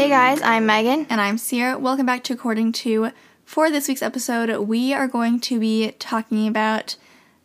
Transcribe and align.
Hey 0.00 0.08
guys, 0.08 0.40
I'm 0.40 0.64
Megan. 0.64 1.06
And 1.10 1.20
I'm 1.20 1.36
Ciera. 1.36 1.78
Welcome 1.78 2.06
back 2.06 2.24
to 2.24 2.32
According 2.32 2.72
Two. 2.72 3.10
For 3.44 3.70
this 3.70 3.86
week's 3.86 4.00
episode, 4.00 4.66
we 4.66 4.94
are 4.94 5.06
going 5.06 5.40
to 5.40 5.60
be 5.60 5.90
talking 5.98 6.48
about 6.48 6.96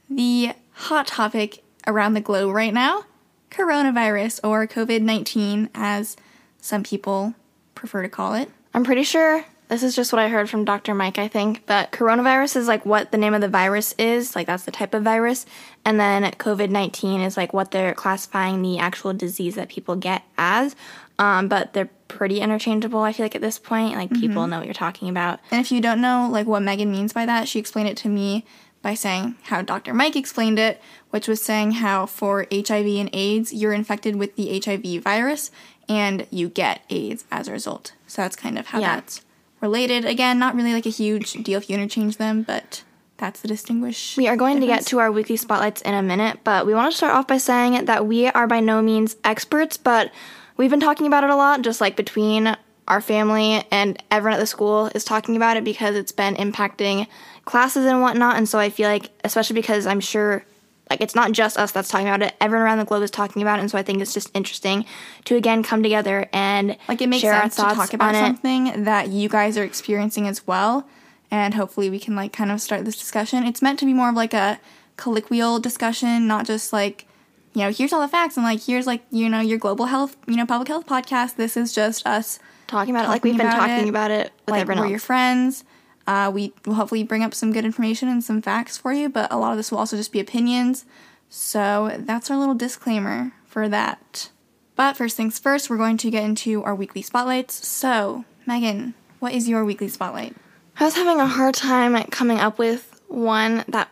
the 0.09 0.54
hot 0.72 1.05
topic 1.05 1.66
around 1.86 2.14
the 2.14 2.22
globe 2.22 2.55
right 2.55 2.73
now 2.73 3.04
coronavirus, 3.52 4.40
or 4.41 4.66
COVID 4.68 5.02
19, 5.02 5.70
as 5.76 6.16
some 6.62 6.81
people 6.81 7.34
prefer 7.76 8.04
to 8.04 8.08
call 8.08 8.36
it. 8.36 8.50
I'm 8.73 8.86
pretty 8.86 9.03
sure 9.03 9.44
this 9.67 9.84
is 9.84 9.94
just 9.94 10.14
what 10.14 10.22
I 10.22 10.30
heard 10.30 10.50
from 10.50 10.64
Dr. 10.64 10.94
Mike, 10.94 11.17
I 11.17 11.28
think, 11.28 11.66
but 11.66 11.92
coronavirus 11.92 12.56
is 12.56 12.70
like 12.70 12.86
what 12.86 13.12
the 13.12 13.17
name 13.17 13.34
of 13.34 13.42
the 13.42 13.50
virus 13.50 13.94
is, 13.98 14.34
like 14.34 14.48
that's 14.48 14.64
the 14.64 14.72
type 14.72 14.94
of 14.94 15.03
virus. 15.03 15.45
And 15.84 16.00
then 16.00 16.23
COVID 16.23 16.70
19 16.70 17.20
is 17.20 17.36
like 17.36 17.52
what 17.52 17.72
they're 17.72 17.94
classifying 17.94 18.62
the 18.62 18.80
actual 18.80 19.12
disease 19.12 19.56
that 19.56 19.67
people 19.67 19.98
get 19.98 20.23
as. 20.38 20.73
Um, 21.20 21.50
but 21.50 21.73
they're 21.73 21.90
pretty 22.08 22.39
interchangeable, 22.39 23.00
I 23.02 23.14
feel 23.14 23.25
like, 23.25 23.36
at 23.36 23.42
this 23.42 23.58
point. 23.59 23.95
Like, 23.95 24.11
people 24.11 24.42
Mm-hmm. 24.44 24.50
know 24.52 24.58
what 24.58 24.66
you're 24.66 24.73
talking 24.73 25.09
about. 25.09 25.39
And 25.52 25.59
if 25.59 25.72
you 25.72 25.81
don't 25.81 26.02
know 26.02 26.28
like 26.31 26.45
what 26.47 26.62
Megan 26.62 26.92
means 26.92 27.14
by 27.14 27.25
that, 27.25 27.47
she 27.47 27.59
explained 27.59 27.89
it 27.89 27.97
to 27.97 28.09
me 28.09 28.45
by 28.81 28.94
saying 28.94 29.36
how 29.44 29.62
Dr. 29.64 29.94
Mike 29.94 30.16
explained 30.16 30.59
it, 30.59 30.80
which 31.09 31.28
was 31.28 31.42
saying 31.42 31.72
how 31.73 32.06
for 32.06 32.45
HIV 32.52 32.86
and 32.86 33.09
AIDS, 33.14 33.52
you're 33.52 33.73
infected 33.73 34.16
with 34.16 34.36
the 34.36 34.62
HIV 34.64 35.03
virus 35.03 35.50
and 35.89 36.28
you 36.30 36.50
get 36.50 36.81
AIDS 36.89 37.25
as 37.31 37.47
a 37.47 37.52
result. 37.52 37.94
So 38.06 38.22
that's 38.22 38.36
kind 38.36 38.58
of 38.59 38.67
how 38.67 38.80
Yeah. 38.80 38.95
that's 38.95 39.22
related. 39.62 40.06
Again, 40.06 40.38
not 40.38 40.53
really 40.56 40.73
like 40.73 40.86
a 40.86 40.90
huge 40.90 41.34
deal 41.34 41.58
if 41.58 41.69
you 41.69 41.75
interchange 41.75 42.17
them, 42.17 42.44
but 42.44 42.84
that's 43.17 43.40
the 43.42 43.47
distinguish. 43.47 44.16
We 44.17 44.28
are 44.28 44.36
going 44.36 44.59
to 44.62 44.67
get 44.67 44.86
to 44.88 45.00
our 45.00 45.12
weekly 45.12 45.38
spotlights 45.38 45.81
in 45.81 45.94
a 45.95 46.03
minute, 46.03 46.40
but 46.44 46.67
we 46.67 46.75
want 46.75 46.92
to 46.92 46.97
start 46.97 47.16
off 47.16 47.28
by 47.28 47.38
saying 47.38 47.86
that 47.86 48.06
we 48.06 48.28
are 48.28 48.45
by 48.45 48.59
no 48.59 48.81
means 48.84 49.16
experts, 49.23 49.78
but 49.78 50.12
we've 50.58 50.70
been 50.70 50.80
talking 50.80 51.08
about 51.08 51.23
it 51.23 51.30
a 51.30 51.36
lot, 51.36 51.61
just 51.61 51.81
like 51.81 51.95
between 51.95 52.56
our 52.88 53.02
family 53.02 53.66
and 53.72 54.02
everyone 54.11 54.38
at 54.38 54.39
the 54.39 54.45
school 54.45 54.88
is 54.94 55.03
talking 55.03 55.36
about 55.36 55.58
it 55.58 55.64
because 55.64 55.95
it's 55.95 56.12
been 56.12 56.36
impacting 56.36 57.08
classes 57.45 57.86
and 57.86 58.02
whatnot. 58.02 58.36
And 58.38 58.47
so 58.47 58.59
I 58.59 58.70
feel 58.70 58.89
like, 58.89 59.09
especially 59.23 59.56
because 59.56 59.88
I'm 59.88 60.00
sure, 60.00 60.45
like, 60.89 61.02
it's 61.02 61.16
not 61.16 61.31
just 61.31 61.58
us 61.58 61.72
that's 61.72 61.89
talking 61.89 62.08
about 62.08 62.22
it, 62.22 62.36
everyone 62.39 62.64
around 62.66 62.78
the 62.78 62.86
globe 62.86 63.02
is 63.02 63.09
talking 63.09 63.42
about 63.42 63.58
it. 63.58 63.62
And 63.62 63.72
so 63.72 63.78
I 63.78 63.84
think 63.84 64.02
it's 64.02 64.14
just 64.14 64.30
interesting 64.36 64.86
to 65.25 65.36
again 65.36 65.64
come 65.64 65.81
together 65.81 66.30
and 66.31 66.78
like 66.88 67.02
it 67.02 67.09
makes 67.09 67.22
share 67.22 67.34
sense 67.34 67.58
our 67.58 67.72
to 67.72 67.75
thoughts 67.75 67.90
talk 67.90 67.94
about 67.95 68.14
on 68.14 68.23
it. 68.23 68.28
something 68.28 68.84
that 68.84 69.09
you 69.09 69.30
guys 69.30 69.58
are 69.58 69.64
experiencing 69.64 70.28
as 70.28 70.45
well 70.45 70.88
and 71.31 71.56
hopefully 71.56 71.90
we 71.90 72.00
can 72.00 72.16
like 72.16 72.31
kind 72.31 72.52
of 72.52 72.62
start 72.62 72.86
this 72.86 72.97
discussion 72.97 73.44
it's 73.45 73.62
meant 73.62 73.80
to 73.80 73.86
be 73.86 73.94
more 73.94 74.09
of 74.09 74.16
like 74.16 74.34
a 74.34 74.59
colloquial 74.95 75.59
discussion 75.59 76.28
not 76.28 76.45
just 76.45 76.72
like 76.72 77.08
you 77.56 77.61
know 77.61 77.72
here's 77.72 77.94
all 77.94 78.02
the 78.02 78.08
facts. 78.08 78.38
And 78.38 78.45
like 78.45 78.64
here's 78.64 78.86
like 78.86 79.03
you 79.11 79.30
know 79.30 79.39
your 79.39 79.58
global 79.58 79.86
health 79.86 80.17
you 80.28 80.36
know 80.36 80.45
public 80.45 80.67
health 80.67 80.86
podcast. 80.86 81.36
This 81.36 81.58
is 81.58 81.73
just 81.73 82.06
us 82.06 82.39
Talking 82.67 82.95
about 82.95 83.06
it. 83.06 83.09
Like 83.09 83.23
we've 83.23 83.38
been 83.38 83.52
talking 83.52 83.88
it, 83.88 83.89
about 83.89 84.12
it 84.12 84.31
with 84.45 84.53
like 84.53 84.62
everyone 84.62 84.80
we're 84.80 84.86
else. 84.86 84.92
your 84.92 85.00
friends. 85.00 85.64
Uh, 86.08 86.31
we 86.34 86.53
will 86.66 86.75
hopefully 86.75 87.03
bring 87.03 87.24
up 87.24 87.34
some 87.34 87.52
good 87.52 87.66
information 87.66 88.07
and 88.07 88.24
some 88.24 88.40
facts 88.40 88.78
for 88.78 88.94
you 88.94 89.09
but 89.09 89.31
a 89.31 89.38
lot 89.38 89.52
of 89.52 89.57
this 89.57 89.72
will 89.72 89.79
also 89.79 89.97
just 89.97 90.12
be 90.12 90.19
opinions. 90.19 90.85
So 91.29 91.96
that's 92.00 92.29
our 92.29 92.38
little 92.38 92.53
disclaimer 92.53 93.31
for 93.46 93.68
that. 93.69 94.29
But 94.75 94.97
first 94.97 95.18
things 95.18 95.40
first 95.40 95.69
we're 95.69 95.78
going 95.78 95.97
to 95.97 96.12
get 96.12 96.24
into 96.24 96.63
our 96.63 96.75
weekly 96.75 97.02
spotlights. 97.02 97.66
So 97.68 98.25
megan 98.46 98.94
what 99.19 99.34
is 99.34 99.47
your 99.47 99.66
weekly 99.66 99.88
spotlight? 99.88 100.35
I 100.79 100.84
was 100.84 100.96
having 100.96 101.19
a 101.19 101.28
hard 101.28 101.56
time 101.56 102.02
coming 102.06 102.40
up 102.40 102.59
with 102.59 103.02
one 103.08 103.63
that 103.68 103.90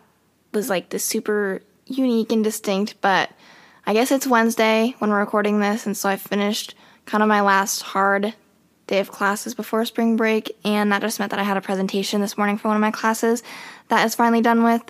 was 0.52 0.68
like 0.68 0.90
the 0.90 0.98
super 0.98 1.62
unique 1.86 2.30
and 2.30 2.44
distinct, 2.44 3.00
but 3.00 3.30
I 3.86 3.92
guess 3.92 4.10
it's 4.10 4.26
Wednesday 4.26 4.94
when 4.98 5.10
we're 5.10 5.20
recording 5.20 5.60
this, 5.60 5.84
and 5.84 5.94
so 5.94 6.08
I 6.08 6.16
finished 6.16 6.74
kind 7.04 7.22
of 7.22 7.28
my 7.28 7.42
last 7.42 7.82
hard 7.82 8.32
day 8.86 8.98
of 8.98 9.10
classes 9.10 9.54
before 9.54 9.84
spring 9.84 10.16
break, 10.16 10.56
and 10.64 10.90
that 10.90 11.02
just 11.02 11.18
meant 11.18 11.30
that 11.32 11.40
I 11.40 11.42
had 11.42 11.58
a 11.58 11.60
presentation 11.60 12.22
this 12.22 12.38
morning 12.38 12.56
for 12.56 12.68
one 12.68 12.78
of 12.78 12.80
my 12.80 12.90
classes 12.90 13.42
that 13.88 14.06
is 14.06 14.14
finally 14.14 14.40
done 14.40 14.64
with. 14.64 14.82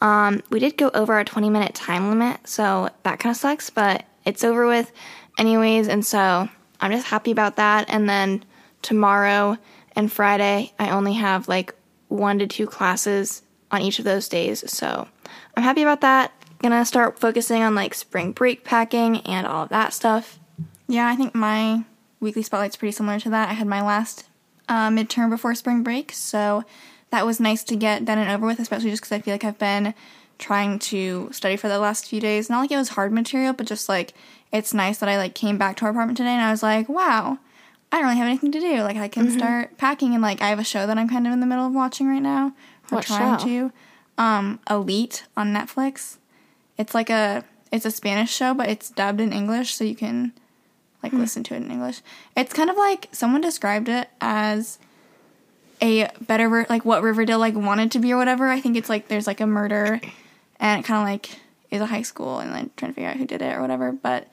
Um, 0.00 0.42
we 0.50 0.58
did 0.58 0.76
go 0.76 0.90
over 0.94 1.14
our 1.14 1.22
20 1.22 1.48
minute 1.48 1.74
time 1.76 2.08
limit, 2.08 2.40
so 2.44 2.90
that 3.04 3.20
kind 3.20 3.32
of 3.32 3.36
sucks, 3.36 3.70
but 3.70 4.04
it's 4.24 4.42
over 4.42 4.66
with 4.66 4.90
anyways, 5.38 5.86
and 5.86 6.04
so 6.04 6.48
I'm 6.80 6.90
just 6.90 7.06
happy 7.06 7.30
about 7.30 7.54
that. 7.54 7.88
And 7.88 8.08
then 8.08 8.44
tomorrow 8.82 9.58
and 9.94 10.10
Friday, 10.10 10.72
I 10.76 10.90
only 10.90 11.12
have 11.12 11.46
like 11.46 11.72
one 12.08 12.40
to 12.40 12.48
two 12.48 12.66
classes 12.66 13.42
on 13.70 13.80
each 13.80 14.00
of 14.00 14.04
those 14.04 14.28
days, 14.28 14.68
so 14.68 15.06
I'm 15.56 15.62
happy 15.62 15.82
about 15.82 16.00
that. 16.00 16.32
Gonna 16.62 16.84
start 16.84 17.18
focusing 17.18 17.62
on 17.62 17.74
like 17.74 17.94
spring 17.94 18.32
break 18.32 18.64
packing 18.64 19.18
and 19.22 19.46
all 19.46 19.62
of 19.64 19.68
that 19.70 19.92
stuff. 19.94 20.38
yeah 20.88 21.08
i 21.08 21.16
think 21.16 21.34
my 21.34 21.84
weekly 22.20 22.42
spotlight's 22.42 22.76
pretty 22.76 22.92
similar 22.92 23.18
to 23.20 23.30
that. 23.30 23.48
I 23.48 23.54
had 23.54 23.66
my 23.66 23.80
last 23.82 24.26
uh, 24.68 24.88
midterm 24.90 25.30
before 25.30 25.54
spring 25.54 25.82
break 25.82 26.12
so 26.12 26.64
that 27.10 27.24
was 27.26 27.40
nice 27.40 27.64
to 27.64 27.76
get 27.76 28.04
done 28.04 28.18
and 28.18 28.30
over 28.30 28.46
with 28.46 28.58
especially 28.60 28.90
just 28.90 29.02
because 29.02 29.12
i 29.12 29.20
feel 29.20 29.34
like 29.34 29.42
i've 29.44 29.58
been 29.58 29.94
trying 30.38 30.78
to 30.78 31.28
study 31.32 31.56
for 31.56 31.68
the 31.68 31.78
last 31.78 32.06
few 32.06 32.18
days. 32.20 32.48
Not 32.48 32.60
like 32.60 32.70
it 32.72 32.76
was 32.76 32.90
hard 32.90 33.12
material 33.12 33.52
but 33.52 33.66
just 33.66 33.88
like 33.88 34.12
it's 34.52 34.72
nice 34.74 34.98
that 34.98 35.08
i 35.08 35.16
like 35.16 35.34
came 35.34 35.56
back 35.58 35.76
to 35.76 35.84
our 35.86 35.90
apartment 35.90 36.18
today 36.18 36.30
and 36.30 36.42
i 36.42 36.50
was 36.50 36.62
like 36.62 36.88
wow 36.88 37.38
i 37.90 37.96
don't 37.96 38.04
really 38.06 38.18
have 38.18 38.26
anything 38.28 38.52
to 38.52 38.60
do. 38.60 38.82
Like 38.82 38.96
i 38.96 39.08
can 39.08 39.30
start 39.30 39.76
packing 39.78 40.12
and 40.14 40.22
like 40.22 40.40
i 40.42 40.48
have 40.50 40.58
a 40.58 40.64
show 40.64 40.86
that 40.86 40.98
i'm 40.98 41.08
kind 41.08 41.26
of 41.26 41.32
in 41.32 41.40
the 41.40 41.46
middle 41.46 41.66
of 41.66 41.72
watching 41.74 42.06
right 42.06 42.22
now 42.22 42.48
or 42.92 42.96
What 42.96 43.06
trying 43.06 43.38
show? 43.38 43.44
to 43.46 43.72
um 44.18 44.60
elite 44.70 45.24
on 45.36 45.52
netflix 45.54 46.16
it's 46.80 46.94
like 46.94 47.10
a 47.10 47.44
it's 47.70 47.84
a 47.84 47.90
spanish 47.90 48.32
show 48.32 48.52
but 48.54 48.68
it's 48.68 48.90
dubbed 48.90 49.20
in 49.20 49.32
english 49.32 49.74
so 49.74 49.84
you 49.84 49.94
can 49.94 50.32
like 51.02 51.12
hmm. 51.12 51.18
listen 51.20 51.42
to 51.44 51.54
it 51.54 51.58
in 51.58 51.70
english. 51.70 52.00
It's 52.36 52.52
kind 52.52 52.70
of 52.70 52.76
like 52.76 53.08
someone 53.12 53.40
described 53.40 53.88
it 53.88 54.08
as 54.20 54.78
a 55.82 56.10
better 56.20 56.66
like 56.68 56.84
what 56.84 57.02
riverdale 57.02 57.38
like 57.38 57.54
wanted 57.54 57.90
to 57.92 57.98
be 57.98 58.12
or 58.12 58.16
whatever. 58.18 58.48
I 58.48 58.60
think 58.60 58.76
it's 58.76 58.88
like 58.88 59.08
there's 59.08 59.26
like 59.26 59.40
a 59.40 59.46
murder 59.46 60.00
and 60.58 60.80
it 60.80 60.86
kind 60.86 61.00
of 61.00 61.06
like 61.06 61.40
is 61.70 61.80
a 61.80 61.86
high 61.86 62.02
school 62.02 62.38
and 62.38 62.50
like 62.50 62.74
trying 62.76 62.90
to 62.90 62.94
figure 62.94 63.10
out 63.10 63.16
who 63.16 63.26
did 63.26 63.42
it 63.42 63.56
or 63.56 63.60
whatever 63.60 63.92
but 63.92 64.28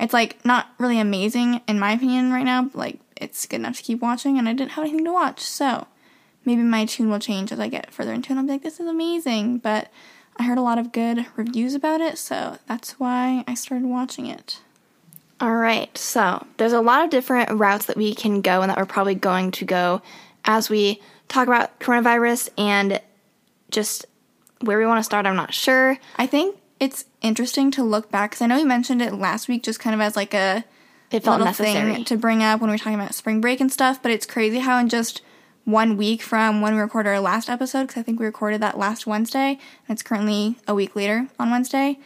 it's 0.00 0.12
like 0.12 0.44
not 0.44 0.68
really 0.78 0.98
amazing 0.98 1.60
in 1.68 1.78
my 1.78 1.92
opinion 1.92 2.32
right 2.32 2.44
now 2.44 2.62
but, 2.62 2.74
like 2.74 3.00
it's 3.16 3.46
good 3.46 3.56
enough 3.56 3.76
to 3.76 3.84
keep 3.84 4.00
watching 4.00 4.36
and 4.36 4.48
i 4.48 4.52
didn't 4.52 4.72
have 4.72 4.82
anything 4.82 5.04
to 5.04 5.12
watch 5.12 5.40
so 5.40 5.86
maybe 6.44 6.60
my 6.62 6.84
tune 6.84 7.08
will 7.08 7.20
change 7.20 7.52
as 7.52 7.60
i 7.60 7.68
get 7.68 7.94
further 7.94 8.12
into 8.12 8.32
it 8.32 8.36
i'll 8.36 8.42
be 8.42 8.50
like 8.50 8.64
this 8.64 8.80
is 8.80 8.88
amazing 8.88 9.58
but 9.58 9.92
i 10.36 10.44
heard 10.44 10.58
a 10.58 10.62
lot 10.62 10.78
of 10.78 10.92
good 10.92 11.26
reviews 11.36 11.74
about 11.74 12.00
it 12.00 12.18
so 12.18 12.58
that's 12.66 12.98
why 12.98 13.44
i 13.46 13.54
started 13.54 13.86
watching 13.86 14.26
it 14.26 14.60
All 15.40 15.54
right, 15.56 15.96
so 15.98 16.46
there's 16.58 16.72
a 16.72 16.80
lot 16.80 17.02
of 17.04 17.10
different 17.10 17.50
routes 17.50 17.86
that 17.86 17.96
we 17.96 18.14
can 18.14 18.40
go 18.42 18.62
and 18.62 18.70
that 18.70 18.78
we're 18.78 18.86
probably 18.86 19.16
going 19.16 19.50
to 19.52 19.64
go 19.64 20.00
as 20.44 20.70
we 20.70 21.00
talk 21.28 21.48
about 21.48 21.80
coronavirus 21.80 22.48
and 22.56 23.00
just 23.70 24.06
where 24.60 24.78
we 24.78 24.86
want 24.86 24.98
to 25.00 25.02
start. 25.02 25.26
I'm 25.26 25.34
not 25.34 25.52
sure. 25.52 25.98
I 26.16 26.26
think 26.28 26.56
it's 26.78 27.06
interesting 27.22 27.72
to 27.72 27.82
look 27.82 28.08
back 28.12 28.30
because 28.30 28.42
I 28.42 28.46
know 28.46 28.56
we 28.56 28.64
mentioned 28.64 29.02
it 29.02 29.14
last 29.14 29.48
week, 29.48 29.64
just 29.64 29.80
kind 29.80 29.94
of 29.94 30.00
as 30.00 30.14
like 30.14 30.32
a 30.34 30.62
It 31.10 31.24
felt 31.24 31.38
little 31.40 31.46
necessary. 31.46 31.94
thing 31.94 32.04
to 32.04 32.16
bring 32.16 32.42
up 32.44 32.60
when 32.60 32.70
we 32.70 32.74
were 32.74 32.78
talking 32.78 32.94
about 33.00 33.14
spring 33.14 33.40
break 33.40 33.60
and 33.60 33.72
stuff. 33.72 34.00
But 34.00 34.12
it's 34.12 34.26
crazy 34.26 34.60
how 34.60 34.78
in 34.78 34.88
just 34.88 35.22
one 35.64 35.96
week 35.96 36.22
from 36.22 36.60
when 36.60 36.74
we 36.74 36.80
recorded 36.80 37.10
our 37.10 37.20
last 37.20 37.48
episode, 37.48 37.82
because 37.82 38.00
I 38.00 38.02
think 38.02 38.18
we 38.18 38.26
recorded 38.26 38.60
that 38.62 38.78
last 38.78 39.06
Wednesday, 39.06 39.58
and 39.88 39.94
it's 39.94 40.02
currently 40.02 40.56
a 40.66 40.74
week 40.74 40.96
later 40.96 41.28
on 41.38 41.50
Wednesday, 41.50 41.98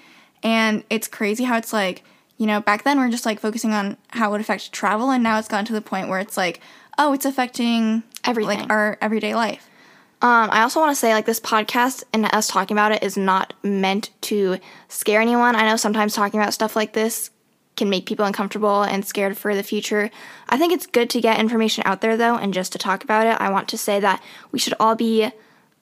and 0.43 0.85
it's 0.91 1.09
crazy 1.09 1.45
how 1.45 1.57
it's 1.57 1.73
like 1.73 2.03
you 2.37 2.47
know 2.47 2.61
back 2.61 2.85
then 2.85 2.99
we 2.99 3.07
are 3.07 3.11
just 3.11 3.27
like 3.27 3.41
focusing 3.41 3.73
on 3.73 3.97
how 4.09 4.29
it 4.29 4.33
would 4.33 4.41
affect 4.41 4.73
travel, 4.73 5.11
and 5.11 5.23
now 5.23 5.39
it's 5.39 5.49
gotten 5.49 5.67
to 5.67 5.73
the 5.73 5.81
point 5.81 6.09
where 6.09 6.21
it's 6.21 6.37
like 6.37 6.61
oh 6.99 7.13
it's 7.13 7.25
affecting 7.25 8.03
Everything. 8.25 8.61
like 8.61 8.71
our 8.71 8.99
everyday 9.01 9.35
life. 9.35 9.69
Um, 10.23 10.49
I 10.51 10.63
also 10.63 10.81
want 10.81 10.91
to 10.93 10.97
say, 10.97 11.13
like, 11.13 11.27
this 11.27 11.39
podcast 11.39 12.03
and 12.15 12.25
us 12.25 12.49
talking 12.49 12.75
about 12.75 12.91
it 12.91 13.03
is 13.03 13.19
not 13.19 13.53
meant 13.63 14.09
to 14.23 14.57
scare 14.89 15.21
anyone. 15.21 15.55
I 15.55 15.69
know 15.69 15.77
sometimes 15.77 16.15
talking 16.15 16.41
about 16.41 16.55
stuff 16.55 16.75
like 16.75 16.95
this 16.95 17.31
can 17.77 17.91
make 17.91 18.07
people 18.07 18.25
uncomfortable 18.25 18.83
and 18.83 19.05
scared 19.05 19.37
for 19.37 19.55
the 19.55 19.63
future. 19.63 20.11
I 20.49 20.57
think 20.59 20.73
it's 20.73 20.87
good 20.87 21.11
to 21.11 21.21
get 21.21 21.39
information 21.39 21.83
out 21.87 22.01
there, 22.01 22.17
though, 22.17 22.37
and 22.37 22.55
just 22.55 22.73
to 22.73 22.79
talk 22.79 23.05
about 23.05 23.27
it. 23.27 23.41
I 23.41 23.51
want 23.51 23.69
to 23.69 23.79
say 23.79 24.01
that 24.01 24.23
we 24.51 24.59
should 24.59 24.75
all 24.81 24.95
be 24.95 25.31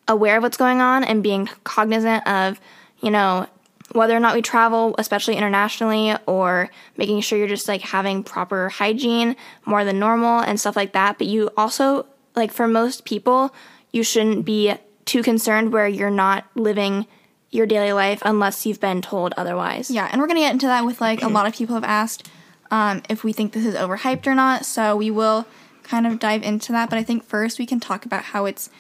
aware 0.09 0.37
of 0.37 0.43
what's 0.43 0.57
going 0.57 0.81
on 0.81 1.05
and 1.05 1.23
being 1.23 1.49
cognizant 1.63 2.27
of, 2.27 2.61
you 3.01 3.11
know, 3.11 3.47
whether 3.93 4.17
or 4.17 4.21
not 4.21 4.35
we 4.35 4.43
travel, 4.43 4.95
especially 4.99 5.37
internationally, 5.37 6.17
or 6.27 6.69
making 6.97 7.21
sure 7.21 7.39
you're 7.39 7.47
just 7.47 7.69
like 7.69 7.83
having 7.83 8.25
proper 8.25 8.69
hygiene 8.71 9.37
more 9.65 9.85
than 9.85 9.99
normal 9.99 10.41
and 10.41 10.59
stuff 10.59 10.75
like 10.75 10.93
that. 10.93 11.19
But 11.19 11.29
you 11.29 11.51
also, 11.57 12.07
like, 12.35 12.51
for 12.51 12.67
most 12.67 13.05
people, 13.05 13.55
you 13.93 14.03
shouldn't 14.03 14.45
be 14.45 14.75
too 15.05 15.23
concerned 15.23 15.73
where 15.73 15.87
you're 15.87 16.11
not 16.11 16.45
living 16.55 17.07
your 17.55 17.67
daily 17.67 17.93
life 17.93 18.21
unless 18.25 18.67
you've 18.67 18.81
been 18.81 19.01
told 19.01 19.33
otherwise. 19.37 19.91
Yeah, 19.91 20.09
and 20.11 20.21
we're 20.21 20.27
gonna 20.27 20.41
get 20.41 20.53
into 20.53 20.67
that 20.67 20.85
with 20.85 21.01
like 21.01 21.23
a 21.23 21.29
lot 21.29 21.47
of 21.47 21.55
people 21.55 21.75
have 21.77 21.85
asked 21.85 22.29
um, 22.71 23.03
if 23.09 23.23
we 23.23 23.33
think 23.33 23.53
this 23.53 23.65
is 23.65 23.75
overhyped 23.75 24.27
or 24.27 24.35
not. 24.35 24.65
So 24.67 24.97
we 24.97 25.11
will 25.11 25.47
kind 25.85 26.07
of 26.07 26.19
dive 26.19 26.43
into 26.43 26.73
that. 26.73 26.91
But 26.91 26.99
I 26.99 27.05
think 27.05 27.25
first 27.25 27.59
we 27.59 27.67
can 27.67 27.79
talk 27.79 28.05
about 28.05 28.25
how 28.25 28.47
it's 28.47 28.71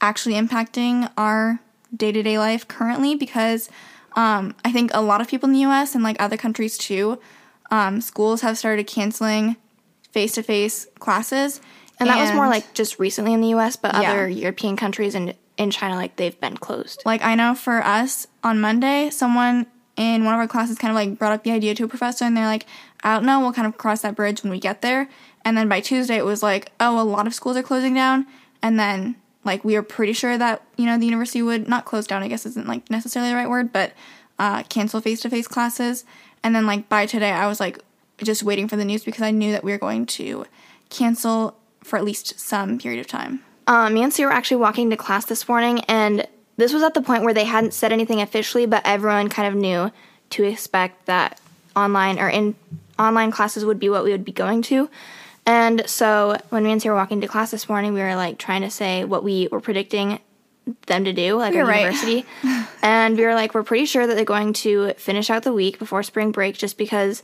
actually 0.00 0.34
impacting 0.34 1.10
our 1.16 1.60
day 1.96 2.10
to 2.10 2.22
day 2.22 2.36
life 2.38 2.66
currently 2.66 3.14
because 3.14 3.70
um, 4.16 4.54
I 4.64 4.72
think 4.72 4.90
a 4.92 5.00
lot 5.00 5.20
of 5.20 5.28
people 5.28 5.48
in 5.48 5.52
the 5.52 5.60
US 5.60 5.94
and 5.94 6.02
like 6.02 6.16
other 6.20 6.36
countries 6.36 6.76
too, 6.76 7.20
um, 7.70 8.00
schools 8.00 8.40
have 8.40 8.58
started 8.58 8.86
canceling 8.88 9.56
face 10.10 10.32
to 10.32 10.42
face 10.42 10.86
classes. 10.98 11.60
And 12.00 12.08
that 12.10 12.18
was 12.18 12.32
more 12.32 12.48
like 12.48 12.74
just 12.74 12.98
recently 12.98 13.32
in 13.32 13.40
the 13.40 13.54
US, 13.54 13.76
but 13.76 13.94
Yeah. 13.94 14.10
other 14.10 14.28
European 14.28 14.76
countries 14.76 15.14
and 15.14 15.34
in 15.56 15.70
China, 15.70 15.96
like 15.96 16.16
they've 16.16 16.38
been 16.40 16.56
closed. 16.56 17.02
Like 17.04 17.22
I 17.22 17.34
know 17.34 17.54
for 17.54 17.82
us 17.82 18.26
on 18.42 18.60
Monday, 18.60 19.10
someone 19.10 19.66
in 19.96 20.24
one 20.24 20.34
of 20.34 20.40
our 20.40 20.48
classes 20.48 20.78
kind 20.78 20.90
of 20.90 20.96
like 20.96 21.18
brought 21.18 21.32
up 21.32 21.44
the 21.44 21.52
idea 21.52 21.74
to 21.76 21.84
a 21.84 21.88
professor, 21.88 22.24
and 22.24 22.36
they're 22.36 22.46
like, 22.46 22.66
"I 23.02 23.14
don't 23.14 23.26
know, 23.26 23.40
we'll 23.40 23.52
kind 23.52 23.66
of 23.66 23.78
cross 23.78 24.02
that 24.02 24.16
bridge 24.16 24.42
when 24.42 24.50
we 24.50 24.58
get 24.58 24.82
there." 24.82 25.08
And 25.44 25.56
then 25.56 25.68
by 25.68 25.80
Tuesday, 25.80 26.16
it 26.16 26.24
was 26.24 26.42
like, 26.42 26.72
"Oh, 26.80 27.00
a 27.00 27.04
lot 27.04 27.26
of 27.26 27.34
schools 27.34 27.56
are 27.56 27.62
closing 27.62 27.94
down," 27.94 28.26
and 28.62 28.78
then 28.78 29.16
like 29.44 29.64
we 29.64 29.74
were 29.74 29.82
pretty 29.82 30.12
sure 30.12 30.36
that 30.38 30.62
you 30.76 30.86
know 30.86 30.98
the 30.98 31.06
university 31.06 31.42
would 31.42 31.68
not 31.68 31.84
close 31.84 32.06
down. 32.06 32.22
I 32.22 32.28
guess 32.28 32.46
isn't 32.46 32.66
like 32.66 32.90
necessarily 32.90 33.30
the 33.30 33.36
right 33.36 33.48
word, 33.48 33.72
but 33.72 33.92
uh, 34.38 34.64
cancel 34.64 35.00
face 35.00 35.20
to 35.22 35.30
face 35.30 35.46
classes. 35.46 36.04
And 36.42 36.54
then 36.54 36.66
like 36.66 36.88
by 36.88 37.06
today, 37.06 37.30
I 37.30 37.46
was 37.46 37.60
like 37.60 37.78
just 38.18 38.42
waiting 38.42 38.68
for 38.68 38.76
the 38.76 38.84
news 38.84 39.04
because 39.04 39.22
I 39.22 39.30
knew 39.30 39.52
that 39.52 39.64
we 39.64 39.72
were 39.72 39.78
going 39.78 40.06
to 40.06 40.46
cancel 40.90 41.56
for 41.82 41.96
at 41.96 42.04
least 42.04 42.38
some 42.38 42.78
period 42.78 43.00
of 43.00 43.06
time. 43.06 43.42
Um, 43.66 43.94
me 43.94 44.02
and 44.02 44.12
Sue 44.12 44.24
were 44.24 44.32
actually 44.32 44.58
walking 44.58 44.90
to 44.90 44.96
class 44.96 45.24
this 45.24 45.48
morning, 45.48 45.80
and 45.88 46.26
this 46.56 46.72
was 46.72 46.82
at 46.82 46.94
the 46.94 47.02
point 47.02 47.24
where 47.24 47.34
they 47.34 47.44
hadn't 47.44 47.74
said 47.74 47.92
anything 47.92 48.20
officially, 48.20 48.66
but 48.66 48.82
everyone 48.84 49.28
kind 49.28 49.48
of 49.48 49.54
knew 49.54 49.90
to 50.30 50.44
expect 50.44 51.06
that 51.06 51.40
online 51.74 52.18
or 52.18 52.28
in 52.28 52.54
online 52.98 53.30
classes 53.30 53.64
would 53.64 53.80
be 53.80 53.88
what 53.88 54.04
we 54.04 54.10
would 54.10 54.24
be 54.24 54.32
going 54.32 54.62
to. 54.62 54.88
And 55.46 55.88
so 55.88 56.38
when 56.50 56.64
me 56.64 56.72
and 56.72 56.80
Sue 56.80 56.88
were 56.90 56.94
walking 56.94 57.20
to 57.20 57.28
class 57.28 57.50
this 57.50 57.68
morning, 57.68 57.92
we 57.92 58.00
were 58.00 58.16
like 58.16 58.38
trying 58.38 58.62
to 58.62 58.70
say 58.70 59.04
what 59.04 59.24
we 59.24 59.48
were 59.50 59.60
predicting 59.60 60.20
them 60.86 61.04
to 61.04 61.12
do, 61.12 61.36
like 61.36 61.52
You're 61.54 61.64
our 61.64 61.68
right. 61.70 61.80
university. 61.80 62.24
and 62.82 63.16
we 63.16 63.24
were 63.24 63.34
like, 63.34 63.54
we're 63.54 63.62
pretty 63.62 63.84
sure 63.84 64.06
that 64.06 64.14
they're 64.14 64.24
going 64.24 64.52
to 64.54 64.94
finish 64.94 65.28
out 65.28 65.42
the 65.42 65.52
week 65.52 65.78
before 65.78 66.02
spring 66.02 66.32
break 66.32 66.56
just 66.56 66.78
because 66.78 67.22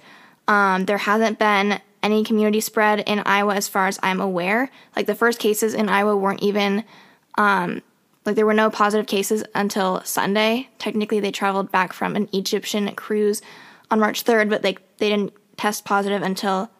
um, 0.48 0.84
there 0.86 0.98
hasn't 0.98 1.38
been 1.38 1.80
any 2.02 2.24
community 2.24 2.60
spread 2.60 3.00
in 3.00 3.20
Iowa 3.20 3.54
as 3.54 3.68
far 3.68 3.86
as 3.86 3.98
I'm 4.02 4.20
aware. 4.20 4.70
Like 4.96 5.06
the 5.06 5.14
first 5.14 5.38
cases 5.38 5.74
in 5.74 5.88
Iowa 5.88 6.16
weren't 6.16 6.42
even 6.42 6.84
um, 7.36 7.82
like 8.24 8.36
there 8.36 8.46
were 8.46 8.54
no 8.54 8.70
positive 8.70 9.06
cases 9.06 9.44
until 9.54 10.02
Sunday. 10.04 10.68
Technically, 10.78 11.20
they 11.20 11.30
traveled 11.30 11.70
back 11.70 11.92
from 11.92 12.16
an 12.16 12.28
Egyptian 12.32 12.92
cruise 12.94 13.42
on 13.90 14.00
March 14.00 14.24
3rd, 14.24 14.50
but 14.50 14.62
they 14.62 14.76
they 14.98 15.08
didn't 15.08 15.32
test 15.56 15.84
positive 15.84 16.22
until 16.22 16.70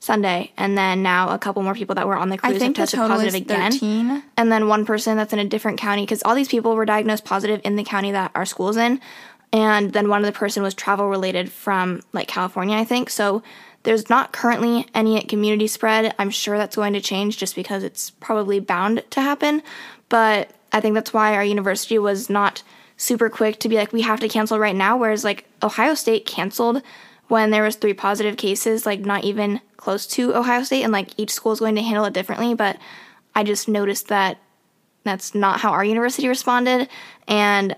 Sunday. 0.00 0.52
And 0.56 0.76
then 0.76 1.02
now 1.02 1.30
a 1.30 1.38
couple 1.38 1.62
more 1.62 1.74
people 1.74 1.94
that 1.94 2.06
were 2.06 2.16
on 2.16 2.28
the 2.28 2.38
cruise 2.38 2.60
have 2.60 2.74
tested 2.74 2.98
positive 2.98 3.34
again. 3.34 3.72
thirteen. 3.72 4.22
And 4.36 4.52
then 4.52 4.68
one 4.68 4.84
person 4.84 5.16
that's 5.16 5.32
in 5.32 5.38
a 5.38 5.44
different 5.44 5.78
county 5.78 6.02
because 6.02 6.22
all 6.24 6.34
these 6.34 6.48
people 6.48 6.76
were 6.76 6.84
diagnosed 6.84 7.24
positive 7.24 7.60
in 7.64 7.76
the 7.76 7.84
county 7.84 8.12
that 8.12 8.30
our 8.34 8.44
school's 8.44 8.76
in. 8.76 9.00
And 9.52 9.92
then 9.92 10.08
one 10.08 10.20
of 10.20 10.26
the 10.26 10.36
person 10.36 10.62
was 10.62 10.74
travel 10.74 11.08
related 11.08 11.50
from 11.50 12.02
like 12.12 12.28
California, 12.28 12.76
I 12.76 12.84
think. 12.84 13.08
So 13.08 13.42
there's 13.84 14.10
not 14.10 14.32
currently 14.32 14.86
any 14.94 15.20
community 15.22 15.66
spread. 15.66 16.14
I'm 16.18 16.30
sure 16.30 16.58
that's 16.58 16.76
going 16.76 16.94
to 16.94 17.00
change 17.00 17.38
just 17.38 17.54
because 17.54 17.84
it's 17.84 18.10
probably 18.10 18.58
bound 18.58 19.04
to 19.10 19.20
happen. 19.20 19.62
But 20.08 20.50
I 20.72 20.80
think 20.80 20.94
that's 20.94 21.12
why 21.12 21.34
our 21.34 21.44
university 21.44 21.98
was 21.98 22.28
not 22.28 22.62
super 22.96 23.28
quick 23.28 23.60
to 23.60 23.68
be 23.68 23.76
like, 23.76 23.92
we 23.92 24.02
have 24.02 24.20
to 24.20 24.28
cancel 24.28 24.58
right 24.58 24.74
now. 24.74 24.96
Whereas 24.96 25.22
like 25.22 25.46
Ohio 25.62 25.94
State 25.94 26.26
canceled 26.26 26.82
when 27.28 27.50
there 27.50 27.62
was 27.62 27.76
three 27.76 27.94
positive 27.94 28.36
cases, 28.36 28.86
like 28.86 29.00
not 29.00 29.24
even 29.24 29.60
close 29.76 30.06
to 30.08 30.34
Ohio 30.34 30.62
State. 30.62 30.82
And 30.82 30.92
like 30.92 31.10
each 31.18 31.32
school 31.32 31.52
is 31.52 31.60
going 31.60 31.76
to 31.76 31.82
handle 31.82 32.06
it 32.06 32.14
differently. 32.14 32.54
But 32.54 32.78
I 33.34 33.44
just 33.44 33.68
noticed 33.68 34.08
that 34.08 34.38
that's 35.04 35.34
not 35.34 35.60
how 35.60 35.72
our 35.72 35.84
university 35.84 36.26
responded. 36.26 36.88
And 37.28 37.76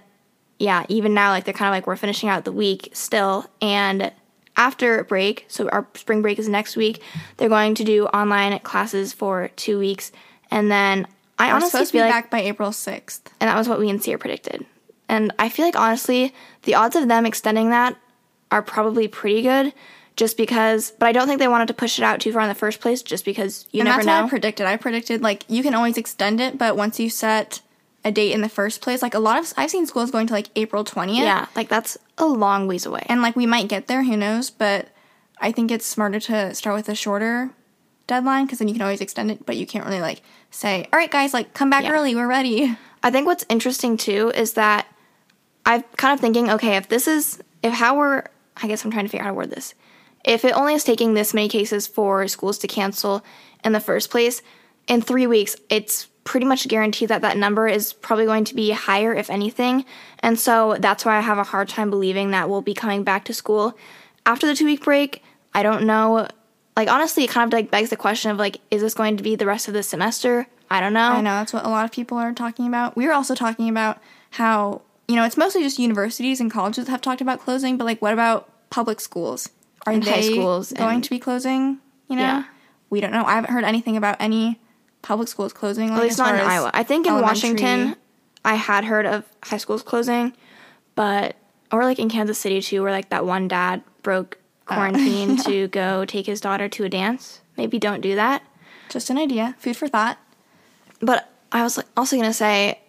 yeah, 0.60 0.86
even 0.88 1.14
now, 1.14 1.30
like 1.30 1.44
they're 1.44 1.52
kind 1.52 1.68
of 1.68 1.72
like 1.72 1.86
we're 1.88 1.96
finishing 1.96 2.28
out 2.28 2.44
the 2.44 2.52
week 2.52 2.90
still. 2.92 3.50
And 3.60 4.12
after 4.56 5.04
break, 5.04 5.44
so 5.48 5.68
our 5.68 5.86
spring 5.94 6.22
break 6.22 6.38
is 6.38 6.48
next 6.48 6.76
week, 6.76 7.02
they're 7.36 7.48
going 7.48 7.74
to 7.74 7.84
do 7.84 8.06
online 8.06 8.58
classes 8.60 9.12
for 9.12 9.48
two 9.56 9.78
weeks. 9.78 10.12
And 10.50 10.70
then 10.70 11.06
I 11.38 11.48
We're 11.48 11.54
honestly 11.54 11.70
supposed 11.70 11.90
to 11.90 11.98
be 11.98 12.00
like, 12.00 12.10
back 12.12 12.30
by 12.30 12.40
April 12.40 12.72
sixth. 12.72 13.30
and 13.40 13.48
that 13.48 13.56
was 13.56 13.68
what 13.68 13.78
we 13.78 13.90
and 13.90 14.02
Sia 14.02 14.18
predicted. 14.18 14.64
And 15.08 15.32
I 15.38 15.48
feel 15.48 15.64
like 15.64 15.78
honestly, 15.78 16.34
the 16.62 16.74
odds 16.74 16.96
of 16.96 17.08
them 17.08 17.26
extending 17.26 17.70
that 17.70 17.96
are 18.50 18.62
probably 18.62 19.08
pretty 19.08 19.42
good. 19.42 19.72
Just 20.16 20.38
because, 20.38 20.92
but 20.92 21.06
I 21.06 21.12
don't 21.12 21.28
think 21.28 21.40
they 21.40 21.46
wanted 21.46 21.68
to 21.68 21.74
push 21.74 21.98
it 21.98 22.02
out 22.02 22.20
too 22.20 22.32
far 22.32 22.40
in 22.40 22.48
the 22.48 22.54
first 22.54 22.80
place. 22.80 23.02
Just 23.02 23.26
because 23.26 23.66
you 23.70 23.80
and 23.80 23.88
never 23.88 23.98
that's 23.98 24.06
know. 24.06 24.20
what 24.22 24.24
I 24.24 24.28
predicted. 24.30 24.66
I 24.66 24.78
predicted 24.78 25.20
like 25.20 25.44
you 25.46 25.62
can 25.62 25.74
always 25.74 25.98
extend 25.98 26.40
it, 26.40 26.56
but 26.56 26.74
once 26.74 26.98
you 26.98 27.10
set 27.10 27.60
a 28.06 28.12
date 28.12 28.32
in 28.32 28.40
the 28.40 28.48
first 28.48 28.80
place, 28.80 29.02
like 29.02 29.14
a 29.14 29.18
lot 29.18 29.38
of 29.38 29.52
I've 29.56 29.70
seen 29.70 29.84
schools 29.84 30.10
going 30.10 30.26
to 30.28 30.32
like 30.32 30.48
April 30.56 30.84
twentieth. 30.84 31.24
yeah, 31.24 31.46
like 31.56 31.68
that's 31.68 31.98
a 32.16 32.24
long 32.26 32.66
ways 32.68 32.86
away. 32.86 33.04
and 33.08 33.20
like 33.20 33.36
we 33.36 33.46
might 33.46 33.68
get 33.68 33.86
there. 33.88 34.04
Who 34.04 34.16
knows? 34.16 34.48
But 34.48 34.88
I 35.40 35.52
think 35.52 35.70
it's 35.70 35.84
smarter 35.84 36.20
to 36.20 36.54
start 36.54 36.76
with 36.76 36.88
a 36.88 36.94
shorter 36.94 37.50
deadline 38.06 38.46
because 38.46 38.60
then 38.60 38.68
you 38.68 38.74
can 38.74 38.82
always 38.82 39.00
extend 39.00 39.30
it, 39.30 39.44
but 39.44 39.56
you 39.56 39.66
can't 39.66 39.84
really 39.84 40.00
like 40.00 40.22
say, 40.50 40.86
"All 40.92 40.98
right, 40.98 41.10
guys, 41.10 41.34
like 41.34 41.52
come 41.52 41.68
back 41.68 41.82
Yeah. 41.84 41.90
early. 41.92 42.14
We're 42.14 42.28
ready." 42.28 42.76
I 43.02 43.10
think 43.10 43.26
what's 43.26 43.44
interesting 43.48 43.96
too 43.96 44.32
is 44.34 44.54
that 44.54 44.86
I'm 45.66 45.82
kind 45.96 46.14
of 46.14 46.20
thinking, 46.20 46.48
okay, 46.50 46.76
if 46.76 46.88
this 46.88 47.06
is, 47.08 47.42
if 47.62 47.72
how 47.74 47.96
we're, 47.98 48.22
I 48.62 48.68
guess 48.68 48.84
I'm 48.84 48.90
trying 48.92 49.04
to 49.04 49.08
figure 49.10 49.22
out 49.22 49.26
how 49.26 49.30
to 49.32 49.36
word 49.36 49.50
this. 49.50 49.74
If 50.24 50.44
it 50.44 50.52
only 50.56 50.74
is 50.74 50.84
taking 50.84 51.14
this 51.14 51.34
many 51.34 51.48
cases 51.48 51.86
for 51.88 52.26
schools 52.28 52.58
to 52.58 52.68
cancel 52.68 53.24
in 53.64 53.72
the 53.72 53.80
first 53.80 54.10
place, 54.10 54.42
in 54.88 55.02
three 55.02 55.26
weeks, 55.26 55.56
it's 55.68 56.06
pretty 56.26 56.44
much 56.44 56.68
guarantee 56.68 57.06
that 57.06 57.22
that 57.22 57.38
number 57.38 57.66
is 57.66 57.94
probably 57.94 58.26
going 58.26 58.44
to 58.44 58.54
be 58.54 58.72
higher, 58.72 59.14
if 59.14 59.30
anything. 59.30 59.86
And 60.18 60.38
so 60.38 60.76
that's 60.78 61.04
why 61.06 61.16
I 61.16 61.20
have 61.20 61.38
a 61.38 61.44
hard 61.44 61.68
time 61.70 61.88
believing 61.88 62.32
that 62.32 62.50
we'll 62.50 62.60
be 62.60 62.74
coming 62.74 63.02
back 63.04 63.24
to 63.26 63.32
school 63.32 63.78
after 64.26 64.46
the 64.46 64.54
two 64.54 64.66
week 64.66 64.82
break. 64.84 65.22
I 65.54 65.62
don't 65.62 65.86
know. 65.86 66.28
Like, 66.76 66.90
honestly, 66.90 67.24
it 67.24 67.30
kind 67.30 67.50
of 67.50 67.56
like 67.56 67.70
begs 67.70 67.88
the 67.88 67.96
question 67.96 68.30
of 68.30 68.36
like, 68.36 68.60
is 68.70 68.82
this 68.82 68.92
going 68.92 69.16
to 69.16 69.22
be 69.22 69.36
the 69.36 69.46
rest 69.46 69.68
of 69.68 69.72
the 69.72 69.82
semester? 69.82 70.46
I 70.70 70.80
don't 70.80 70.92
know. 70.92 71.00
I 71.12 71.20
know 71.22 71.30
that's 71.30 71.52
what 71.54 71.64
a 71.64 71.68
lot 71.70 71.84
of 71.86 71.92
people 71.92 72.18
are 72.18 72.32
talking 72.32 72.66
about. 72.66 72.96
We 72.96 73.06
were 73.06 73.12
also 73.14 73.34
talking 73.34 73.68
about 73.70 73.98
how 74.30 74.82
you 75.08 75.14
know 75.14 75.24
it's 75.24 75.36
mostly 75.36 75.62
just 75.62 75.78
universities 75.78 76.40
and 76.40 76.50
colleges 76.50 76.88
have 76.88 77.00
talked 77.00 77.20
about 77.20 77.38
closing, 77.40 77.78
but 77.78 77.84
like 77.84 78.02
what 78.02 78.12
about 78.12 78.48
public 78.68 79.00
schools? 79.00 79.48
Are 79.86 79.92
And 79.92 80.02
they 80.02 80.10
high 80.10 80.20
schools 80.22 80.72
going 80.72 80.96
and- 80.96 81.04
to 81.04 81.10
be 81.10 81.20
closing? 81.20 81.78
You 82.08 82.16
know, 82.16 82.22
Yeah. 82.22 82.44
we 82.90 83.00
don't 83.00 83.12
know. 83.12 83.24
I 83.24 83.34
haven't 83.36 83.52
heard 83.52 83.62
anything 83.64 83.96
about 83.96 84.16
any 84.18 84.58
public 85.06 85.28
schools 85.28 85.52
closing. 85.52 85.90
Like, 85.90 85.98
At 85.98 86.02
least 86.04 86.18
not 86.18 86.34
in 86.34 86.40
Iowa. 86.40 86.70
I 86.74 86.82
think 86.82 87.06
in 87.06 87.12
elementary- 87.12 87.50
Washington, 87.50 87.96
I 88.44 88.54
had 88.56 88.84
heard 88.84 89.06
of 89.06 89.24
high 89.44 89.56
schools 89.58 89.82
closing, 89.82 90.32
but 90.94 91.36
or 91.72 91.82
like 91.84 91.98
in 91.98 92.08
Kansas 92.08 92.38
City 92.38 92.60
too, 92.60 92.82
where 92.82 92.90
like 92.92 93.08
that 93.10 93.24
one 93.24 93.48
dad 93.48 93.82
broke 94.02 94.38
Oh. 94.68 94.74
quarantine 94.74 95.36
to 95.44 95.68
go 95.80 96.04
take 96.04 96.26
his 96.26 96.40
daughter 96.40 96.68
to 96.68 96.84
a 96.84 96.88
dance. 96.88 97.40
Maybe 97.56 97.78
don't 97.78 98.00
do 98.00 98.16
that. 98.16 98.42
Just 98.88 99.10
an 99.10 99.18
idea, 99.18 99.54
food 99.58 99.76
for 99.76 99.86
thought. 99.88 100.18
But 101.00 101.28
I 101.52 101.62
was 101.62 101.78
also 101.96 102.16
gonna 102.16 102.32
say, 102.32 102.80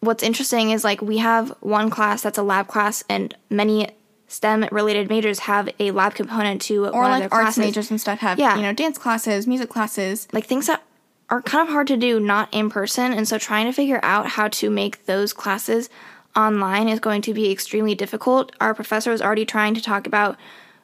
what's 0.00 0.22
interesting 0.24 0.70
is 0.70 0.82
like 0.82 1.00
we 1.02 1.18
have 1.18 1.50
one 1.60 1.88
class 1.90 2.22
that's 2.22 2.38
a 2.38 2.42
lab 2.42 2.66
class, 2.66 3.04
and 3.08 3.32
many 3.48 3.88
STEM 4.26 4.68
related 4.72 5.08
majors 5.08 5.40
have 5.40 5.68
a 5.78 5.90
lab 5.92 6.14
component 6.14 6.62
to 6.62 6.86
Or 6.86 7.02
one 7.02 7.04
of 7.04 7.10
like 7.10 7.20
their 7.30 7.34
arts 7.34 7.44
classes. 7.56 7.58
majors 7.64 7.90
and 7.90 8.00
stuff 8.00 8.18
have 8.20 8.38
Yeah. 8.38 8.56
you 8.56 8.62
know 8.62 8.72
dance 8.72 8.98
classes, 8.98 9.46
music 9.46 9.68
classes. 9.68 10.26
like 10.32 10.46
things 10.46 10.66
that 10.66 10.82
are 11.30 11.40
kind 11.42 11.66
of 11.66 11.72
hard 11.72 11.86
to 11.86 11.96
do 11.96 12.18
not 12.20 12.52
in 12.52 12.70
person. 12.70 13.12
And 13.12 13.26
so 13.26 13.38
trying 13.38 13.66
to 13.66 13.72
figure 13.72 14.00
out 14.02 14.26
how 14.26 14.48
to 14.48 14.68
make 14.68 15.06
those 15.06 15.32
classes 15.32 15.88
online 16.36 16.88
is 16.88 17.00
going 17.00 17.22
to 17.22 17.34
be 17.34 17.50
extremely 17.50 17.94
difficult. 17.94 18.52
Our 18.60 18.74
professor 18.74 19.10
was 19.10 19.22
already 19.22 19.46
trying 19.46 19.74
to 19.74 19.80
talk 19.80 20.06
about 20.06 20.36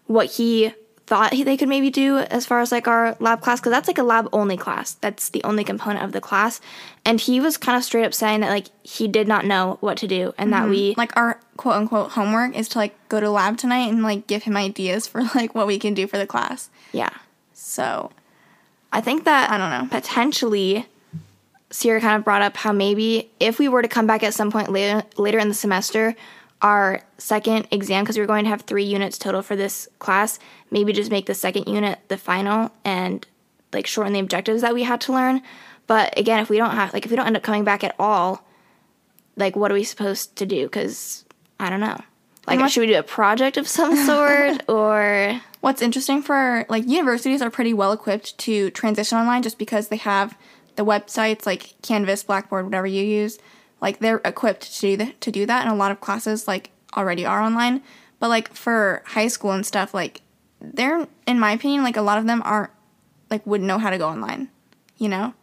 what 0.06 0.32
he 0.32 0.72
thought 1.06 1.30
they 1.30 1.56
could 1.56 1.68
maybe 1.68 1.88
do 1.88 2.18
as 2.18 2.46
far 2.46 2.60
as 2.60 2.72
like 2.72 2.88
our 2.88 3.16
lab 3.20 3.40
class 3.40 3.60
because 3.60 3.70
that's 3.70 3.86
like 3.86 3.98
a 3.98 4.02
lab 4.02 4.28
only 4.32 4.56
class. 4.56 4.94
That's 4.94 5.28
the 5.28 5.42
only 5.44 5.62
component 5.62 6.04
of 6.04 6.12
the 6.12 6.20
class. 6.20 6.60
And 7.04 7.20
he 7.20 7.38
was 7.38 7.56
kind 7.56 7.78
of 7.78 7.84
straight 7.84 8.04
up 8.04 8.12
saying 8.12 8.40
that 8.40 8.50
like 8.50 8.66
he 8.82 9.06
did 9.06 9.28
not 9.28 9.44
know 9.44 9.78
what 9.80 9.98
to 9.98 10.08
do 10.08 10.34
and 10.36 10.52
that 10.52 10.62
mm-hmm. 10.62 10.70
we 10.70 10.94
Like 10.96 11.16
our 11.16 11.40
quote 11.56 11.76
unquote 11.76 12.12
homework 12.12 12.56
is 12.56 12.68
to 12.70 12.78
like 12.78 12.96
go 13.08 13.20
to 13.20 13.30
lab 13.30 13.56
tonight 13.56 13.88
and 13.88 14.02
like 14.02 14.26
give 14.26 14.42
him 14.44 14.56
ideas 14.56 15.06
for 15.06 15.22
like 15.34 15.54
what 15.54 15.66
we 15.68 15.78
can 15.78 15.94
do 15.94 16.06
for 16.06 16.18
the 16.18 16.26
class. 16.26 16.70
yeah. 16.92 17.10
So 17.52 18.10
I 18.96 19.02
think 19.02 19.24
that 19.24 19.50
I 19.50 19.58
don't 19.58 19.68
know. 19.68 19.88
Potentially, 19.90 20.86
Ciera 21.68 22.00
kind 22.00 22.16
of 22.16 22.24
brought 22.24 22.40
up 22.40 22.56
how 22.56 22.72
maybe 22.72 23.30
if 23.38 23.58
we 23.58 23.68
were 23.68 23.82
to 23.82 23.88
come 23.88 24.06
back 24.06 24.22
at 24.22 24.32
some 24.32 24.50
point 24.50 24.72
later 24.72 25.06
later 25.18 25.38
in 25.38 25.48
the 25.48 25.54
semester, 25.54 26.16
our 26.62 27.02
second 27.18 27.68
exam 27.70 28.04
because 28.04 28.16
we're 28.16 28.26
going 28.26 28.44
to 28.44 28.48
have 28.48 28.62
three 28.62 28.84
units 28.84 29.18
total 29.18 29.42
for 29.42 29.54
this 29.54 29.86
class. 29.98 30.38
Maybe 30.70 30.94
just 30.94 31.10
make 31.10 31.26
the 31.26 31.34
second 31.34 31.68
unit 31.68 31.98
the 32.08 32.16
final 32.16 32.72
and 32.86 33.26
like 33.70 33.86
shorten 33.86 34.14
the 34.14 34.18
objectives 34.18 34.62
that 34.62 34.72
we 34.72 34.84
had 34.84 35.02
to 35.02 35.12
learn. 35.12 35.42
But 35.86 36.18
again, 36.18 36.40
if 36.40 36.48
we 36.48 36.56
don't 36.56 36.70
have 36.70 36.94
like 36.94 37.04
if 37.04 37.10
we 37.10 37.18
don't 37.18 37.26
end 37.26 37.36
up 37.36 37.42
coming 37.42 37.64
back 37.64 37.84
at 37.84 37.94
all, 37.98 38.46
like 39.36 39.56
what 39.56 39.70
are 39.70 39.74
we 39.74 39.84
supposed 39.84 40.36
to 40.36 40.46
do? 40.46 40.64
Because 40.64 41.26
I 41.60 41.68
don't 41.68 41.80
know. 41.80 42.00
Like, 42.46 42.70
should 42.70 42.80
we 42.80 42.86
do 42.86 42.98
a 42.98 43.02
project 43.02 43.58
of 43.58 43.68
some 43.68 43.94
sort 44.06 44.62
or? 44.70 45.38
What's 45.66 45.82
interesting 45.82 46.22
for 46.22 46.64
like 46.68 46.86
universities 46.86 47.42
are 47.42 47.50
pretty 47.50 47.74
well 47.74 47.90
equipped 47.90 48.38
to 48.38 48.70
transition 48.70 49.18
online 49.18 49.42
just 49.42 49.58
because 49.58 49.88
they 49.88 49.96
have 49.96 50.38
the 50.76 50.84
websites 50.84 51.44
like 51.44 51.74
Canvas, 51.82 52.22
Blackboard, 52.22 52.66
whatever 52.66 52.86
you 52.86 53.02
use. 53.02 53.40
Like 53.80 53.98
they're 53.98 54.20
equipped 54.24 54.72
to 54.76 54.80
do 54.80 54.96
that, 54.98 55.20
to 55.22 55.32
do 55.32 55.44
that, 55.44 55.64
and 55.64 55.74
a 55.74 55.76
lot 55.76 55.90
of 55.90 56.00
classes 56.00 56.46
like 56.46 56.70
already 56.96 57.26
are 57.26 57.42
online. 57.42 57.82
But 58.20 58.28
like 58.28 58.54
for 58.54 59.02
high 59.06 59.26
school 59.26 59.50
and 59.50 59.66
stuff, 59.66 59.92
like 59.92 60.20
they're 60.60 61.08
in 61.26 61.40
my 61.40 61.50
opinion, 61.50 61.82
like 61.82 61.96
a 61.96 62.00
lot 62.00 62.18
of 62.18 62.28
them 62.28 62.42
aren't 62.44 62.70
like 63.28 63.44
wouldn't 63.44 63.66
know 63.66 63.78
how 63.78 63.90
to 63.90 63.98
go 63.98 64.06
online. 64.06 64.50
You 64.98 65.08
know? 65.08 65.34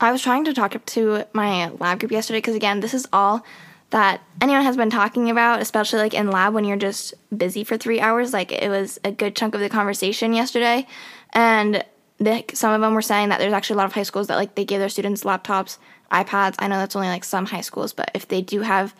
I 0.00 0.10
was 0.10 0.22
trying 0.22 0.44
to 0.46 0.54
talk 0.54 0.74
to 0.84 1.24
my 1.32 1.68
lab 1.68 2.00
group 2.00 2.10
yesterday 2.10 2.38
because 2.38 2.56
again, 2.56 2.80
this 2.80 2.94
is 2.94 3.06
all 3.12 3.44
that 3.90 4.20
anyone 4.40 4.62
has 4.62 4.76
been 4.76 4.90
talking 4.90 5.30
about, 5.30 5.62
especially 5.62 5.98
like 5.98 6.14
in 6.14 6.30
lab 6.30 6.52
when 6.52 6.64
you're 6.64 6.76
just 6.76 7.14
busy 7.36 7.64
for 7.64 7.76
three 7.76 8.00
hours. 8.00 8.32
Like 8.32 8.52
it 8.52 8.68
was 8.68 8.98
a 9.04 9.10
good 9.10 9.34
chunk 9.34 9.54
of 9.54 9.60
the 9.60 9.68
conversation 9.68 10.32
yesterday, 10.32 10.86
and 11.32 11.84
the, 12.18 12.44
some 12.52 12.72
of 12.72 12.80
them 12.80 12.94
were 12.94 13.02
saying 13.02 13.30
that 13.30 13.38
there's 13.38 13.52
actually 13.52 13.74
a 13.74 13.76
lot 13.78 13.86
of 13.86 13.92
high 13.92 14.02
schools 14.02 14.26
that 14.26 14.36
like 14.36 14.54
they 14.54 14.64
give 14.64 14.80
their 14.80 14.88
students 14.88 15.24
laptops, 15.24 15.78
iPads. 16.12 16.56
I 16.58 16.68
know 16.68 16.78
that's 16.78 16.96
only 16.96 17.08
like 17.08 17.24
some 17.24 17.46
high 17.46 17.60
schools, 17.62 17.92
but 17.92 18.10
if 18.14 18.28
they 18.28 18.42
do 18.42 18.60
have 18.60 18.94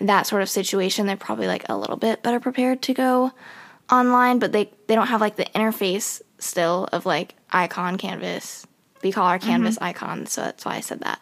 that 0.00 0.26
sort 0.26 0.42
of 0.42 0.50
situation, 0.50 1.06
they're 1.06 1.16
probably 1.16 1.46
like 1.46 1.66
a 1.68 1.76
little 1.76 1.96
bit 1.96 2.22
better 2.22 2.40
prepared 2.40 2.82
to 2.82 2.94
go 2.94 3.32
online. 3.90 4.38
But 4.38 4.52
they 4.52 4.70
they 4.86 4.94
don't 4.94 5.06
have 5.06 5.20
like 5.20 5.36
the 5.36 5.46
interface 5.54 6.20
still 6.38 6.88
of 6.92 7.06
like 7.06 7.34
icon 7.50 7.96
canvas. 7.96 8.66
We 9.02 9.12
call 9.12 9.26
our 9.26 9.38
mm-hmm. 9.38 9.48
canvas 9.48 9.78
icon, 9.80 10.26
so 10.26 10.42
that's 10.42 10.64
why 10.64 10.74
I 10.74 10.80
said 10.80 11.00
that. 11.00 11.20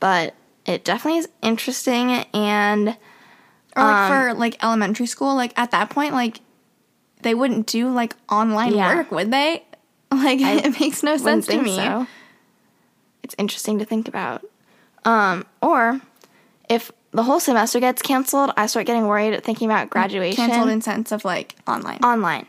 But 0.00 0.34
it 0.68 0.84
definitely 0.84 1.18
is 1.18 1.28
interesting 1.42 2.10
and 2.34 2.96
Or 3.76 3.82
like 3.84 4.08
for 4.08 4.34
like 4.34 4.62
elementary 4.62 5.06
school, 5.06 5.34
like 5.34 5.58
at 5.58 5.70
that 5.72 5.90
point, 5.90 6.12
like 6.14 6.40
they 7.22 7.34
wouldn't 7.34 7.66
do 7.66 7.90
like 7.90 8.14
online 8.30 8.74
Yeah. 8.74 8.94
work, 8.96 9.10
would 9.10 9.30
they? 9.30 9.64
Like 10.10 10.40
it 10.40 10.80
makes 10.80 11.02
no 11.02 11.16
sense 11.18 11.46
to 11.48 11.60
me. 11.60 11.76
so. 11.76 12.06
It's 13.22 13.34
interesting 13.36 13.78
to 13.78 13.84
think 13.84 14.08
about. 14.08 14.42
Um, 15.04 15.44
or 15.60 16.00
if 16.70 16.90
the 17.10 17.22
whole 17.24 17.40
semester 17.40 17.78
gets 17.78 18.00
canceled, 18.00 18.52
I 18.56 18.66
start 18.68 18.86
getting 18.86 19.06
worried 19.06 19.42
thinking 19.44 19.68
about 19.70 19.90
graduation 19.90 20.46
Canceled 20.46 20.70
in 20.70 20.80
sense 20.80 21.12
of 21.12 21.24
like 21.26 21.56
online. 21.66 21.98
online. 22.02 22.46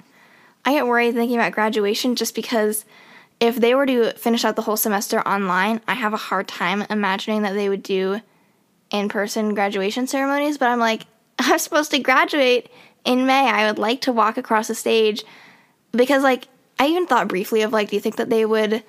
I 0.63 0.71
get 0.73 0.87
worried 0.87 1.15
thinking 1.15 1.37
about 1.37 1.51
graduation 1.51 2.15
just 2.15 2.33
because 2.33 2.85
if 3.39 3.55
they 3.55 3.73
were 3.73 3.85
to 3.85 4.11
finish 4.13 4.43
out 4.43 4.55
the 4.55 4.61
whole 4.61 4.77
semester 4.77 5.21
online, 5.27 5.81
I 5.87 5.93
have 5.93 6.13
a 6.13 6.17
hard 6.17 6.47
time 6.47 6.83
imagining 6.89 7.43
that 7.43 7.53
they 7.53 7.69
would 7.69 7.83
do 7.83 8.21
in 8.91 9.09
person 9.09 9.53
graduation 9.53 10.07
ceremonies. 10.07 10.57
But 10.57 10.69
I'm 10.69 10.79
like, 10.79 11.05
I'm 11.39 11.59
supposed 11.59 11.91
to 11.91 11.99
graduate 11.99 12.69
in 13.05 13.25
May. 13.25 13.49
I 13.49 13.67
would 13.67 13.79
like 13.79 14.01
to 14.01 14.11
walk 14.11 14.37
across 14.37 14.67
the 14.67 14.75
stage 14.75 15.23
because, 15.91 16.23
like, 16.23 16.47
I 16.79 16.87
even 16.87 17.07
thought 17.07 17.27
briefly 17.27 17.61
of 17.61 17.73
like, 17.73 17.89
do 17.89 17.95
you 17.95 18.01
think 18.01 18.17
that 18.17 18.29
they 18.29 18.45
would 18.45 18.83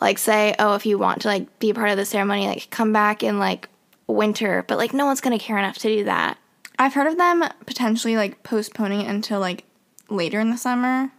like 0.00 0.18
say, 0.18 0.54
oh, 0.58 0.74
if 0.74 0.86
you 0.86 0.98
want 0.98 1.22
to 1.22 1.28
like 1.28 1.58
be 1.58 1.70
a 1.70 1.74
part 1.74 1.90
of 1.90 1.96
the 1.96 2.04
ceremony, 2.04 2.46
like 2.46 2.70
come 2.70 2.92
back 2.92 3.22
in 3.22 3.38
like 3.38 3.68
winter? 4.06 4.64
But 4.66 4.78
like, 4.78 4.92
no 4.92 5.06
one's 5.06 5.20
gonna 5.20 5.38
care 5.38 5.58
enough 5.58 5.78
to 5.78 5.88
do 5.88 6.04
that. 6.04 6.38
I've 6.78 6.94
heard 6.94 7.06
of 7.06 7.18
them 7.18 7.44
potentially 7.66 8.16
like 8.16 8.42
postponing 8.42 9.02
it 9.02 9.08
until 9.08 9.40
like 9.40 9.64
later 10.08 10.40
in 10.40 10.50
the 10.50 10.56
summer. 10.56 11.10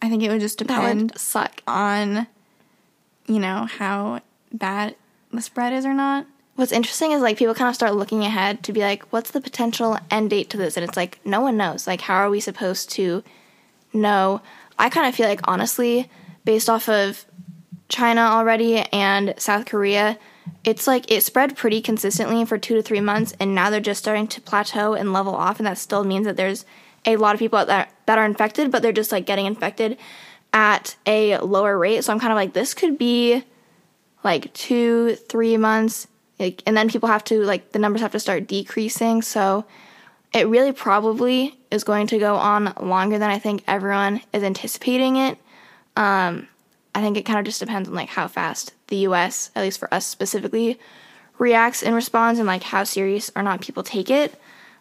I 0.00 0.08
think 0.08 0.22
it 0.22 0.30
would 0.30 0.40
just 0.40 0.58
depend 0.58 1.12
would 1.12 1.20
suck. 1.20 1.62
on 1.66 2.26
you 3.26 3.38
know 3.38 3.66
how 3.66 4.20
bad 4.52 4.96
the 5.32 5.42
spread 5.42 5.72
is 5.72 5.84
or 5.84 5.94
not. 5.94 6.26
What's 6.56 6.72
interesting 6.72 7.12
is 7.12 7.22
like 7.22 7.36
people 7.36 7.54
kind 7.54 7.68
of 7.68 7.74
start 7.74 7.94
looking 7.94 8.24
ahead 8.24 8.64
to 8.64 8.72
be 8.72 8.80
like, 8.80 9.04
what's 9.12 9.30
the 9.30 9.40
potential 9.40 9.98
end 10.10 10.30
date 10.30 10.50
to 10.50 10.56
this? 10.56 10.76
And 10.76 10.82
it's 10.82 10.96
like, 10.96 11.20
no 11.24 11.40
one 11.40 11.56
knows. 11.56 11.86
Like, 11.86 12.00
how 12.00 12.16
are 12.16 12.30
we 12.30 12.40
supposed 12.40 12.90
to 12.92 13.22
know? 13.92 14.40
I 14.76 14.88
kind 14.88 15.06
of 15.06 15.14
feel 15.14 15.28
like, 15.28 15.46
honestly, 15.46 16.10
based 16.44 16.68
off 16.68 16.88
of 16.88 17.26
China 17.88 18.22
already 18.22 18.78
and 18.92 19.34
South 19.38 19.66
Korea, 19.66 20.18
it's 20.64 20.86
like 20.86 21.10
it 21.10 21.22
spread 21.22 21.56
pretty 21.56 21.80
consistently 21.80 22.44
for 22.44 22.58
two 22.58 22.74
to 22.74 22.82
three 22.82 23.00
months, 23.00 23.34
and 23.38 23.54
now 23.54 23.70
they're 23.70 23.80
just 23.80 24.00
starting 24.00 24.26
to 24.28 24.40
plateau 24.40 24.94
and 24.94 25.12
level 25.12 25.34
off, 25.34 25.58
and 25.58 25.66
that 25.66 25.78
still 25.78 26.04
means 26.04 26.26
that 26.26 26.36
there's 26.36 26.64
a 27.16 27.16
lot 27.16 27.34
of 27.34 27.38
people 27.38 27.64
that 27.64 27.92
that 28.06 28.18
are 28.18 28.24
infected, 28.24 28.70
but 28.70 28.82
they're 28.82 28.92
just 28.92 29.12
like 29.12 29.26
getting 29.26 29.46
infected 29.46 29.98
at 30.52 30.96
a 31.06 31.38
lower 31.38 31.78
rate. 31.78 32.04
So 32.04 32.12
I'm 32.12 32.20
kind 32.20 32.32
of 32.32 32.36
like, 32.36 32.52
this 32.52 32.74
could 32.74 32.98
be 32.98 33.44
like 34.24 34.52
two, 34.54 35.14
three 35.14 35.56
months, 35.56 36.08
like, 36.38 36.62
and 36.66 36.76
then 36.76 36.88
people 36.88 37.08
have 37.08 37.24
to 37.24 37.42
like 37.42 37.72
the 37.72 37.78
numbers 37.78 38.02
have 38.02 38.12
to 38.12 38.20
start 38.20 38.46
decreasing. 38.46 39.22
So 39.22 39.64
it 40.32 40.46
really 40.48 40.72
probably 40.72 41.58
is 41.70 41.84
going 41.84 42.06
to 42.08 42.18
go 42.18 42.36
on 42.36 42.72
longer 42.80 43.18
than 43.18 43.30
I 43.30 43.38
think 43.38 43.62
everyone 43.66 44.20
is 44.32 44.42
anticipating 44.42 45.16
it. 45.16 45.38
Um, 45.96 46.48
I 46.94 47.00
think 47.00 47.16
it 47.16 47.22
kind 47.22 47.38
of 47.38 47.44
just 47.44 47.60
depends 47.60 47.88
on 47.88 47.94
like 47.94 48.08
how 48.08 48.28
fast 48.28 48.72
the 48.88 48.96
U.S., 48.96 49.50
at 49.54 49.62
least 49.62 49.78
for 49.78 49.92
us 49.92 50.06
specifically, 50.06 50.78
reacts 51.38 51.82
and 51.82 51.94
responds, 51.94 52.38
and 52.38 52.46
like 52.46 52.62
how 52.62 52.84
serious 52.84 53.30
or 53.36 53.42
not 53.42 53.60
people 53.60 53.82
take 53.82 54.10
it. 54.10 54.34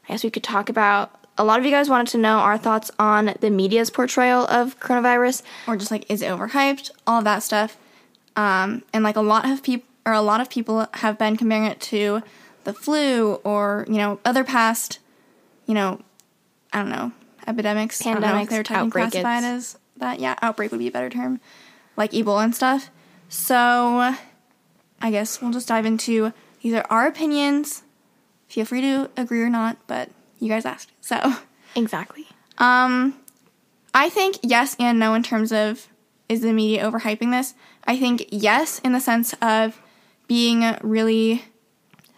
I 0.07 0.13
guess 0.13 0.23
we 0.23 0.31
could 0.31 0.43
talk 0.43 0.69
about. 0.69 1.16
A 1.37 1.43
lot 1.43 1.59
of 1.59 1.65
you 1.65 1.71
guys 1.71 1.89
wanted 1.89 2.07
to 2.11 2.17
know 2.17 2.37
our 2.39 2.57
thoughts 2.57 2.89
on 2.97 3.35
the 3.39 3.49
media's 3.49 3.89
portrayal 3.89 4.45
of 4.47 4.79
coronavirus. 4.79 5.43
or 5.67 5.77
just 5.77 5.91
like 5.91 6.09
is 6.09 6.21
it 6.21 6.27
overhyped 6.27 6.91
all 7.05 7.21
that 7.21 7.43
stuff. 7.43 7.77
Um, 8.35 8.83
and 8.93 9.03
like 9.03 9.15
a 9.15 9.21
lot 9.21 9.49
of 9.49 9.63
people 9.63 9.87
or 10.05 10.13
a 10.13 10.21
lot 10.21 10.39
of 10.39 10.49
people 10.49 10.87
have 10.93 11.17
been 11.17 11.35
comparing 11.35 11.65
it 11.65 11.81
to 11.81 12.23
the 12.63 12.73
flu 12.73 13.35
or 13.43 13.85
you 13.87 13.97
know 13.97 14.19
other 14.23 14.43
past 14.43 14.99
you 15.65 15.73
know 15.73 16.01
i 16.73 16.79
don't 16.79 16.89
know 16.89 17.11
epidemics. 17.45 18.05
I 18.05 18.13
don't 18.13 18.21
know 18.21 18.27
if 18.27 18.33
Pandemics, 18.33 18.49
they're 18.49 18.63
technically 18.63 19.01
outbreak, 19.03 19.23
classified 19.23 19.43
as 19.43 19.77
that. 19.97 20.19
Yeah 20.19 20.35
outbreak 20.41 20.71
would 20.71 20.79
be 20.79 20.87
a 20.87 20.91
better 20.91 21.09
term. 21.09 21.39
Like 21.95 22.11
ebola 22.11 22.43
and 22.43 22.55
stuff. 22.55 22.89
So 23.29 24.15
i 25.01 25.11
guess 25.11 25.41
we'll 25.41 25.51
just 25.51 25.67
dive 25.67 25.85
into 25.85 26.33
these 26.61 26.73
are 26.73 26.85
our 26.89 27.05
opinions. 27.07 27.83
Feel 28.47 28.65
free 28.65 28.81
to 28.81 29.09
agree 29.17 29.41
or 29.41 29.49
not 29.49 29.77
but 29.87 30.09
you 30.39 30.49
guys 30.49 30.65
asked 30.65 30.91
so 31.01 31.33
Exactly. 31.75 32.25
um, 32.57 33.15
I 33.93 34.09
think 34.09 34.37
yes 34.43 34.75
and 34.79 34.99
no 34.99 35.13
in 35.13 35.23
terms 35.23 35.51
of 35.51 35.87
is 36.29 36.41
the 36.41 36.53
media 36.53 36.83
overhyping 36.83 37.31
this. 37.31 37.53
I 37.85 37.97
think 37.97 38.27
yes 38.31 38.79
in 38.79 38.91
the 38.93 38.99
sense 38.99 39.33
of 39.41 39.79
being 40.27 40.61
really 40.81 41.43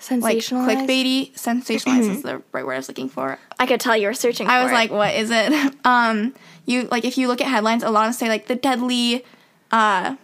like 0.09 0.37
Sensationalized. 0.37 0.87
clickbaity. 0.87 1.33
Sensationalized 1.33 2.09
is 2.09 2.21
the 2.23 2.41
right 2.53 2.65
word 2.65 2.73
I 2.73 2.77
was 2.77 2.87
looking 2.87 3.09
for. 3.09 3.37
I 3.59 3.65
could 3.65 3.79
tell 3.79 3.95
you 3.97 4.07
were 4.07 4.13
searching. 4.13 4.47
I 4.47 4.63
was 4.63 4.71
it. 4.71 4.75
like, 4.75 4.91
what 4.91 5.13
is 5.13 5.29
it? 5.31 5.75
Um, 5.85 6.33
you 6.65 6.83
like 6.83 7.03
if 7.05 7.17
you 7.17 7.27
look 7.27 7.41
at 7.41 7.47
headlines, 7.47 7.83
a 7.83 7.89
lot 7.89 8.07
of 8.09 8.15
say 8.15 8.29
like 8.29 8.47
the 8.47 8.55
deadly 8.55 9.23
uh 9.71 10.15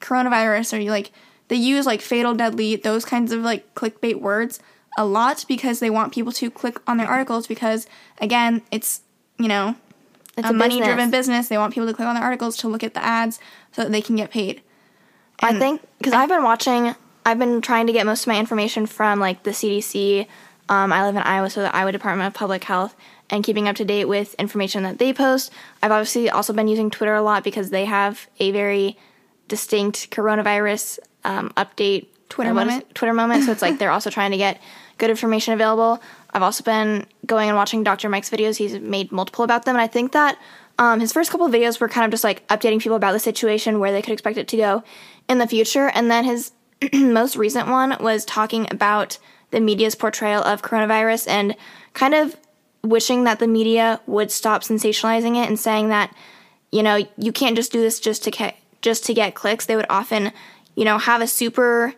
coronavirus 0.00 0.76
or 0.76 0.80
you 0.80 0.90
like 0.90 1.10
they 1.48 1.56
use 1.56 1.86
like 1.86 2.00
fatal 2.00 2.34
deadly 2.34 2.76
those 2.76 3.04
kinds 3.04 3.32
of 3.32 3.40
like 3.42 3.74
clickbait 3.74 4.20
words 4.20 4.60
a 4.98 5.04
lot 5.06 5.44
because 5.48 5.80
they 5.80 5.88
want 5.88 6.12
people 6.12 6.32
to 6.32 6.50
click 6.50 6.76
on 6.86 6.98
their 6.98 7.08
articles 7.08 7.46
because 7.46 7.86
again 8.20 8.60
it's 8.70 9.00
you 9.38 9.48
know 9.48 9.74
It's 10.36 10.46
a, 10.46 10.50
a 10.50 10.52
money 10.52 10.80
driven 10.80 11.10
business. 11.10 11.48
they 11.48 11.56
want 11.56 11.72
people 11.72 11.86
to 11.86 11.94
click 11.94 12.06
on 12.06 12.14
their 12.14 12.24
articles 12.24 12.56
to 12.58 12.68
look 12.68 12.82
at 12.84 12.92
the 12.92 13.02
ads 13.04 13.38
so 13.72 13.84
that 13.84 13.92
they 13.92 14.02
can 14.02 14.16
get 14.16 14.30
paid 14.30 14.60
I 15.40 15.58
think 15.58 15.82
because 15.98 16.12
I've 16.12 16.28
been 16.28 16.42
watching, 16.42 16.94
I've 17.24 17.38
been 17.38 17.60
trying 17.60 17.86
to 17.86 17.92
get 17.92 18.06
most 18.06 18.22
of 18.22 18.26
my 18.28 18.38
information 18.38 18.86
from 18.86 19.20
like 19.20 19.42
the 19.42 19.50
CDC. 19.50 20.26
Um, 20.68 20.92
I 20.92 21.04
live 21.06 21.16
in 21.16 21.22
Iowa, 21.22 21.48
so 21.48 21.62
the 21.62 21.74
Iowa 21.74 21.92
Department 21.92 22.26
of 22.26 22.34
Public 22.34 22.64
Health, 22.64 22.94
and 23.30 23.44
keeping 23.44 23.68
up 23.68 23.76
to 23.76 23.84
date 23.84 24.06
with 24.06 24.34
information 24.34 24.82
that 24.82 24.98
they 24.98 25.12
post. 25.12 25.50
I've 25.82 25.92
obviously 25.92 26.28
also 26.28 26.52
been 26.52 26.68
using 26.68 26.90
Twitter 26.90 27.14
a 27.14 27.22
lot 27.22 27.44
because 27.44 27.70
they 27.70 27.84
have 27.84 28.26
a 28.40 28.50
very 28.50 28.98
distinct 29.46 30.10
coronavirus 30.10 30.98
um, 31.24 31.50
update. 31.56 32.06
Twitter 32.28 32.50
is 32.50 32.54
moment. 32.56 32.82
it? 32.82 32.94
Twitter 32.94 33.14
moment. 33.14 33.44
So 33.44 33.52
it's 33.52 33.62
like 33.62 33.78
they're 33.78 33.90
also 33.90 34.10
trying 34.10 34.32
to 34.32 34.36
get 34.36 34.60
good 34.98 35.10
information 35.10 35.54
available. 35.54 36.02
I've 36.32 36.42
also 36.42 36.62
been 36.62 37.06
going 37.24 37.48
and 37.48 37.56
watching 37.56 37.82
Dr. 37.82 38.08
Mike's 38.08 38.30
videos. 38.30 38.56
He's 38.56 38.78
made 38.78 39.10
multiple 39.10 39.44
about 39.44 39.64
them, 39.64 39.76
and 39.76 39.82
I 39.82 39.86
think 39.86 40.12
that 40.12 40.38
um, 40.78 41.00
his 41.00 41.12
first 41.12 41.30
couple 41.30 41.46
of 41.46 41.52
videos 41.52 41.80
were 41.80 41.88
kind 41.88 42.04
of 42.04 42.10
just 42.10 42.24
like 42.24 42.46
updating 42.48 42.80
people 42.80 42.96
about 42.96 43.12
the 43.12 43.18
situation, 43.18 43.80
where 43.80 43.92
they 43.92 44.02
could 44.02 44.12
expect 44.12 44.36
it 44.36 44.48
to 44.48 44.56
go 44.56 44.82
in 45.28 45.38
the 45.38 45.46
future, 45.46 45.90
and 45.94 46.10
then 46.10 46.24
his 46.24 46.52
most 46.92 47.36
recent 47.36 47.68
one 47.68 47.96
was 48.00 48.24
talking 48.24 48.66
about 48.70 49.18
the 49.50 49.60
media's 49.60 49.94
portrayal 49.94 50.42
of 50.42 50.62
coronavirus 50.62 51.26
and 51.28 51.56
kind 51.94 52.14
of 52.14 52.36
wishing 52.82 53.24
that 53.24 53.38
the 53.38 53.48
media 53.48 54.00
would 54.06 54.30
stop 54.30 54.62
sensationalizing 54.62 55.42
it 55.42 55.48
and 55.48 55.58
saying 55.58 55.88
that 55.88 56.14
you 56.70 56.82
know 56.82 56.98
you 57.16 57.32
can't 57.32 57.56
just 57.56 57.72
do 57.72 57.80
this 57.80 57.98
just 57.98 58.22
to 58.24 58.30
get 58.30 58.56
just 58.82 59.04
to 59.06 59.14
get 59.14 59.34
clicks. 59.34 59.66
They 59.66 59.76
would 59.76 59.86
often 59.90 60.32
you 60.74 60.84
know 60.84 60.98
have 60.98 61.20
a 61.20 61.26
super 61.26 61.94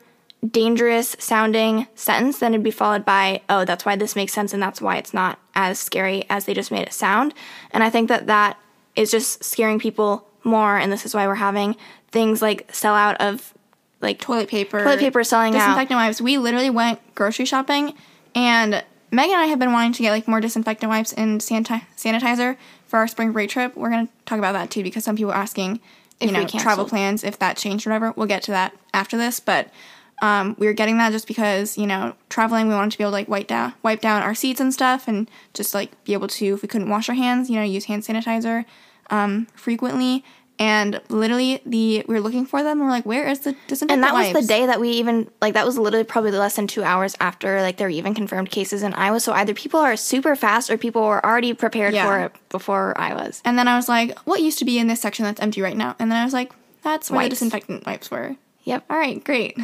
dangerous 0.48 1.16
sounding 1.18 1.86
sentence, 1.94 2.38
then 2.38 2.54
it'd 2.54 2.64
be 2.64 2.70
followed 2.70 3.04
by, 3.04 3.42
oh, 3.48 3.64
that's 3.64 3.84
why 3.84 3.96
this 3.96 4.16
makes 4.16 4.32
sense 4.32 4.52
and 4.52 4.62
that's 4.62 4.80
why 4.80 4.96
it's 4.96 5.12
not 5.12 5.38
as 5.54 5.78
scary 5.78 6.24
as 6.30 6.46
they 6.46 6.54
just 6.54 6.70
made 6.70 6.86
it 6.86 6.92
sound. 6.92 7.34
And 7.72 7.84
I 7.84 7.90
think 7.90 8.08
that 8.08 8.26
that 8.26 8.58
is 8.96 9.10
just 9.10 9.44
scaring 9.44 9.78
people 9.78 10.26
more. 10.42 10.76
And 10.78 10.90
this 10.90 11.04
is 11.04 11.14
why 11.14 11.26
we're 11.26 11.34
having 11.34 11.76
things 12.10 12.40
like 12.40 12.72
sell 12.74 12.94
out 12.94 13.20
of 13.20 13.52
like 14.00 14.18
toilet 14.18 14.48
paper, 14.48 14.82
toilet 14.82 14.98
paper 14.98 15.22
selling 15.22 15.54
out. 15.54 15.58
disinfectant 15.58 15.98
wipes. 15.98 16.20
We 16.20 16.38
literally 16.38 16.70
went 16.70 17.00
grocery 17.14 17.44
shopping, 17.44 17.92
and 18.34 18.82
Megan 19.10 19.34
and 19.34 19.42
I 19.42 19.46
have 19.46 19.58
been 19.58 19.72
wanting 19.72 19.92
to 19.92 20.02
get 20.02 20.10
like 20.10 20.26
more 20.26 20.40
disinfectant 20.40 20.88
wipes 20.88 21.12
and 21.12 21.40
saniti- 21.40 21.84
sanitizer 21.96 22.56
for 22.86 22.98
our 22.98 23.06
spring 23.06 23.32
break 23.32 23.50
trip. 23.50 23.76
We're 23.76 23.90
gonna 23.90 24.08
talk 24.24 24.38
about 24.38 24.52
that 24.52 24.70
too 24.70 24.82
because 24.82 25.04
some 25.04 25.16
people 25.16 25.32
are 25.32 25.36
asking, 25.36 25.80
you 26.18 26.28
If 26.28 26.32
know, 26.32 26.46
travel 26.46 26.86
plans 26.86 27.22
if 27.24 27.38
that 27.40 27.58
changed 27.58 27.86
or 27.86 27.90
whatever. 27.90 28.14
We'll 28.16 28.26
get 28.26 28.42
to 28.44 28.52
that 28.52 28.74
after 28.94 29.18
this, 29.18 29.38
but. 29.38 29.68
Um, 30.22 30.54
we 30.58 30.66
were 30.66 30.72
getting 30.74 30.98
that 30.98 31.12
just 31.12 31.26
because 31.26 31.78
you 31.78 31.86
know 31.86 32.14
traveling. 32.28 32.68
We 32.68 32.74
wanted 32.74 32.92
to 32.92 32.98
be 32.98 33.04
able 33.04 33.12
to 33.12 33.16
like 33.16 33.28
wipe 33.28 33.46
down, 33.46 33.72
wipe 33.82 34.00
down 34.00 34.22
our 34.22 34.34
seats 34.34 34.60
and 34.60 34.72
stuff, 34.72 35.08
and 35.08 35.30
just 35.54 35.74
like 35.74 36.02
be 36.04 36.12
able 36.12 36.28
to, 36.28 36.54
if 36.54 36.62
we 36.62 36.68
couldn't 36.68 36.88
wash 36.90 37.08
our 37.08 37.14
hands, 37.14 37.48
you 37.48 37.56
know, 37.56 37.62
use 37.62 37.86
hand 37.86 38.02
sanitizer 38.02 38.64
um, 39.10 39.46
frequently. 39.54 40.24
And 40.58 41.00
literally, 41.08 41.62
the 41.64 42.04
we 42.06 42.14
were 42.14 42.20
looking 42.20 42.44
for 42.44 42.62
them. 42.62 42.72
And 42.72 42.82
we're 42.82 42.90
like, 42.90 43.06
where 43.06 43.26
is 43.26 43.38
the 43.38 43.52
disinfectant 43.66 43.92
And 43.92 44.04
that 44.04 44.12
was 44.12 44.34
the 44.34 44.46
day 44.46 44.66
that 44.66 44.78
we 44.78 44.90
even 44.90 45.30
like 45.40 45.54
that 45.54 45.64
was 45.64 45.78
literally 45.78 46.04
probably 46.04 46.32
less 46.32 46.56
than 46.56 46.66
two 46.66 46.82
hours 46.84 47.16
after 47.18 47.62
like 47.62 47.78
there 47.78 47.86
were 47.86 47.92
even 47.92 48.14
confirmed 48.14 48.50
cases 48.50 48.82
in 48.82 48.92
Iowa. 48.92 49.20
So 49.20 49.32
either 49.32 49.54
people 49.54 49.80
are 49.80 49.96
super 49.96 50.36
fast 50.36 50.68
or 50.68 50.76
people 50.76 51.00
were 51.00 51.24
already 51.24 51.54
prepared 51.54 51.94
Yeah. 51.94 52.04
for 52.04 52.20
it 52.20 52.32
before 52.50 52.92
I 53.00 53.14
was. 53.14 53.40
And 53.42 53.58
then 53.58 53.68
I 53.68 53.76
was 53.76 53.88
like, 53.88 54.18
what 54.26 54.42
used 54.42 54.58
to 54.58 54.66
be 54.66 54.78
in 54.78 54.86
this 54.86 55.00
section 55.00 55.24
that's 55.24 55.40
empty 55.40 55.62
right 55.62 55.78
now? 55.78 55.96
And 55.98 56.10
then 56.12 56.18
I 56.18 56.24
was 56.24 56.34
like, 56.34 56.52
that's 56.82 57.10
where 57.10 57.22
the 57.24 57.30
disinfectant 57.30 57.86
wipes 57.86 58.10
were. 58.10 58.36
Yep. 58.64 58.84
All 58.90 58.98
right, 58.98 59.24
great. 59.24 59.56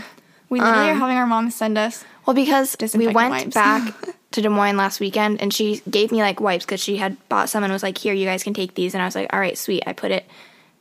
We 0.57 0.65
literally 0.65 0.89
are 0.89 0.93
um, 0.93 1.01
having 1.01 1.17
our 1.19 1.27
mom 1.27 1.51
send 1.51 1.77
us. 1.77 2.03
Well, 2.25 2.35
because 2.35 2.77
we 2.95 3.09
went 3.09 3.31
wipes. 3.31 3.55
back 3.55 3.95
to 4.33 4.41
Des 4.41 4.49
Moines 4.49 4.79
last 4.79 5.01
weekend 5.01 5.41
and 5.43 5.53
she 5.53 5.83
gave 5.91 6.11
me 6.11 6.23
like 6.23 6.41
wipes 6.41 6.65
because 6.65 6.81
she 6.81 6.97
had 6.97 7.17
bought 7.29 7.51
some 7.51 7.63
and 7.63 7.73
was 7.73 7.83
like, 7.83 7.99
here, 7.99 8.15
you 8.15 8.25
guys 8.25 8.43
can 8.43 8.55
take 8.55 8.75
these. 8.75 8.95
And 8.95 9.03
I 9.03 9.05
was 9.05 9.15
like, 9.15 9.33
all 9.33 9.39
right, 9.39 9.57
sweet. 9.57 9.83
I 9.87 9.93
put 9.93 10.11
it 10.11 10.27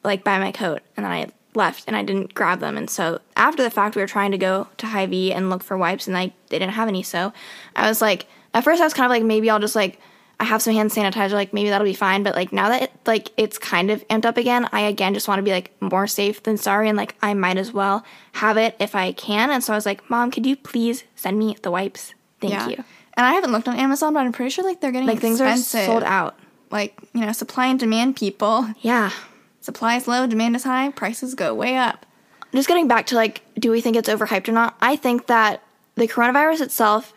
like 0.04 0.24
by 0.24 0.40
my 0.40 0.54
coat 0.54 0.82
and 0.96 1.06
then 1.06 1.12
I 1.12 1.28
left 1.56 1.84
and 1.88 1.96
I 1.96 2.04
didn't 2.04 2.34
grab 2.34 2.62
them. 2.62 2.78
And 2.78 2.90
so 2.90 3.20
after 3.36 3.64
the 3.64 3.70
fact, 3.70 3.96
we 3.96 4.02
were 4.02 4.08
trying 4.08 4.32
to 4.32 4.38
go 4.38 4.68
to 4.78 4.88
Hy-Vee 4.88 5.34
and 5.34 5.50
look 5.50 5.62
for 5.62 5.78
wipes 5.78 6.08
and 6.08 6.14
like 6.14 6.32
they 6.48 6.58
didn't 6.58 6.74
have 6.74 6.88
any. 6.88 7.04
So 7.04 7.34
I 7.76 7.90
was 7.90 8.02
like, 8.02 8.28
at 8.54 8.64
first 8.64 8.82
I 8.82 8.86
was 8.86 8.94
kind 8.94 9.06
of 9.06 9.12
like, 9.12 9.24
maybe 9.24 9.50
I'll 9.50 9.60
just 9.60 9.76
like, 9.76 10.00
I 10.40 10.44
have 10.44 10.62
some 10.62 10.74
hand 10.74 10.92
sanitizer, 10.92 11.32
like 11.32 11.54
maybe 11.54 11.70
that'll 11.70 11.86
be 11.86 11.94
fine. 11.94 12.24
But 12.24 12.36
like 12.36 12.52
now 12.52 12.70
that 12.70 12.84
it, 12.84 12.92
like 13.06 13.32
it's 13.38 13.58
kind 13.58 13.90
of 13.90 14.06
amped 14.10 14.26
up 14.26 14.38
again, 14.38 14.68
I 14.72 14.82
again 14.82 15.14
just 15.14 15.28
want 15.28 15.40
to 15.40 15.44
be 15.44 15.52
like 15.52 15.72
more 15.82 16.08
safe 16.08 16.44
than 16.44 16.58
sorry, 16.58 16.90
and 16.90 16.98
like 16.98 17.16
I 17.22 17.34
might 17.34 17.58
as 17.58 17.72
well 17.72 18.04
have 18.34 18.58
it 18.58 18.76
if 18.80 18.96
I 18.96 19.14
can. 19.14 19.50
And 19.50 19.64
so 19.64 19.74
I 19.74 19.78
was 19.78 19.86
like, 19.86 20.10
Mom, 20.10 20.32
could 20.32 20.46
you 20.46 20.56
please 20.56 21.04
send 21.16 21.40
me 21.40 21.56
the 21.62 21.72
wipes? 21.72 22.14
Thank 22.42 22.54
yeah. 22.54 22.68
you. 22.68 22.84
And 23.18 23.26
I 23.26 23.34
haven't 23.34 23.54
looked 23.54 23.68
on 23.68 23.78
Amazon, 23.78 24.14
but 24.14 24.26
I'm 24.26 24.34
pretty 24.34 24.50
sure 24.50 24.66
like 24.66 24.82
they're 24.82 24.92
getting 24.92 25.08
Like 25.08 25.20
things 25.20 25.40
are 25.40 25.56
sold 25.56 26.04
out. 26.04 26.38
Like 26.70 27.00
you 27.14 27.22
know, 27.22 27.32
supply 27.32 27.68
and 27.68 27.80
demand. 27.80 28.18
People, 28.18 28.68
Yeah. 28.82 29.12
supply 29.62 29.96
is 29.96 30.08
low, 30.08 30.28
demand 30.28 30.56
is 30.58 30.64
high, 30.64 30.90
prices 30.92 31.34
go 31.34 31.54
way 31.54 31.78
up. 31.78 32.06
Just 32.54 32.68
getting 32.68 32.88
back 32.88 33.08
to 33.08 33.16
like, 33.16 33.42
do 33.58 33.72
we 33.72 33.82
think 33.82 33.96
it's 33.96 34.10
overhyped 34.10 34.48
or 34.48 34.54
not? 34.54 34.76
I 34.82 34.96
think 34.96 35.28
that 35.28 35.62
the 35.96 36.08
coronavirus 36.08 36.62
itself, 36.62 37.14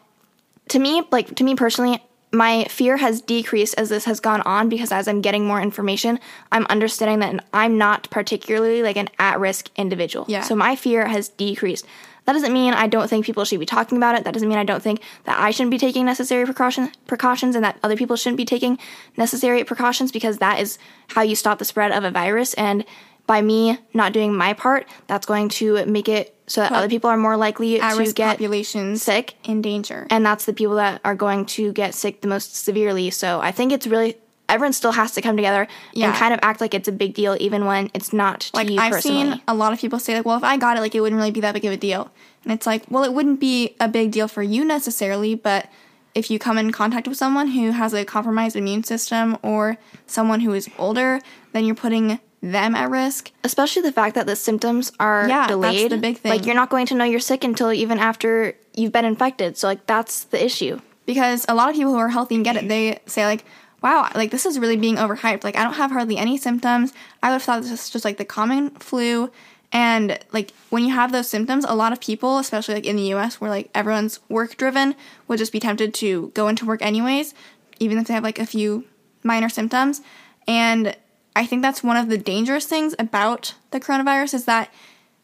to 0.68 0.78
me, 0.78 1.02
like 1.10 1.34
to 1.36 1.44
me 1.44 1.54
personally, 1.54 2.02
my 2.32 2.64
fear 2.64 2.98
has 2.98 3.20
decreased 3.20 3.74
as 3.78 3.88
this 3.88 4.04
has 4.04 4.20
gone 4.20 4.42
on 4.42 4.68
because 4.68 4.92
as 4.92 5.08
I'm 5.08 5.20
getting 5.20 5.46
more 5.46 5.60
information, 5.60 6.20
I'm 6.52 6.66
understanding 6.66 7.20
that 7.20 7.44
I'm 7.54 7.78
not 7.78 8.10
particularly 8.10 8.82
like 8.82 8.96
an 8.96 9.08
at-risk 9.18 9.70
individual. 9.76 10.26
Yeah. 10.28 10.42
So 10.42 10.54
my 10.54 10.76
fear 10.76 11.06
has 11.06 11.28
decreased. 11.28 11.86
That 12.26 12.34
doesn't 12.34 12.52
mean 12.52 12.74
I 12.74 12.88
don't 12.88 13.08
think 13.08 13.24
people 13.24 13.46
should 13.46 13.58
be 13.58 13.64
talking 13.64 13.96
about 13.96 14.14
it. 14.14 14.24
That 14.24 14.34
doesn't 14.34 14.48
mean 14.48 14.58
I 14.58 14.64
don't 14.64 14.82
think 14.82 15.00
that 15.24 15.40
I 15.40 15.50
shouldn't 15.50 15.70
be 15.70 15.78
taking 15.78 16.04
necessary 16.04 16.44
precaution, 16.44 16.92
precautions 17.06 17.54
and 17.54 17.64
that 17.64 17.78
other 17.82 17.96
people 17.96 18.16
shouldn't 18.16 18.36
be 18.36 18.44
taking 18.44 18.78
necessary 19.16 19.64
precautions 19.64 20.12
because 20.12 20.36
that 20.36 20.60
is 20.60 20.78
how 21.08 21.22
you 21.22 21.34
stop 21.34 21.58
the 21.58 21.64
spread 21.64 21.90
of 21.90 22.04
a 22.04 22.10
virus. 22.10 22.52
And 22.54 22.84
by 23.26 23.40
me 23.40 23.78
not 23.94 24.12
doing 24.12 24.34
my 24.34 24.52
part, 24.52 24.86
that's 25.06 25.24
going 25.24 25.48
to 25.50 25.86
make 25.86 26.08
it 26.08 26.34
so 26.48 26.60
that 26.62 26.72
other 26.72 26.88
people 26.88 27.08
are 27.10 27.16
more 27.16 27.36
likely 27.36 27.78
to 27.78 28.12
get 28.14 28.30
populations 28.38 29.02
sick 29.02 29.34
in 29.44 29.62
danger. 29.62 30.06
and 30.10 30.24
that's 30.26 30.44
the 30.46 30.52
people 30.52 30.74
that 30.76 31.00
are 31.04 31.14
going 31.14 31.44
to 31.46 31.72
get 31.72 31.94
sick 31.94 32.20
the 32.22 32.28
most 32.28 32.56
severely. 32.56 33.10
So 33.10 33.40
I 33.40 33.52
think 33.52 33.70
it's 33.72 33.86
really 33.86 34.16
everyone 34.48 34.72
still 34.72 34.92
has 34.92 35.12
to 35.12 35.20
come 35.20 35.36
together 35.36 35.68
Yeah. 35.92 36.06
and 36.08 36.14
kind 36.16 36.32
of 36.32 36.40
act 36.42 36.60
like 36.62 36.72
it's 36.72 36.88
a 36.88 36.92
big 36.92 37.12
deal, 37.12 37.36
even 37.38 37.66
when 37.66 37.90
it's 37.92 38.12
not 38.14 38.40
to 38.40 38.56
like 38.56 38.70
you 38.70 38.80
I've 38.80 38.92
personally. 38.92 39.32
seen 39.32 39.42
a 39.46 39.54
lot 39.54 39.74
of 39.74 39.78
people 39.78 39.98
say 39.98 40.16
like, 40.16 40.24
well, 40.24 40.38
if 40.38 40.42
I 40.44 40.56
got 40.56 40.76
it, 40.78 40.80
like 40.80 40.94
it 40.94 41.00
wouldn't 41.02 41.18
really 41.18 41.30
be 41.30 41.40
that 41.42 41.52
big 41.52 41.66
of 41.66 41.72
a 41.72 41.76
deal. 41.76 42.10
And 42.44 42.52
it's 42.54 42.66
like, 42.66 42.82
well, 42.88 43.04
it 43.04 43.12
wouldn't 43.12 43.40
be 43.40 43.76
a 43.78 43.88
big 43.88 44.10
deal 44.10 44.26
for 44.26 44.42
you 44.42 44.64
necessarily, 44.64 45.34
but 45.34 45.68
if 46.14 46.30
you 46.30 46.38
come 46.38 46.56
in 46.56 46.72
contact 46.72 47.06
with 47.06 47.18
someone 47.18 47.48
who 47.48 47.72
has 47.72 47.92
a 47.92 48.06
compromised 48.06 48.56
immune 48.56 48.82
system 48.84 49.36
or 49.42 49.76
someone 50.06 50.40
who 50.40 50.54
is 50.54 50.66
older, 50.78 51.20
then 51.52 51.66
you're 51.66 51.74
putting 51.74 52.18
them 52.40 52.74
at 52.74 52.88
risk. 52.90 53.32
Especially 53.44 53.82
the 53.82 53.92
fact 53.92 54.14
that 54.14 54.26
the 54.26 54.36
symptoms 54.36 54.92
are 55.00 55.28
Yeah, 55.28 55.40
that's 55.46 55.50
delayed. 55.50 55.90
the 55.92 55.98
big 55.98 56.18
thing. 56.18 56.30
Like 56.32 56.46
you're 56.46 56.54
not 56.54 56.70
going 56.70 56.86
to 56.86 56.94
know 56.94 57.04
you're 57.04 57.20
sick 57.20 57.42
until 57.44 57.72
even 57.72 57.98
after 57.98 58.54
you've 58.74 58.92
been 58.92 59.04
infected. 59.04 59.56
So 59.56 59.66
like 59.66 59.86
that's 59.86 60.24
the 60.24 60.42
issue. 60.44 60.80
because 61.06 61.44
a 61.48 61.54
lot 61.54 61.68
of 61.70 61.74
people 61.74 61.92
who 61.92 61.98
are 61.98 62.10
healthy 62.10 62.34
and 62.36 62.44
get 62.44 62.56
it, 62.56 62.68
they 62.68 63.00
say 63.06 63.24
like, 63.26 63.44
"Wow, 63.82 64.10
like 64.14 64.30
this 64.30 64.44
is 64.46 64.58
really 64.58 64.76
being 64.76 64.96
overhyped. 64.96 65.42
Like 65.42 65.56
I 65.56 65.64
don't 65.64 65.74
have 65.74 65.90
hardly 65.90 66.16
any 66.18 66.36
symptoms. 66.36 66.92
I 67.22 67.28
would 67.28 67.34
have 67.34 67.42
thought 67.42 67.62
this 67.62 67.70
was 67.70 67.90
just 67.90 68.04
like 68.04 68.18
the 68.18 68.24
common 68.24 68.70
flu." 68.78 69.30
And 69.72 70.18
like 70.32 70.52
when 70.70 70.84
you 70.84 70.94
have 70.94 71.12
those 71.12 71.28
symptoms, 71.28 71.64
a 71.66 71.74
lot 71.74 71.92
of 71.92 72.00
people, 72.00 72.38
especially 72.38 72.74
like 72.74 72.86
in 72.86 72.96
the 72.96 73.08
U.S., 73.14 73.40
where 73.40 73.50
like 73.50 73.68
everyone's 73.74 74.20
work 74.28 74.56
driven, 74.56 74.94
would 75.26 75.38
just 75.38 75.52
be 75.52 75.60
tempted 75.60 75.92
to 75.94 76.30
go 76.34 76.48
into 76.48 76.64
work 76.64 76.80
anyways, 76.82 77.34
even 77.78 77.98
if 77.98 78.06
they 78.06 78.14
have 78.14 78.22
like 78.22 78.38
a 78.38 78.46
few 78.46 78.84
minor 79.24 79.48
symptoms. 79.50 80.00
And 80.46 80.96
I 81.38 81.46
think 81.46 81.62
that's 81.62 81.84
one 81.84 81.96
of 81.96 82.08
the 82.08 82.18
dangerous 82.18 82.66
things 82.66 82.96
about 82.98 83.54
the 83.70 83.78
coronavirus 83.78 84.34
is 84.34 84.44
that 84.46 84.74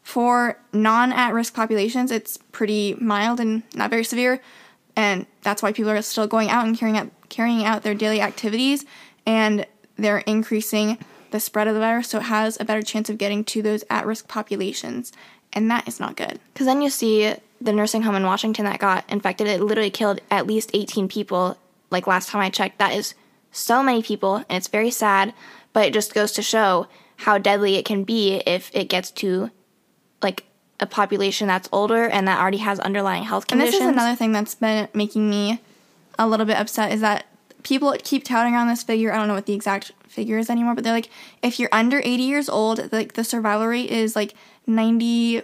for 0.05 0.57
non 0.73 1.13
at 1.13 1.35
risk 1.35 1.55
populations, 1.55 2.13
it's 2.13 2.37
pretty 2.53 2.95
mild 3.01 3.41
and 3.41 3.65
not 3.75 3.91
very 3.91 4.05
severe. 4.05 4.41
And 4.95 5.27
that's 5.43 5.61
why 5.61 5.73
people 5.73 5.91
are 5.91 6.01
still 6.03 6.29
going 6.29 6.51
out 6.51 6.67
and 6.67 6.79
carrying 6.79 6.97
out, 6.97 7.11
carrying 7.31 7.65
out 7.65 7.83
their 7.83 7.97
daily 7.97 8.21
activities. 8.21 8.85
And 9.27 9.67
they're 9.97 10.19
increasing 10.19 10.99
the 11.33 11.41
spread 11.41 11.67
of 11.67 11.75
the 11.75 11.81
virus, 11.81 12.11
so 12.11 12.19
it 12.19 12.25
has 12.25 12.61
a 12.61 12.65
better 12.65 12.83
chance 12.83 13.11
of 13.11 13.19
getting 13.19 13.43
to 13.47 13.61
those 13.61 13.83
at 13.91 14.07
risk 14.07 14.29
populations. 14.29 15.11
And 15.53 15.69
that 15.73 15.89
is 15.89 15.99
not 15.99 16.17
good. 16.17 16.39
Because 16.53 16.69
then 16.69 16.81
you 16.81 16.91
see 16.91 17.35
the 17.61 17.73
nursing 17.73 18.03
home 18.03 18.15
in 18.15 18.23
Washington 18.23 18.67
that 18.67 18.79
got 18.79 19.05
infected. 19.11 19.49
It 19.49 19.61
literally 19.61 19.91
killed 19.91 20.21
at 20.31 20.47
least 20.47 20.71
18 20.75 21.09
people. 21.09 21.59
Like 21.91 22.07
last 22.07 22.29
time 22.29 22.41
I 22.41 22.51
checked, 22.51 22.79
that 22.79 22.93
is 22.93 23.15
so 23.51 23.83
many 23.83 24.01
people, 24.01 24.37
and 24.37 24.57
it's 24.59 24.69
very 24.69 24.93
sad. 24.93 25.35
But 25.75 25.87
it 25.87 25.93
just 25.93 26.15
goes 26.15 26.33
to 26.33 26.43
show 26.43 26.87
how 27.17 27.37
deadly 27.37 27.75
it 27.75 27.85
can 27.85 28.05
be 28.05 28.37
if 28.47 28.71
it 28.75 28.89
gets 28.89 29.11
to 29.11 29.51
like 30.23 30.45
a 30.81 30.87
population 30.87 31.47
that's 31.47 31.69
older 31.71 32.05
and 32.05 32.27
that 32.27 32.41
already 32.41 32.59
has 32.59 32.81
underlying 32.81 33.25
health 33.25 33.47
conditions. 33.47 33.75
And 33.75 33.83
this 33.83 33.89
is 33.91 33.93
another 33.93 34.17
thing 34.17 34.33
that's 34.33 34.55
been 34.55 34.89
making 34.95 35.29
me 35.29 35.61
a 36.19 36.27
little 36.27 36.47
bit 36.47 36.57
upset 36.57 36.93
is 36.93 37.01
that 37.03 37.27
people 37.63 37.95
keep 38.03 38.25
touting 38.25 38.55
around 38.55 38.69
this 38.69 38.83
figure. 38.83 39.13
I 39.13 39.17
don't 39.17 39.29
know 39.29 39.35
what 39.35 39.47
the 39.47 39.53
exact 39.53 39.93
figure 40.09 40.39
is 40.39 40.49
anymore, 40.51 40.75
but 40.75 40.85
they're 40.85 40.93
like, 40.93 41.11
if 41.43 41.59
you're 41.59 41.69
under 41.73 41.99
80 41.99 42.23
years 42.23 42.49
old, 42.49 42.93
like 42.93 43.15
the 43.15 43.25
survival 43.25 43.67
rate 43.67 43.91
is 43.91 44.15
like 44.15 44.35
99% 44.69 45.43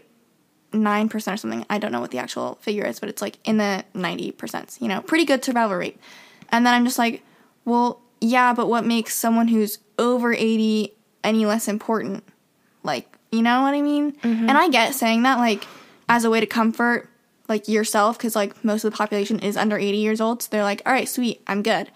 or 0.73 1.19
something. 1.37 1.67
I 1.69 1.79
don't 1.79 1.93
know 1.93 2.01
what 2.01 2.11
the 2.11 2.19
actual 2.19 2.57
figure 2.57 2.85
is, 2.85 3.01
but 3.01 3.09
it's 3.09 3.23
like 3.23 3.39
in 3.45 3.57
the 3.57 3.85
90%, 3.95 4.81
you 4.81 4.89
know, 4.89 5.01
pretty 5.01 5.25
good 5.25 5.45
survival 5.45 5.77
rate. 5.77 5.99
And 6.51 6.67
then 6.67 6.75
I'm 6.75 6.85
just 6.85 6.99
like, 6.99 7.23
well, 7.65 8.01
yeah, 8.21 8.53
but 8.53 8.69
what 8.69 8.85
makes 8.85 9.15
someone 9.15 9.49
who's 9.49 9.79
over 10.01 10.33
80 10.33 10.93
any 11.23 11.47
less 11.47 11.69
important? 11.69 12.25
Like, 12.83 13.17
you 13.31 13.43
know 13.43 13.63
what 13.63 13.75
I 13.75 13.83
mean? 13.83 14.13
Mm-hmm. 14.13 14.49
And 14.49 14.53
I 14.53 14.69
get 14.69 14.95
saying 14.95 15.23
that 15.23 15.39
like 15.39 15.67
as 16.09 16.25
a 16.25 16.31
way 16.31 16.41
to 16.41 16.47
comfort 16.47 17.09
like 17.49 17.69
yourself 17.69 18.17
because 18.17 18.35
like 18.35 18.65
most 18.65 18.85
of 18.85 18.91
the 18.91 18.97
population 18.97 19.39
is 19.41 19.57
under 19.57 19.77
80 19.77 19.99
years 19.99 20.21
old 20.21 20.41
so 20.41 20.49
they're 20.51 20.63
like 20.63 20.83
all 20.87 20.93
right 20.93 21.09
sweet 21.09 21.43
i'm 21.49 21.65
good 21.65 21.91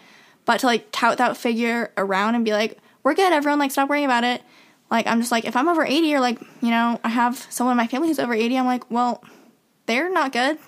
but 0.44 0.58
to 0.58 0.66
like 0.66 0.88
tout 0.90 1.16
that 1.18 1.36
figure 1.36 1.92
around 1.96 2.34
and 2.34 2.44
be 2.44 2.52
like 2.52 2.76
we're 3.04 3.14
good 3.14 3.32
everyone 3.32 3.60
like 3.60 3.70
stop 3.70 3.88
worrying 3.88 4.04
about 4.04 4.24
it 4.24 4.42
like 4.90 5.06
i'm 5.06 5.20
just 5.20 5.30
like 5.30 5.44
if 5.44 5.54
i'm 5.54 5.68
over 5.68 5.84
80 5.84 6.12
or 6.16 6.20
like 6.20 6.40
you 6.60 6.70
know 6.70 7.00
i 7.04 7.08
have 7.08 7.38
someone 7.50 7.74
in 7.74 7.76
my 7.76 7.86
family 7.86 8.08
who's 8.08 8.18
over 8.18 8.34
80 8.34 8.58
i'm 8.58 8.66
like 8.66 8.90
well 8.90 9.22
they're 9.86 10.10
not 10.12 10.32
good 10.32 10.58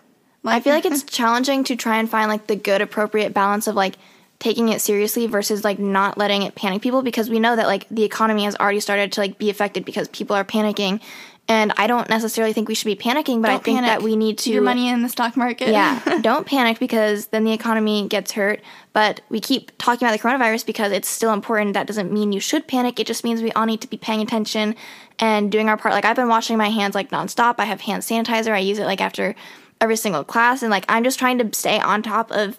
like 0.47 0.59
I 0.59 0.61
feel 0.61 0.75
like 0.75 0.85
it's 0.85 1.03
challenging 1.19 1.65
to 1.65 1.75
try 1.75 1.99
and 1.99 2.09
find 2.09 2.31
like 2.31 2.47
the 2.47 2.55
good 2.55 2.81
appropriate 2.81 3.35
balance 3.35 3.67
of 3.67 3.75
like 3.75 3.97
taking 4.39 4.69
it 4.69 4.81
seriously 4.81 5.27
versus 5.27 5.65
like 5.65 5.79
not 5.79 6.19
letting 6.19 6.43
it 6.43 6.55
panic 6.55 6.83
people 6.83 7.03
because 7.03 7.31
we 7.31 7.41
know 7.41 7.57
that 7.57 7.67
like 7.67 7.89
the 7.91 8.05
economy 8.05 8.45
has 8.45 8.55
already 8.57 8.81
started 8.81 9.13
to 9.13 9.21
like 9.21 9.39
be 9.39 9.49
affected 9.51 9.85
because 9.85 10.09
people 10.09 10.37
are 10.37 10.45
panicking 10.45 11.01
And 11.49 11.73
I 11.77 11.87
don't 11.87 12.09
necessarily 12.09 12.53
think 12.53 12.67
we 12.69 12.75
should 12.75 12.87
be 12.87 12.97
panicking, 12.97 13.41
but 13.41 13.51
I 13.51 13.55
Don't 13.55 13.65
think 13.65 13.77
panic. 13.79 13.91
that 13.91 14.03
we 14.03 14.17
need 14.17 14.37
to 14.39 14.51
your 14.51 14.63
money 14.63 14.89
in 14.89 15.03
the 15.03 15.09
stock 15.09 15.37
market. 15.37 15.69
yeah, 15.69 16.01
don't 16.21 16.45
panic 16.45 16.81
because 16.81 17.29
then 17.29 17.45
the 17.45 17.53
economy 17.53 18.09
gets 18.09 18.33
hurt. 18.33 18.61
But 18.93 19.21
we 19.29 19.39
keep 19.41 19.71
talking 19.79 20.05
about 20.09 20.19
the 20.19 20.23
coronavirus 20.23 20.67
because 20.67 20.91
it's 20.91 21.07
still 21.09 21.33
important. 21.33 21.75
That 21.75 21.87
doesn't 21.87 22.11
mean 22.13 22.33
you 22.33 22.41
should 22.41 22.67
panic. 22.67 22.99
It 22.99 23.07
just 23.07 23.23
means 23.23 23.43
we 23.43 23.53
all 23.53 23.65
need 23.65 23.81
to 23.83 23.89
be 23.89 23.97
paying 23.97 24.23
attention 24.23 24.75
and 25.21 25.53
doing 25.53 25.69
our 25.69 25.77
part. 25.77 25.95
Like 25.95 26.05
I've 26.05 26.17
been 26.17 26.29
washing 26.29 26.59
my 26.59 26.69
hands 26.71 26.97
like 26.97 27.11
nonstop. 27.11 27.55
I 27.59 27.65
have 27.67 27.81
hand 27.83 28.03
sanitizer. 28.03 28.51
I 28.53 28.59
use 28.59 28.81
it 28.81 28.85
like 28.85 29.01
after 29.01 29.37
every 29.81 29.97
single 29.97 30.25
class, 30.25 30.63
and 30.63 30.71
like 30.73 30.85
I'm 30.89 31.05
just 31.05 31.19
trying 31.19 31.39
to 31.39 31.49
stay 31.57 31.79
on 31.79 32.03
top 32.03 32.33
of 32.33 32.59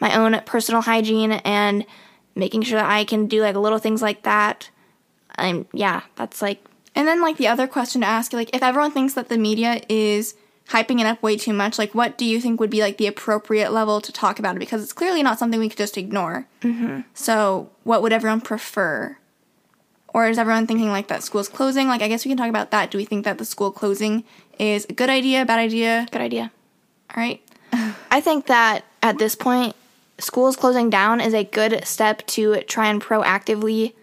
my 0.00 0.14
own 0.16 0.40
personal 0.46 0.82
hygiene 0.82 1.32
and 1.32 1.84
making 2.34 2.62
sure 2.62 2.78
that 2.78 2.90
I 2.90 3.04
can 3.04 3.26
do 3.26 3.42
like 3.42 3.56
little 3.56 3.78
things 3.78 4.02
like 4.02 4.22
that. 4.22 4.70
And 5.36 5.66
yeah, 5.72 6.02
that's 6.16 6.40
like 6.42 6.64
And 6.94 7.06
then 7.06 7.22
like 7.22 7.36
the 7.36 7.46
other 7.46 7.68
question 7.68 8.00
to 8.00 8.06
ask, 8.06 8.32
like 8.32 8.50
if 8.52 8.62
everyone 8.62 8.90
thinks 8.90 9.14
that 9.14 9.28
the 9.28 9.38
media 9.38 9.80
is 9.88 10.34
hyping 10.68 11.00
it 11.00 11.06
up 11.06 11.22
way 11.22 11.36
too 11.36 11.52
much, 11.52 11.78
like 11.78 11.94
what 11.94 12.18
do 12.18 12.24
you 12.24 12.40
think 12.40 12.58
would 12.58 12.70
be 12.70 12.80
like 12.80 12.98
the 12.98 13.06
appropriate 13.06 13.72
level 13.72 14.00
to 14.00 14.12
talk 14.12 14.40
about 14.40 14.56
it? 14.56 14.58
Because 14.58 14.82
it's 14.82 14.92
clearly 14.92 15.22
not 15.22 15.38
something 15.38 15.60
we 15.60 15.68
could 15.68 15.78
just 15.78 15.96
ignore. 15.96 16.46
Mm-hmm. 16.62 17.02
So 17.14 17.70
what 17.84 18.02
would 18.02 18.12
everyone 18.12 18.40
prefer? 18.40 19.16
Or 20.08 20.28
is 20.28 20.38
everyone 20.38 20.66
thinking 20.66 20.88
like 20.88 21.06
that 21.08 21.22
school's 21.22 21.48
closing? 21.48 21.86
Like 21.86 22.02
I 22.02 22.08
guess 22.08 22.24
we 22.24 22.30
can 22.30 22.36
talk 22.38 22.48
about 22.48 22.72
that. 22.72 22.90
Do 22.90 22.98
we 22.98 23.04
think 23.04 23.24
that 23.24 23.38
the 23.38 23.44
school 23.44 23.70
closing 23.70 24.24
is 24.58 24.84
a 24.88 24.92
good 24.92 25.10
idea, 25.10 25.44
bad 25.44 25.60
idea? 25.60 26.08
good 26.10 26.20
idea. 26.20 26.50
All 27.14 27.22
right. 27.22 27.40
I 28.10 28.20
think 28.20 28.46
that 28.46 28.84
at 29.02 29.18
this 29.18 29.36
point, 29.36 29.76
schools 30.18 30.56
closing 30.56 30.90
down 30.90 31.20
is 31.20 31.34
a 31.34 31.44
good 31.44 31.86
step 31.86 32.26
to 32.28 32.60
try 32.62 32.88
and 32.88 33.02
proactively 33.02 33.94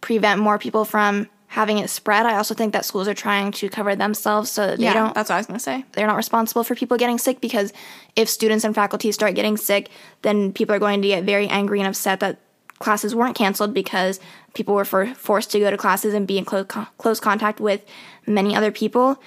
prevent 0.00 0.40
more 0.40 0.58
people 0.58 0.84
from 0.84 1.28
having 1.48 1.78
it 1.78 1.90
spread. 1.90 2.24
I 2.24 2.36
also 2.36 2.54
think 2.54 2.72
that 2.72 2.84
schools 2.84 3.06
are 3.08 3.14
trying 3.14 3.52
to 3.52 3.68
cover 3.68 3.94
themselves 3.94 4.50
so 4.50 4.66
that 4.66 4.78
they 4.78 4.84
yeah, 4.84 4.94
don't 4.94 5.14
that's 5.14 5.28
what 5.28 5.36
I 5.36 5.38
was 5.38 5.46
gonna 5.46 5.60
say. 5.60 5.84
they're 5.92 6.06
not 6.06 6.16
responsible 6.16 6.64
for 6.64 6.74
people 6.74 6.96
getting 6.96 7.18
sick 7.18 7.40
because 7.40 7.72
if 8.16 8.28
students 8.28 8.64
and 8.64 8.74
faculty 8.74 9.12
start 9.12 9.34
getting 9.34 9.56
sick, 9.56 9.90
then 10.22 10.52
people 10.52 10.74
are 10.74 10.78
going 10.78 11.02
to 11.02 11.08
get 11.08 11.24
very 11.24 11.48
angry 11.48 11.80
and 11.80 11.88
upset 11.88 12.20
that 12.20 12.38
classes 12.78 13.14
weren't 13.14 13.36
canceled 13.36 13.72
because 13.72 14.18
people 14.54 14.74
were 14.74 14.84
for, 14.84 15.06
forced 15.14 15.50
to 15.52 15.60
go 15.60 15.70
to 15.70 15.76
classes 15.76 16.14
and 16.14 16.26
be 16.26 16.38
in 16.38 16.44
close, 16.44 16.66
close 16.98 17.20
contact 17.20 17.60
with 17.60 17.84
many 18.26 18.56
other 18.56 18.72
people. 18.72 19.20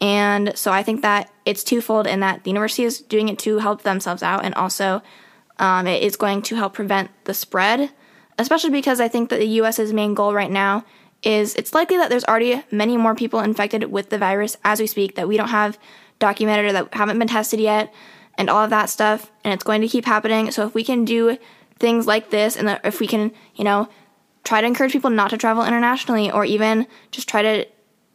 And 0.00 0.56
so 0.56 0.72
I 0.72 0.82
think 0.82 1.02
that 1.02 1.30
it's 1.44 1.64
twofold 1.64 2.06
in 2.06 2.20
that 2.20 2.44
the 2.44 2.50
university 2.50 2.84
is 2.84 3.00
doing 3.00 3.28
it 3.28 3.38
to 3.40 3.58
help 3.58 3.82
themselves 3.82 4.22
out 4.22 4.44
and 4.44 4.54
also 4.54 5.02
um, 5.60 5.86
it 5.86 6.02
is 6.02 6.16
going 6.16 6.42
to 6.42 6.56
help 6.56 6.74
prevent 6.74 7.10
the 7.24 7.34
spread, 7.34 7.90
especially 8.38 8.70
because 8.70 9.00
I 9.00 9.06
think 9.06 9.30
that 9.30 9.38
the 9.38 9.46
US's 9.46 9.92
main 9.92 10.14
goal 10.14 10.34
right 10.34 10.50
now 10.50 10.84
is 11.22 11.54
it's 11.54 11.74
likely 11.74 11.98
that 11.98 12.08
there's 12.08 12.24
already 12.24 12.62
many 12.72 12.96
more 12.96 13.14
people 13.14 13.40
infected 13.40 13.84
with 13.84 14.08
the 14.08 14.18
virus 14.18 14.56
as 14.64 14.80
we 14.80 14.86
speak 14.86 15.14
that 15.14 15.28
we 15.28 15.36
don't 15.36 15.50
have 15.50 15.78
documented 16.18 16.64
or 16.64 16.72
that 16.72 16.94
haven't 16.94 17.18
been 17.18 17.28
tested 17.28 17.60
yet 17.60 17.92
and 18.38 18.48
all 18.48 18.64
of 18.64 18.70
that 18.70 18.88
stuff 18.88 19.30
and 19.44 19.52
it's 19.52 19.62
going 19.62 19.82
to 19.82 19.88
keep 19.88 20.06
happening. 20.06 20.50
So 20.50 20.66
if 20.66 20.74
we 20.74 20.82
can 20.82 21.04
do 21.04 21.36
things 21.80 22.06
like 22.06 22.30
this 22.30 22.56
and 22.56 22.78
if 22.84 23.00
we 23.00 23.06
can 23.06 23.32
you 23.56 23.64
know 23.64 23.88
try 24.44 24.60
to 24.60 24.66
encourage 24.66 24.92
people 24.92 25.10
not 25.10 25.30
to 25.30 25.36
travel 25.36 25.64
internationally 25.64 26.30
or 26.30 26.44
even 26.44 26.86
just 27.10 27.28
try 27.28 27.42
to 27.42 27.66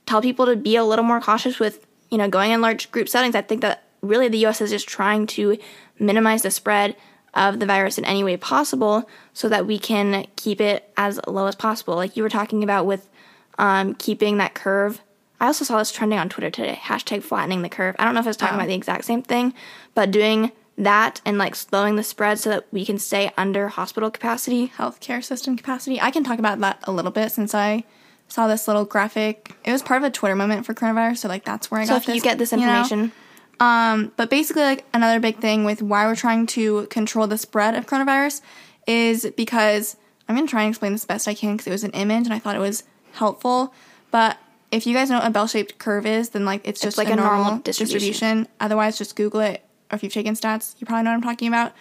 tell 0.06 0.22
people 0.22 0.46
to 0.46 0.56
be 0.56 0.76
a 0.76 0.84
little 0.84 1.04
more 1.04 1.20
cautious 1.20 1.60
with 1.60 1.86
you 2.12 2.18
know 2.18 2.30
going 2.30 2.52
in 2.52 2.62
large 2.62 2.92
group 2.92 3.10
settings 3.10 3.36
i 3.36 3.42
think 3.42 3.62
that 3.62 3.84
really 4.02 4.28
the 4.28 4.46
us 4.46 4.62
is 4.62 4.70
just 4.70 4.88
trying 4.88 5.26
to 5.26 5.58
minimize 6.00 6.44
the 6.44 6.52
spread 6.52 6.96
of 7.36 7.60
the 7.60 7.66
virus 7.66 7.98
in 7.98 8.06
any 8.06 8.24
way 8.24 8.38
possible 8.38 9.08
so 9.34 9.50
that 9.50 9.66
we 9.66 9.78
can 9.78 10.26
keep 10.36 10.62
it 10.62 10.90
as 10.98 11.20
low 11.28 11.48
as 11.48 11.56
possible 11.56 11.96
like 11.96 12.16
you 12.16 12.24
were 12.24 12.30
talking 12.30 12.64
about 12.64 12.86
with 12.86 13.10
um, 13.58 13.94
keeping 13.96 14.38
that 14.38 14.54
curve 14.54 15.02
i 15.40 15.48
also 15.48 15.66
saw 15.66 15.78
this 15.78 15.92
trending 15.92 16.18
on 16.20 16.30
twitter 16.30 16.50
today 16.50 16.80
hashtag 16.84 17.22
flattening 17.24 17.62
the 17.62 17.70
curve 17.70 17.96
i 18.00 18.06
don't 18.06 18.14
know 18.14 18.20
if 18.20 18.26
i 18.26 18.30
was 18.30 18.38
talking 18.38 18.56
Oh. 18.56 18.60
about 18.60 18.68
the 18.68 18.74
exact 18.76 19.06
same 19.06 19.22
thing 19.22 19.54
but 19.94 20.12
doing 20.12 20.52
that 20.78 21.22
and 21.26 21.38
like 21.38 21.56
slowing 21.56 21.96
the 21.96 22.04
spread 22.04 22.38
so 22.38 22.50
that 22.50 22.66
we 22.72 22.86
can 22.86 23.00
stay 23.00 23.32
under 23.38 23.70
hospital 23.70 24.12
capacity 24.12 24.68
healthcare 24.78 25.24
system 25.24 25.56
capacity. 25.56 26.02
I 26.02 26.12
can 26.12 26.26
talk 26.26 26.38
about 26.38 26.60
that 26.60 26.80
a 26.84 26.92
little 26.92 27.12
bit 27.12 27.32
since 27.32 27.56
I 27.56 27.86
saw 28.28 28.50
this 28.50 28.68
little 28.68 28.84
graphic. 28.84 29.56
It 29.64 29.72
was 29.72 29.82
part 29.82 30.02
of 30.04 30.08
a 30.08 30.12
Twitter 30.12 30.36
moment 30.36 30.66
for 30.66 30.74
coronavirus, 30.74 31.20
so 31.20 31.28
like 31.30 31.46
that's 31.46 31.72
where 31.72 31.80
I 31.80 31.86
got 31.86 31.94
this 31.94 31.94
so 31.94 31.96
if 32.02 32.06
this. 32.08 32.16
you 32.18 32.22
get 32.22 32.38
this 32.40 32.52
you 32.52 32.58
know? 32.58 33.10
Um, 33.60 34.12
but 34.18 34.30
basically, 34.30 34.64
like 34.64 34.86
another 34.94 35.20
big 35.20 35.40
thing 35.40 35.64
with 35.64 35.82
why 35.82 36.06
we're 36.06 36.16
trying 36.16 36.48
to 36.48 36.88
control 36.88 37.28
the 37.28 37.38
spread 37.38 37.76
of 37.76 37.86
coronavirus 37.86 38.42
is 38.88 39.32
because 39.38 39.98
I'm 40.28 40.36
gonna 40.36 40.48
try 40.48 40.64
and 40.64 40.70
explain 40.70 40.92
this 40.92 41.06
best 41.06 41.28
I 41.28 41.34
can 41.34 41.54
because 41.54 41.68
it 41.68 41.72
was 41.72 41.84
an 41.84 41.92
image 41.92 42.26
and 42.26 42.34
I 42.34 42.40
thought 42.40 42.56
it 42.56 42.60
was 42.60 42.84
helpful. 43.14 43.74
But 44.12 44.38
if 44.72 44.86
you 44.86 44.94
guys 44.94 45.10
know 45.10 45.20
what 45.20 45.28
a 45.28 45.32
bell-shaped 45.32 45.78
curve 45.78 46.06
is, 46.06 46.30
then 46.30 46.46
like 46.46 46.68
it's 46.68 46.82
just 46.82 46.98
like 46.98 47.10
a, 47.10 47.14
a 47.14 47.16
normal 47.16 47.44
normal, 47.44 47.60
distribution. 47.60 48.00
distribution. 48.00 48.48
Otherwise, 48.60 48.98
just 48.98 49.16
Google 49.16 49.42
it. 49.42 49.64
Or 49.92 49.96
if 49.96 50.04
you've 50.04 50.14
taken 50.14 50.34
stats, 50.34 50.76
you 50.80 50.88
probably 50.88 51.04
know 51.04 51.12
what 51.12 51.18
I'm 51.18 51.22
talking 51.22 51.48
about. 51.48 51.74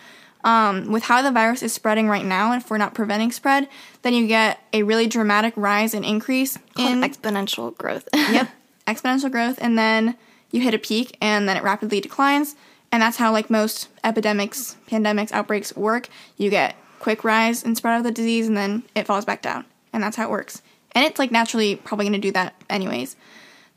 Um, 0.45 0.93
with 0.93 1.05
how 1.05 1.23
the 1.23 1.33
virus 1.33 1.63
is 1.63 1.73
spreading 1.73 2.07
right 2.07 2.25
now, 2.25 2.53
and 2.53 2.61
if 2.61 2.71
we're 2.71 2.77
not 2.77 2.93
preventing 2.93 3.33
spread, 3.33 3.67
then 4.03 4.13
you 4.13 4.27
get 4.27 4.61
a 4.75 4.83
really 4.83 5.07
dramatic 5.07 5.55
rise 5.57 5.95
and 5.95 6.05
increase 6.05 6.59
in 6.77 7.01
exponential 7.01 7.77
growth 7.79 8.07
yep 8.15 8.51
exponential 8.87 9.31
growth 9.31 9.59
and 9.61 9.79
then 9.79 10.17
you 10.55 10.61
hit 10.61 10.73
a 10.73 10.79
peak 10.79 11.17
and 11.21 11.49
then 11.49 11.57
it 11.57 11.65
rapidly 11.65 12.01
declines. 12.01 12.55
And 12.93 13.03
that's 13.03 13.17
how 13.17 13.33
like 13.33 13.51
most 13.51 13.89
epidemics 14.05 14.77
pandemics 14.89 15.33
outbreaks 15.33 15.75
work. 15.75 16.09
You 16.37 16.49
get 16.49 16.77
quick 17.01 17.25
rise 17.25 17.65
and 17.65 17.77
spread 17.77 17.99
of 17.99 18.05
the 18.05 18.13
disease 18.13 18.47
and 18.47 18.57
then 18.57 18.85
it 18.95 19.05
falls 19.07 19.25
back 19.25 19.43
down. 19.43 19.65
And 19.93 20.01
that's 20.03 20.17
how 20.17 20.25
it 20.25 20.31
works. 20.31 20.63
And 20.93 21.05
it's 21.05 21.19
like 21.19 21.33
naturally 21.33 21.75
probably 21.75 22.05
going 22.05 22.21
to 22.21 22.29
do 22.29 22.31
that 22.33 22.55
anyways. 22.71 23.17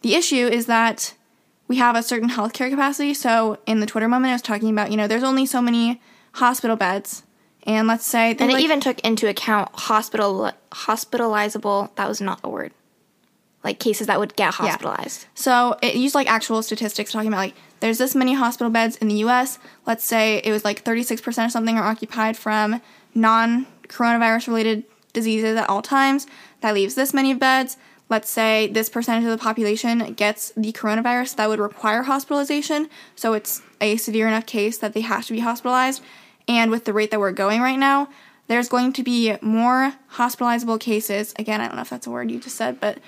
The 0.02 0.14
issue 0.14 0.46
is 0.48 0.68
that 0.68 1.16
we 1.68 1.78
have 1.78 1.96
a 1.96 2.04
certain 2.04 2.30
healthcare 2.30 2.70
capacity. 2.70 3.16
So 3.16 3.58
in 3.66 3.80
the 3.80 3.88
twitter 3.88 4.08
moment 4.08 4.30
i 4.30 4.36
was 4.36 4.42
talking 4.44 4.70
about 4.70 4.92
you 4.92 4.98
know 4.98 5.08
there's 5.08 5.24
only 5.24 5.48
so 5.48 5.62
many 5.64 6.00
hospital 6.34 6.76
beds. 6.76 7.24
And 7.64 7.88
let's 7.88 8.06
say 8.06 8.32
And 8.32 8.52
it 8.52 8.54
like- 8.54 8.64
even 8.64 8.80
took 8.82 9.00
into 9.00 9.28
account 9.28 9.70
hospital 9.74 10.52
hospitalizable. 10.72 11.92
That 11.96 12.08
was 12.08 12.22
not 12.22 12.40
a 12.44 12.50
word. 12.50 12.72
Like 13.64 13.80
cases 13.80 14.08
that 14.08 14.20
would 14.20 14.36
get 14.36 14.54
hospitalized. 14.54 15.24
Yeah. 15.24 15.28
So 15.36 15.80
it 15.82 15.96
used 15.96 16.16
like 16.16 16.30
actual 16.30 16.62
statistics 16.62 17.12
talking 17.12 17.28
about 17.28 17.40
like 17.40 17.56
there's 17.80 17.98
this 17.98 18.16
many 18.16 18.34
hospital 18.34 18.72
beds 18.72 18.96
in 18.98 19.08
the 19.08 19.16
US. 19.26 19.60
Let's 19.86 20.04
say 20.04 20.42
it 20.44 20.52
was 20.52 20.64
like 20.64 20.84
36% 20.84 21.46
or 21.46 21.50
something 21.50 21.78
are 21.78 21.84
occupied 21.84 22.38
from 22.38 22.82
non 23.14 23.68
coronavirus 23.88 24.48
related 24.48 24.84
diseases 25.14 25.58
at 25.58 25.70
all 25.70 25.82
times. 25.82 26.28
That 26.62 26.74
leaves 26.74 26.96
this 26.96 27.14
many 27.14 27.34
beds. 27.34 27.78
Let's 28.10 28.30
say 28.30 28.68
this 28.68 28.90
percentage 28.90 29.26
of 29.26 29.32
the 29.32 29.38
population 29.38 30.14
gets 30.14 30.54
the 30.56 30.72
coronavirus 30.72 31.36
that 31.36 31.50
would 31.50 31.60
require 31.60 32.04
hospitalization. 32.04 32.90
So 33.16 33.34
it's 33.34 33.62
a 33.82 33.98
severe 33.98 34.28
enough 34.28 34.46
case 34.46 34.78
that 34.78 34.94
they 34.94 35.02
have 35.02 35.26
to 35.26 35.34
be 35.34 35.40
hospitalized. 35.40 36.02
And 36.48 36.72
with 36.72 36.86
the 36.86 36.94
rate 36.94 37.12
that 37.12 37.20
we're 37.20 37.34
going 37.34 37.62
right 37.62 37.78
now, 37.78 38.08
there's 38.48 38.70
going 38.70 38.94
to 38.94 39.04
be 39.04 39.36
more 39.42 39.94
hospitalizable 40.08 40.78
cases. 40.78 41.34
Again, 41.38 41.60
I 41.60 41.68
don't 41.68 41.76
know 41.76 41.82
if 41.82 41.90
that's 41.90 42.08
a 42.08 42.12
word 42.12 42.32
you 42.32 42.40
just 42.40 42.56
said, 42.56 42.80
but 42.80 43.00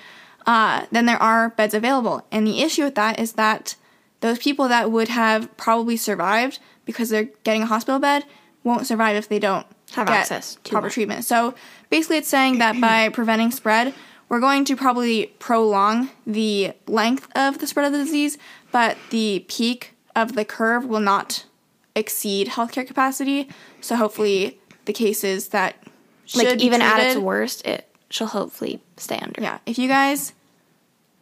uh, 0.46 0.86
then 0.90 1.06
there 1.06 1.20
are 1.22 1.50
beds 1.50 1.74
available. 1.74 2.24
And 2.30 2.46
the 2.46 2.62
issue 2.62 2.84
with 2.84 2.94
that 2.96 3.18
is 3.18 3.32
that 3.32 3.76
those 4.20 4.38
people 4.38 4.68
that 4.68 4.90
would 4.90 5.08
have 5.08 5.54
probably 5.56 5.96
survived 5.96 6.58
because 6.84 7.08
they're 7.08 7.28
getting 7.44 7.62
a 7.62 7.66
hospital 7.66 7.98
bed 7.98 8.24
won't 8.64 8.86
survive 8.86 9.16
if 9.16 9.28
they 9.28 9.38
don't 9.38 9.66
Have 9.92 10.08
access 10.08 10.56
to 10.64 10.70
proper 10.70 10.84
one. 10.86 10.90
treatment. 10.90 11.24
So 11.24 11.54
basically, 11.88 12.18
it's 12.18 12.28
saying 12.28 12.58
that 12.58 12.80
by 12.80 13.08
preventing 13.12 13.50
spread, 13.50 13.94
we're 14.28 14.40
going 14.40 14.64
to 14.66 14.76
probably 14.76 15.26
prolong 15.38 16.10
the 16.26 16.72
length 16.86 17.28
of 17.34 17.58
the 17.58 17.66
spread 17.66 17.86
of 17.86 17.92
the 17.92 17.98
disease, 17.98 18.38
but 18.70 18.96
the 19.10 19.44
peak 19.48 19.94
of 20.14 20.34
the 20.34 20.44
curve 20.44 20.84
will 20.84 21.00
not 21.00 21.46
exceed 21.96 22.48
healthcare 22.48 22.86
capacity. 22.86 23.48
So 23.80 23.96
hopefully, 23.96 24.60
the 24.84 24.92
cases 24.92 25.48
that 25.48 25.76
should 26.26 26.44
Like 26.44 26.60
even 26.60 26.80
at 26.80 27.00
its 27.00 27.18
worst, 27.18 27.66
it 27.66 27.89
shall 28.10 28.26
hopefully 28.26 28.82
stay 28.96 29.18
under. 29.18 29.40
yeah, 29.40 29.58
if 29.66 29.78
you 29.78 29.88
guys, 29.88 30.32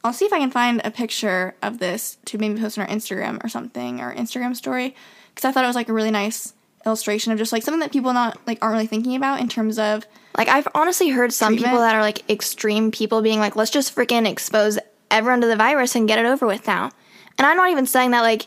I'll 0.02 0.12
see 0.12 0.24
if 0.24 0.32
I 0.32 0.38
can 0.38 0.50
find 0.50 0.80
a 0.84 0.90
picture 0.90 1.54
of 1.62 1.78
this 1.78 2.18
to 2.26 2.38
maybe 2.38 2.60
post 2.60 2.78
on 2.78 2.86
our 2.86 2.90
Instagram 2.94 3.42
or 3.44 3.48
something, 3.48 4.00
or 4.00 4.14
Instagram 4.14 4.56
story, 4.56 4.94
because 5.34 5.48
I 5.48 5.52
thought 5.52 5.64
it 5.64 5.68
was 5.68 5.76
like 5.76 5.88
a 5.88 5.92
really 5.92 6.10
nice 6.10 6.54
illustration 6.86 7.32
of 7.32 7.38
just 7.38 7.52
like 7.52 7.62
something 7.62 7.80
that 7.80 7.92
people 7.92 8.12
not 8.12 8.38
like 8.46 8.58
aren't 8.62 8.72
really 8.72 8.86
thinking 8.86 9.16
about 9.16 9.40
in 9.40 9.48
terms 9.48 9.78
of 9.78 10.06
Like 10.36 10.48
I've 10.48 10.68
honestly 10.74 11.10
heard 11.10 11.32
some 11.32 11.54
Treatment? 11.54 11.72
people 11.72 11.80
that 11.80 11.94
are 11.94 12.00
like 12.00 12.28
extreme 12.30 12.90
people 12.90 13.20
being 13.20 13.40
like, 13.40 13.56
let's 13.56 13.70
just 13.70 13.94
freaking 13.94 14.26
expose 14.26 14.78
everyone 15.10 15.40
to 15.40 15.46
the 15.46 15.56
virus 15.56 15.94
and 15.96 16.06
get 16.06 16.18
it 16.18 16.26
over 16.26 16.46
with 16.46 16.66
now. 16.66 16.90
And 17.36 17.46
I'm 17.46 17.56
not 17.56 17.70
even 17.70 17.86
saying 17.86 18.12
that 18.12 18.22
like 18.22 18.46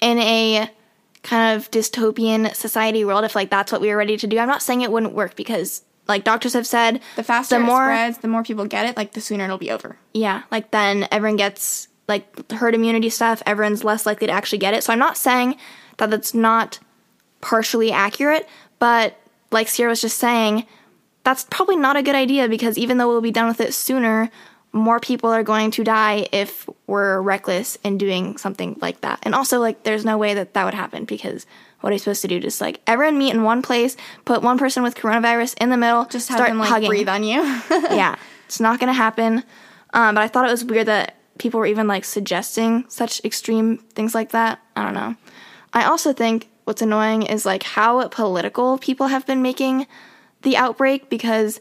in 0.00 0.18
a 0.18 0.70
kind 1.22 1.56
of 1.56 1.70
dystopian 1.70 2.54
society 2.54 3.04
world, 3.04 3.24
if 3.24 3.34
like 3.34 3.50
that's 3.50 3.72
what 3.72 3.80
we 3.80 3.88
were 3.88 3.96
ready 3.96 4.16
to 4.16 4.26
do. 4.26 4.38
I'm 4.38 4.48
not 4.48 4.62
saying 4.62 4.80
it 4.80 4.92
wouldn't 4.92 5.12
work 5.12 5.36
because 5.36 5.82
like 6.10 6.24
doctors 6.24 6.52
have 6.52 6.66
said 6.66 7.00
the 7.16 7.22
faster 7.22 7.56
the 7.56 7.62
it 7.62 7.64
more 7.64 7.86
spreads, 7.86 8.18
the 8.18 8.28
more 8.28 8.42
people 8.42 8.66
get 8.66 8.86
it, 8.86 8.96
like 8.96 9.12
the 9.12 9.20
sooner 9.20 9.44
it'll 9.44 9.58
be 9.58 9.70
over. 9.70 9.96
yeah, 10.12 10.42
like 10.50 10.70
then 10.70 11.08
everyone 11.10 11.36
gets 11.36 11.88
like 12.08 12.50
herd 12.52 12.74
immunity 12.74 13.08
stuff, 13.08 13.42
everyone's 13.46 13.84
less 13.84 14.04
likely 14.04 14.26
to 14.26 14.32
actually 14.32 14.58
get 14.58 14.74
it. 14.74 14.84
So 14.84 14.92
I'm 14.92 14.98
not 14.98 15.16
saying 15.16 15.56
that 15.96 16.10
that's 16.10 16.34
not 16.34 16.80
partially 17.40 17.92
accurate, 17.92 18.48
but 18.78 19.16
like 19.50 19.68
Ciera 19.68 19.88
was 19.88 20.00
just 20.00 20.18
saying, 20.18 20.66
that's 21.22 21.44
probably 21.50 21.76
not 21.76 21.96
a 21.96 22.02
good 22.02 22.14
idea 22.14 22.48
because 22.48 22.76
even 22.76 22.98
though 22.98 23.08
we'll 23.08 23.20
be 23.20 23.30
done 23.30 23.48
with 23.48 23.60
it 23.60 23.74
sooner, 23.74 24.30
more 24.72 25.00
people 25.00 25.30
are 25.30 25.42
going 25.42 25.70
to 25.72 25.84
die 25.84 26.28
if 26.32 26.68
we're 26.86 27.20
reckless 27.20 27.76
in 27.84 27.98
doing 27.98 28.36
something 28.36 28.76
like 28.80 29.00
that. 29.00 29.18
And 29.22 29.34
also, 29.34 29.58
like, 29.58 29.82
there's 29.82 30.04
no 30.04 30.16
way 30.16 30.34
that 30.34 30.54
that 30.54 30.64
would 30.64 30.74
happen 30.74 31.04
because 31.04 31.46
what 31.80 31.90
are 31.90 31.92
you 31.94 31.98
supposed 31.98 32.22
to 32.22 32.28
do? 32.28 32.40
Just 32.40 32.60
like 32.60 32.80
everyone 32.86 33.18
meet 33.18 33.32
in 33.32 33.42
one 33.42 33.62
place, 33.62 33.96
put 34.24 34.42
one 34.42 34.58
person 34.58 34.82
with 34.82 34.94
coronavirus 34.94 35.54
in 35.60 35.70
the 35.70 35.76
middle, 35.76 36.04
Just 36.06 36.28
have 36.28 36.36
start 36.36 36.50
them 36.50 36.58
like 36.58 36.68
hugging. 36.68 36.88
breathe 36.88 37.08
on 37.08 37.24
you. 37.24 37.40
yeah, 37.70 38.16
it's 38.46 38.60
not 38.60 38.80
gonna 38.80 38.92
happen. 38.92 39.44
Um, 39.92 40.14
but 40.14 40.22
I 40.22 40.28
thought 40.28 40.46
it 40.46 40.50
was 40.50 40.64
weird 40.64 40.86
that 40.86 41.16
people 41.38 41.58
were 41.60 41.66
even 41.66 41.86
like 41.88 42.04
suggesting 42.04 42.84
such 42.88 43.24
extreme 43.24 43.78
things 43.94 44.14
like 44.14 44.30
that. 44.30 44.60
I 44.76 44.84
don't 44.84 44.94
know. 44.94 45.16
I 45.72 45.84
also 45.84 46.12
think 46.12 46.48
what's 46.64 46.82
annoying 46.82 47.22
is 47.22 47.46
like 47.46 47.62
how 47.62 48.06
political 48.08 48.78
people 48.78 49.06
have 49.08 49.26
been 49.26 49.42
making 49.42 49.86
the 50.42 50.56
outbreak 50.56 51.08
because, 51.10 51.60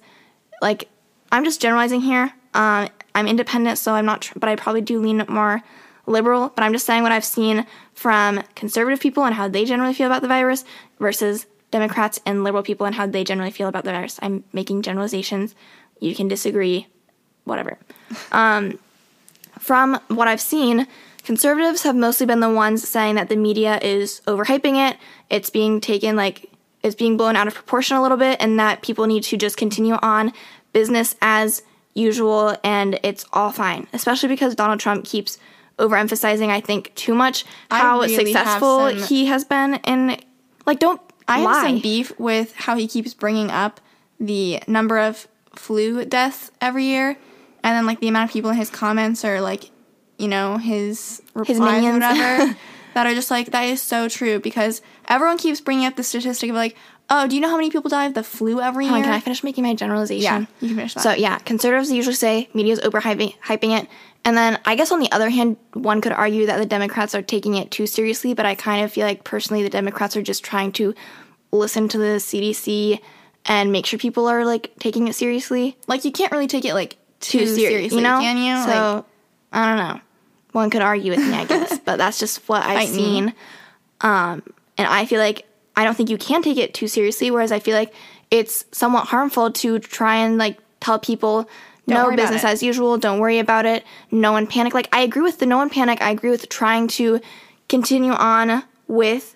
like, 0.61 0.89
I'm 1.31 1.43
just 1.43 1.61
generalizing 1.61 2.01
here. 2.01 2.33
Um, 2.53 2.89
I'm 3.15 3.27
independent, 3.27 3.77
so 3.77 3.93
I'm 3.93 4.05
not, 4.05 4.21
tr- 4.21 4.37
but 4.39 4.49
I 4.49 4.55
probably 4.55 4.81
do 4.81 4.99
lean 4.99 5.23
more 5.27 5.61
liberal. 6.05 6.51
But 6.55 6.63
I'm 6.63 6.73
just 6.73 6.85
saying 6.85 7.03
what 7.03 7.11
I've 7.11 7.25
seen 7.25 7.65
from 7.99 8.41
conservative 8.55 9.01
people 9.01 9.25
and 9.25 9.35
how 9.35 9.49
they 9.49 9.65
generally 9.65 9.93
feel 9.93 10.07
about 10.07 10.21
the 10.21 10.27
virus 10.29 10.63
versus 11.01 11.45
Democrats 11.69 12.17
and 12.25 12.45
liberal 12.45 12.63
people 12.63 12.85
and 12.85 12.95
how 12.95 13.05
they 13.05 13.25
generally 13.25 13.51
feel 13.51 13.67
about 13.67 13.83
the 13.83 13.91
virus. 13.91 14.17
I'm 14.21 14.45
making 14.53 14.83
generalizations. 14.83 15.53
You 15.99 16.15
can 16.15 16.29
disagree, 16.29 16.87
whatever. 17.43 17.77
Um, 18.31 18.79
from 19.59 19.99
what 20.07 20.27
I've 20.29 20.41
seen, 20.41 20.87
conservatives 21.25 21.83
have 21.83 21.95
mostly 21.95 22.25
been 22.25 22.39
the 22.39 22.49
ones 22.49 22.87
saying 22.87 23.15
that 23.15 23.27
the 23.29 23.35
media 23.35 23.77
is 23.83 24.21
overhyping 24.25 24.89
it. 24.89 24.97
It's 25.29 25.49
being 25.51 25.79
taken 25.81 26.15
like 26.15 26.49
it's 26.81 26.95
being 26.95 27.17
blown 27.17 27.35
out 27.35 27.47
of 27.47 27.53
proportion 27.53 27.97
a 27.97 28.01
little 28.01 28.17
bit, 28.17 28.37
and 28.39 28.57
that 28.59 28.81
people 28.81 29.05
need 29.05 29.23
to 29.23 29.37
just 29.37 29.57
continue 29.57 29.95
on 30.01 30.33
business 30.73 31.15
as 31.21 31.61
usual 31.93 32.55
and 32.63 32.99
it's 33.03 33.25
all 33.31 33.51
fine. 33.51 33.87
Especially 33.93 34.29
because 34.29 34.55
Donald 34.55 34.79
Trump 34.79 35.05
keeps 35.05 35.37
overemphasizing, 35.79 36.49
I 36.49 36.61
think, 36.61 36.93
too 36.95 37.15
much 37.15 37.45
how 37.71 38.01
really 38.01 38.15
successful 38.33 38.89
some- 38.89 38.97
he 39.07 39.25
has 39.25 39.43
been 39.45 39.75
in. 39.85 40.17
Like, 40.65 40.79
don't 40.79 41.01
I 41.27 41.41
lie. 41.43 41.53
have 41.53 41.63
some 41.69 41.79
beef 41.79 42.17
with 42.19 42.55
how 42.55 42.75
he 42.75 42.87
keeps 42.87 43.13
bringing 43.13 43.49
up 43.49 43.79
the 44.19 44.61
number 44.67 44.99
of 44.99 45.27
flu 45.55 46.05
deaths 46.05 46.51
every 46.61 46.85
year, 46.85 47.17
and 47.63 47.75
then 47.75 47.85
like 47.85 47.99
the 47.99 48.07
amount 48.07 48.29
of 48.29 48.33
people 48.33 48.51
in 48.51 48.57
his 48.57 48.69
comments 48.69 49.25
or 49.25 49.41
like, 49.41 49.71
you 50.17 50.27
know, 50.27 50.57
his 50.57 51.21
replies 51.33 51.59
or 51.59 51.63
minions. 51.71 51.93
whatever 52.03 52.55
that 52.93 53.05
are 53.07 53.13
just 53.13 53.31
like 53.31 53.51
that 53.51 53.63
is 53.63 53.81
so 53.81 54.07
true 54.09 54.39
because 54.39 54.81
everyone 55.07 55.37
keeps 55.37 55.61
bringing 55.61 55.85
up 55.85 55.95
the 55.95 56.03
statistic 56.03 56.49
of 56.49 56.55
like, 56.55 56.75
oh, 57.09 57.27
do 57.27 57.35
you 57.35 57.41
know 57.41 57.49
how 57.49 57.55
many 57.57 57.69
people 57.71 57.89
die 57.89 58.05
of 58.05 58.13
the 58.13 58.23
flu 58.23 58.59
every 58.61 58.85
oh 58.85 58.89
Hold 58.89 58.97
on, 58.97 59.03
year? 59.03 59.05
can 59.05 59.13
I 59.13 59.19
finish 59.19 59.43
making 59.43 59.63
my 59.63 59.73
generalization? 59.73 60.23
Yeah, 60.23 60.39
you 60.61 60.67
can 60.69 60.75
finish 60.77 60.93
that. 60.95 61.03
So 61.03 61.11
yeah, 61.13 61.39
conservatives 61.39 61.91
usually 61.91 62.15
say 62.15 62.49
media's 62.53 62.79
overhyping 62.81 63.35
hyping 63.39 63.79
it, 63.79 63.87
and 64.25 64.35
then 64.37 64.59
I 64.65 64.75
guess 64.75 64.91
on 64.91 64.99
the 64.99 65.11
other 65.11 65.29
hand, 65.29 65.57
one 65.73 66.01
could 66.01 66.11
argue 66.11 66.45
that 66.45 66.57
the 66.57 66.65
Democrats 66.65 67.15
are 67.15 67.21
taking 67.21 67.55
it 67.55 67.71
too 67.71 67.87
seriously. 67.87 68.33
But 68.33 68.45
I 68.45 68.55
kind 68.55 68.83
of 68.83 68.91
feel 68.91 69.05
like 69.05 69.23
personally, 69.23 69.63
the 69.63 69.69
Democrats 69.69 70.17
are 70.17 70.21
just 70.21 70.43
trying 70.43 70.71
to 70.73 70.93
listen 71.51 71.87
to 71.89 71.97
the 71.97 72.17
CDC 72.19 72.99
and 73.45 73.71
make 73.71 73.85
sure 73.85 73.97
people 73.97 74.27
are 74.27 74.45
like 74.45 74.71
taking 74.79 75.07
it 75.07 75.15
seriously. 75.15 75.77
like 75.87 76.05
you 76.05 76.11
can't 76.11 76.31
really 76.31 76.47
take 76.47 76.65
it 76.65 76.73
like 76.73 76.97
too, 77.19 77.39
Too 77.39 77.45
serious, 77.47 77.69
seriously, 77.71 77.97
you 77.97 78.03
know? 78.03 78.19
can 78.19 78.37
you? 78.37 78.55
So 78.63 78.95
Like, 78.95 79.05
I 79.51 79.75
don't 79.75 79.87
know. 79.87 80.01
One 80.51 80.69
could 80.69 80.81
argue 80.81 81.11
with 81.11 81.19
me, 81.19 81.33
I 81.33 81.45
guess, 81.45 81.79
but 81.85 81.97
that's 81.97 82.19
just 82.19 82.47
what 82.49 82.63
I've 82.63 82.89
seen. 82.89 83.33
Um, 84.01 84.43
and 84.77 84.87
I 84.87 85.05
feel 85.05 85.19
like 85.19 85.45
I 85.75 85.83
don't 85.83 85.95
think 85.95 86.09
you 86.09 86.17
can 86.17 86.41
take 86.41 86.57
it 86.57 86.73
too 86.73 86.87
seriously. 86.87 87.31
Whereas 87.31 87.51
I 87.51 87.59
feel 87.59 87.75
like 87.75 87.93
it's 88.31 88.65
somewhat 88.71 89.07
harmful 89.07 89.51
to 89.51 89.79
try 89.79 90.17
and 90.17 90.37
like 90.37 90.59
tell 90.79 90.99
people 90.99 91.49
no 91.89 92.05
worry 92.05 92.15
about 92.15 92.23
business 92.23 92.43
as 92.43 92.63
usual. 92.63 92.97
Don't 92.97 93.19
worry 93.19 93.39
about 93.39 93.65
it. 93.65 93.83
No 94.11 94.31
one 94.31 94.47
panic. 94.47 94.73
Like 94.73 94.89
I 94.91 95.01
agree 95.01 95.21
with 95.21 95.39
the 95.39 95.45
no 95.45 95.57
one 95.57 95.69
panic. 95.69 96.01
I 96.01 96.11
agree 96.11 96.29
with 96.29 96.49
trying 96.49 96.87
to 96.89 97.19
continue 97.67 98.13
on 98.13 98.63
with 98.87 99.35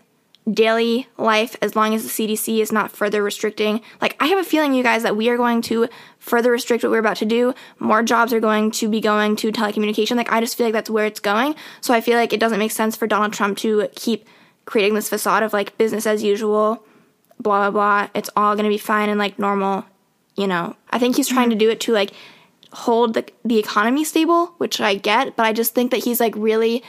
daily 0.52 1.08
life 1.18 1.56
as 1.62 1.76
long 1.76 1.94
as 1.94 2.04
the 2.04 2.10
CDC 2.10 2.60
is 2.60 2.72
not 2.72 2.92
further 2.92 3.24
restricting. 3.24 3.82
Like, 4.02 4.16
I 4.20 4.28
have 4.28 4.40
a 4.40 4.44
feeling, 4.44 4.74
you 4.74 4.84
guys, 4.84 5.04
that 5.04 5.16
we 5.16 5.30
are 5.30 5.38
going 5.38 5.62
to 5.64 5.88
further 6.20 6.52
restrict 6.52 6.84
what 6.84 6.92
we're 6.92 7.00
about 7.00 7.18
to 7.18 7.26
do. 7.26 7.54
More 7.80 8.04
jobs 8.04 8.34
are 8.34 8.40
going 8.40 8.72
to 8.72 8.90
be 8.90 9.00
going 9.00 9.36
to 9.38 9.52
telecommunication. 9.52 10.18
Like, 10.18 10.32
I 10.32 10.42
just 10.42 10.58
feel 10.58 10.68
like 10.68 10.74
that's 10.74 10.90
where 10.90 11.06
it's 11.06 11.20
going. 11.20 11.56
So 11.82 11.94
I 11.94 12.02
feel 12.02 12.18
like 12.18 12.34
it 12.34 12.40
doesn't 12.40 12.60
make 12.60 12.72
sense 12.72 12.96
for 12.96 13.08
Donald 13.08 13.34
Trump 13.34 13.58
to 13.60 13.88
keep 13.96 14.28
creating 14.66 14.96
this 14.96 15.10
facade 15.10 15.44
of 15.44 15.54
like 15.54 15.78
business 15.78 16.06
as 16.06 16.24
usual, 16.24 16.86
blah, 17.40 17.70
blah, 17.70 17.72
blah. 17.72 18.10
It's 18.14 18.30
all 18.36 18.56
going 18.56 18.66
to 18.66 18.70
be 18.70 18.78
fine 18.78 19.10
and 19.10 19.20
like 19.20 19.40
normal, 19.40 19.86
you 20.36 20.48
know. 20.48 20.76
I 20.90 21.00
think 21.00 21.16
he's 21.16 21.28
trying 21.28 21.50
mm-hmm. 21.50 21.60
to 21.60 21.66
do 21.66 21.70
it 21.70 21.80
to 21.82 21.94
like 21.94 22.12
hold 22.74 23.14
the, 23.14 23.26
the 23.46 23.60
economy 23.60 24.04
stable, 24.04 24.48
which 24.58 24.82
I 24.82 24.96
get, 24.96 25.36
but 25.36 25.46
I 25.46 25.54
just 25.54 25.74
think 25.74 25.92
that 25.92 26.04
he's 26.04 26.20
like 26.20 26.34
really 26.36 26.84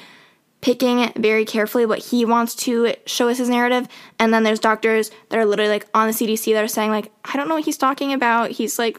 picking 0.61 1.13
very 1.17 1.45
carefully 1.45 1.85
what 1.85 1.99
he 1.99 2.25
wants 2.25 2.55
to 2.55 2.95
show 3.05 3.29
us 3.29 3.37
his 3.37 3.51
narrative. 3.51 3.87
And 4.19 4.33
then 4.33 4.45
there's 4.45 4.59
doctors 4.59 5.11
that 5.29 5.39
are 5.39 5.45
literally 5.45 5.71
like 5.71 5.87
on 5.93 6.07
the 6.07 6.15
CDC 6.15 6.55
that 6.55 6.65
are 6.65 6.69
saying 6.69 6.91
like, 6.91 7.13
I 7.25 7.37
don't 7.37 7.49
know 7.49 7.55
what 7.55 7.67
he's 7.67 7.77
talking 7.77 8.15
about. 8.15 8.51
He's 8.51 8.79
like, 8.79 8.99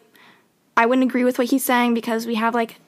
I 0.78 0.86
wouldn't 0.86 1.08
agree 1.08 1.24
with 1.24 1.38
what 1.38 1.48
he's 1.48 1.66
saying 1.66 1.96
because 1.96 2.28
we 2.28 2.36
have 2.36 2.54
like, 2.54 2.80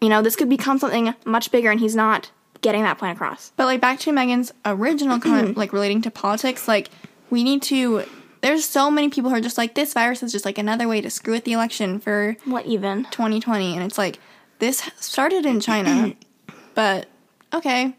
you 0.00 0.08
know, 0.08 0.22
this 0.22 0.36
could 0.36 0.48
become 0.48 0.78
something 0.78 1.14
much 1.24 1.50
bigger, 1.50 1.70
and 1.70 1.80
he's 1.80 1.96
not 1.96 2.30
getting 2.60 2.82
that 2.82 2.98
point 2.98 3.16
across. 3.16 3.52
But 3.56 3.66
like 3.66 3.80
back 3.80 3.98
to 4.00 4.12
Megan's 4.12 4.52
original 4.64 5.18
mm-hmm. 5.18 5.28
comment, 5.28 5.56
like 5.56 5.72
relating 5.72 6.02
to 6.02 6.10
politics, 6.10 6.68
like 6.68 6.90
we 7.30 7.42
need 7.42 7.62
to. 7.62 8.04
There's 8.40 8.64
so 8.64 8.90
many 8.90 9.08
people 9.08 9.30
who 9.30 9.36
are 9.36 9.40
just 9.40 9.58
like 9.58 9.74
this 9.74 9.92
virus 9.94 10.22
is 10.22 10.32
just 10.32 10.44
like 10.44 10.58
another 10.58 10.88
way 10.88 11.00
to 11.00 11.10
screw 11.10 11.34
with 11.34 11.44
the 11.44 11.52
election 11.52 11.98
for 11.98 12.36
What 12.44 12.66
even? 12.66 13.04
2020, 13.04 13.74
and 13.74 13.82
it's 13.84 13.98
like 13.98 14.18
this 14.58 14.88
started 14.96 15.46
in 15.46 15.60
China, 15.60 16.14
but 16.74 17.08
okay, 17.52 17.94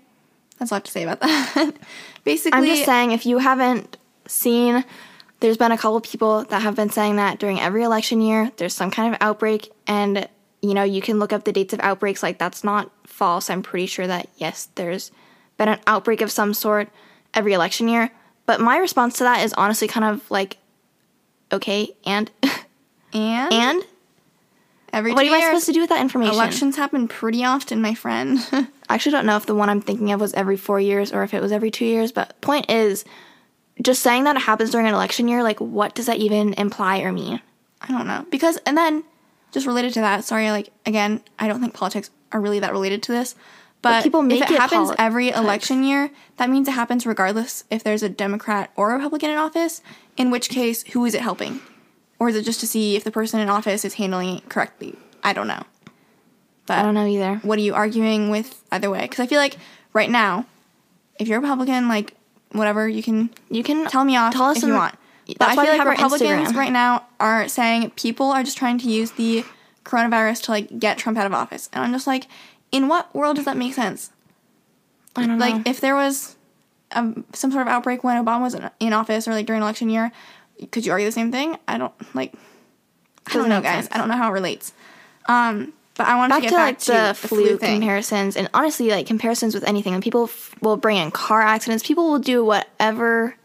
that's 0.57 0.71
a 0.71 0.73
lot 0.73 0.85
to 0.85 0.91
say 0.91 1.03
about 1.03 1.19
that. 1.21 1.73
Basically, 2.23 2.57
I'm 2.57 2.65
just 2.65 2.85
saying, 2.85 3.11
if 3.11 3.25
you 3.25 3.37
haven't 3.39 3.97
seen, 4.27 4.83
there's 5.39 5.57
been 5.57 5.71
a 5.71 5.77
couple 5.77 5.99
people 6.01 6.43
that 6.45 6.61
have 6.61 6.75
been 6.75 6.89
saying 6.89 7.15
that 7.15 7.39
during 7.39 7.59
every 7.59 7.83
election 7.83 8.21
year, 8.21 8.51
there's 8.57 8.73
some 8.73 8.91
kind 8.91 9.13
of 9.13 9.21
outbreak, 9.21 9.71
and 9.87 10.27
you 10.61 10.73
know, 10.73 10.83
you 10.83 11.01
can 11.01 11.19
look 11.19 11.33
up 11.33 11.45
the 11.45 11.51
dates 11.51 11.73
of 11.73 11.79
outbreaks. 11.79 12.21
Like, 12.21 12.37
that's 12.37 12.63
not 12.63 12.91
false. 13.07 13.49
I'm 13.49 13.63
pretty 13.63 13.85
sure 13.85 14.07
that, 14.07 14.27
yes, 14.37 14.67
there's 14.75 15.11
been 15.57 15.69
an 15.69 15.79
outbreak 15.87 16.21
of 16.21 16.31
some 16.31 16.53
sort 16.53 16.89
every 17.33 17.53
election 17.53 17.87
year. 17.87 18.11
But 18.49 18.59
my 18.59 18.77
response 18.77 19.19
to 19.19 19.25
that 19.25 19.45
is 19.45 19.53
honestly 19.53 19.87
kind 19.87 20.03
of 20.03 20.31
like, 20.31 20.57
okay, 21.51 21.95
and, 22.03 22.31
and 23.13 23.53
and 23.53 23.83
every 24.91 25.13
what 25.13 25.23
am 25.23 25.33
I 25.35 25.41
supposed 25.41 25.67
to 25.67 25.71
do 25.71 25.81
with 25.81 25.89
that 25.89 26.01
information? 26.01 26.33
elections 26.33 26.75
happen 26.75 27.07
pretty 27.07 27.45
often, 27.45 27.79
my 27.79 27.93
friend. 27.93 28.39
I 28.51 28.67
actually 28.89 29.11
don't 29.11 29.27
know 29.27 29.37
if 29.37 29.45
the 29.45 29.53
one 29.53 29.69
I'm 29.69 29.81
thinking 29.81 30.11
of 30.13 30.19
was 30.19 30.33
every 30.33 30.57
four 30.57 30.79
years 30.79 31.13
or 31.13 31.21
if 31.21 31.35
it 31.35 31.43
was 31.43 31.51
every 31.51 31.69
two 31.69 31.85
years, 31.85 32.11
but 32.11 32.41
point 32.41 32.71
is, 32.71 33.05
just 33.83 34.01
saying 34.01 34.23
that 34.23 34.35
it 34.35 34.41
happens 34.41 34.71
during 34.71 34.87
an 34.87 34.95
election 34.95 35.27
year, 35.27 35.43
like, 35.43 35.59
what 35.59 35.93
does 35.93 36.07
that 36.07 36.17
even 36.17 36.55
imply 36.55 37.01
or 37.01 37.11
mean? 37.11 37.39
I 37.81 37.91
don't 37.91 38.07
know. 38.07 38.25
Because, 38.31 38.57
and 38.65 38.75
then, 38.75 39.03
just 39.51 39.67
related 39.67 39.93
to 39.93 39.99
that, 39.99 40.23
sorry, 40.23 40.49
like, 40.49 40.71
again, 40.87 41.21
I 41.37 41.47
don't 41.47 41.61
think 41.61 41.75
politics 41.75 42.09
are 42.31 42.41
really 42.41 42.61
that 42.61 42.71
related 42.71 43.03
to 43.03 43.11
this. 43.11 43.35
But, 43.81 44.03
people 44.03 44.21
make 44.21 44.41
if 44.41 44.49
it, 44.49 44.55
it 44.55 44.59
happens 44.59 44.91
every 44.97 45.29
election 45.29 45.83
year, 45.83 46.11
that 46.37 46.49
means 46.49 46.67
it 46.67 46.71
happens 46.73 47.05
regardless 47.05 47.63
if 47.69 47.83
there's 47.83 48.03
a 48.03 48.09
Democrat 48.09 48.71
or 48.75 48.91
a 48.91 48.95
Republican 48.95 49.29
in 49.29 49.37
office, 49.37 49.81
in 50.17 50.31
which 50.31 50.49
case, 50.49 50.83
who 50.91 51.05
is 51.05 51.13
it 51.13 51.21
helping? 51.21 51.61
Or 52.19 52.27
is 52.27 52.35
it 52.35 52.43
just 52.43 52.59
to 52.59 52.67
see 52.67 52.97
if 52.97 53.05
the 53.05 53.11
person 53.11 53.39
in 53.39 53.49
office 53.49 53.85
is 53.85 53.93
handling 53.93 54.37
it 54.39 54.49
correctly? 54.49 54.97
I 55.23 55.31
don't 55.31 55.47
know. 55.47 55.63
But 56.65 56.79
I 56.79 56.81
don't 56.83 56.93
know 56.93 57.07
either. 57.07 57.35
what 57.37 57.57
are 57.57 57.61
you 57.61 57.73
arguing 57.73 58.29
with 58.29 58.61
either 58.71 58.89
way? 58.89 59.01
Because 59.01 59.21
I 59.21 59.27
feel 59.27 59.39
like 59.39 59.55
right 59.93 60.09
now, 60.09 60.45
if 61.17 61.27
you're 61.29 61.37
a 61.37 61.41
Republican, 61.41 61.87
like, 61.87 62.15
whatever, 62.51 62.87
you 62.87 63.01
can 63.01 63.29
You 63.49 63.63
can 63.63 63.87
tell 63.87 64.03
me 64.03 64.17
off 64.17 64.33
Tell 64.33 64.45
us 64.45 64.57
if 64.57 64.63
you 64.63 64.73
want. 64.73 64.95
That's 65.25 65.37
But 65.37 65.49
I 65.49 65.55
why 65.55 65.65
feel 65.65 65.77
like 65.77 65.87
Republicans 65.87 66.49
Instagram. 66.49 66.55
right 66.55 66.71
now 66.71 67.05
are 67.19 67.47
saying 67.47 67.91
people 67.91 68.27
are 68.31 68.43
just 68.43 68.57
trying 68.57 68.77
to 68.79 68.89
use 68.89 69.11
the 69.11 69.45
coronavirus 69.85 70.43
to 70.43 70.51
like 70.51 70.79
get 70.79 70.97
Trump 70.97 71.17
out 71.17 71.25
of 71.25 71.33
office, 71.33 71.69
and 71.71 71.83
I'm 71.83 71.91
just 71.91 72.07
like, 72.07 72.27
in 72.71 72.87
what 72.87 73.13
world 73.15 73.35
does 73.35 73.45
that 73.45 73.57
make 73.57 73.73
sense? 73.73 74.11
I 75.15 75.25
don't 75.25 75.39
Like, 75.39 75.55
know. 75.55 75.63
if 75.65 75.81
there 75.81 75.95
was 75.95 76.35
um, 76.91 77.25
some 77.33 77.51
sort 77.51 77.63
of 77.67 77.67
outbreak 77.67 78.03
when 78.03 78.23
Obama 78.23 78.41
was 78.41 78.53
in, 78.53 78.69
in 78.79 78.93
office 78.93 79.27
or 79.27 79.31
like 79.31 79.45
during 79.45 79.61
election 79.61 79.89
year, 79.89 80.11
could 80.71 80.85
you 80.85 80.91
argue 80.91 81.07
the 81.07 81.11
same 81.11 81.31
thing? 81.31 81.57
I 81.67 81.77
don't 81.77 81.93
like. 82.15 82.33
I 83.27 83.33
don't 83.33 83.49
know, 83.49 83.61
guys. 83.61 83.85
sense. 83.85 83.95
I 83.95 83.97
don't 83.97 84.07
know 84.07 84.15
how 84.17 84.29
it 84.29 84.33
relates. 84.33 84.73
Um, 85.27 85.73
but 85.95 86.07
I 86.07 86.15
want 86.15 86.29
back 86.31 86.39
to 86.39 86.41
get 86.43 86.49
to 86.49 86.55
back 86.55 86.65
like 86.67 86.79
to 86.79 86.91
the, 87.21 87.27
flu, 87.27 87.57
comparisons, 87.57 88.35
and 88.37 88.49
honestly, 88.53 88.89
like 88.89 89.05
comparisons 89.05 89.53
with 89.53 89.63
anything. 89.65 89.93
And 89.93 90.01
people 90.03 90.23
f- 90.25 90.55
will 90.61 90.77
bring 90.77 90.97
in 90.97 91.11
car 91.11 91.41
accidents. 91.41 91.85
People 91.85 92.09
will 92.11 92.19
do 92.19 92.43
whatever 92.43 93.35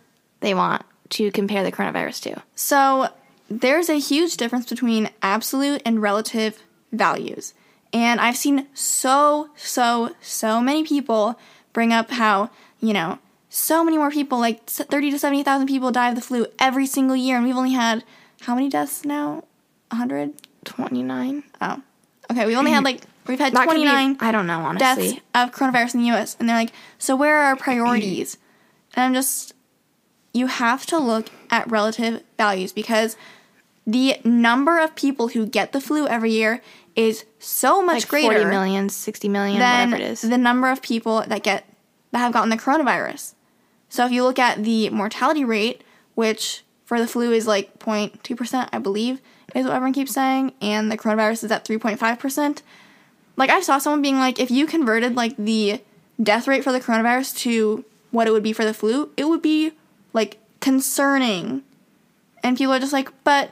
they 0.41 0.55
want 0.55 0.83
to 1.11 1.31
compare 1.33 1.63
the 1.65 1.73
coronavirus 1.73 2.23
to. 2.23 2.43
So 2.55 3.09
there's 3.51 3.89
a 3.91 3.99
huge 3.99 4.37
difference 4.37 4.67
between 4.69 5.11
absolute 5.21 5.83
and 5.85 6.01
relative 6.01 6.63
values. 6.93 7.53
And 7.95 8.21
I've 8.21 8.37
seen 8.37 8.67
so, 8.75 9.49
so, 9.57 10.15
so 10.21 10.61
many 10.61 10.83
people 10.85 11.39
bring 11.73 11.93
up 11.93 12.11
how, 12.11 12.51
you 12.81 12.93
know, 12.93 13.19
so 13.49 13.85
many 13.85 13.97
more 13.97 14.11
people, 14.11 14.39
like 14.41 14.67
30 14.67 15.13
to 15.13 15.19
70,000 15.19 15.67
people 15.69 15.93
die 15.93 16.09
of 16.09 16.17
the 16.17 16.21
flu 16.21 16.47
every 16.59 16.87
single 16.87 17.15
year. 17.15 17.37
And 17.37 17.47
we've 17.47 17.57
only 17.57 17.73
had 17.73 18.03
how 18.43 18.55
many 18.57 18.69
deaths 18.69 19.05
now? 19.05 19.45
129? 19.91 21.45
Oh. 21.61 21.83
Okay, 22.31 22.47
we 22.47 22.57
only 22.57 22.73
had 22.73 22.85
like 22.85 23.03
we've 23.27 23.39
had 23.39 23.53
That 23.53 23.69
could 23.69 23.77
be- 23.77 23.85
29 23.85 24.17
I 24.21 24.33
don't 24.33 24.47
know, 24.47 24.61
honestly. 24.61 25.13
deaths 25.13 25.21
of 25.35 25.53
coronavirus 25.53 25.95
in 25.95 26.03
the 26.03 26.11
US. 26.11 26.37
And 26.41 26.49
they're 26.49 26.57
like, 26.57 26.73
so 26.99 27.15
where 27.17 27.37
are 27.39 27.45
our 27.45 27.57
priorities? 27.57 28.39
and 28.97 29.05
I'm 29.05 29.15
just, 29.15 29.55
you 30.33 30.47
have 30.47 30.87
to 30.87 30.99
look 30.99 31.27
at 31.51 31.71
relative 31.71 32.23
values 32.39 32.73
because 32.73 33.17
the 33.87 34.17
number 34.25 34.79
of 34.79 34.95
people 34.97 35.29
who 35.29 35.47
get 35.47 35.73
the 35.73 35.81
flu 35.81 36.07
every 36.07 36.31
year 36.33 36.63
is 36.97 37.25
so 37.39 37.83
much 37.83 38.03
like 38.03 38.09
greater 38.09 38.33
40 38.35 38.45
million, 38.47 38.89
60 38.89 39.29
million, 39.29 39.59
than 39.59 39.91
whatever 39.91 40.03
it 40.03 40.13
is. 40.13 40.21
the 40.23 40.39
number 40.39 40.71
of 40.71 40.81
people 40.83 41.23
that 41.27 41.43
get 41.43 41.69
that 42.13 42.19
have 42.19 42.33
gotten 42.33 42.51
the 42.51 42.57
coronavirus. 42.57 43.35
So 43.89 44.07
if 44.07 44.13
you 44.13 44.23
look 44.23 44.39
at 44.39 44.65
the 44.65 44.91
mortality 44.91 45.45
rate, 45.45 45.83
which 46.15 46.63
for 46.85 47.01
the 47.01 47.07
flu 47.07 47.33
is 47.33 47.47
like 47.47 47.79
0.2%, 47.79 48.69
I 48.73 48.79
believe, 48.79 49.21
is 49.55 49.67
what 49.67 49.75
everyone 49.75 49.93
keeps 49.93 50.13
saying, 50.13 50.53
and 50.61 50.91
the 50.91 50.99
coronavirus 50.99 51.45
is 51.45 51.53
at 51.53 51.65
3.5%. 51.65 52.63
Like 53.37 53.51
I 53.51 53.61
saw 53.61 53.79
someone 53.79 54.03
being 54.03 54.19
like, 54.19 54.39
if 54.39 54.51
you 54.51 54.67
converted 54.67 55.17
like 55.17 55.37
the 55.37 55.81
death 56.23 56.47
rate 56.47 56.63
for 56.63 56.73
the 56.73 56.81
coronavirus 56.81 57.37
to 57.39 57.85
what 58.11 58.29
it 58.29 58.31
would 58.31 58.43
be 58.43 58.53
for 58.53 58.65
the 58.65 58.75
flu, 58.75 59.11
it 59.17 59.25
would 59.25 59.43
be 59.43 59.73
like 60.13 60.39
concerning. 60.61 61.63
And 62.43 62.57
people 62.57 62.73
are 62.75 62.79
just 62.79 62.93
like, 62.93 63.11
but 63.25 63.51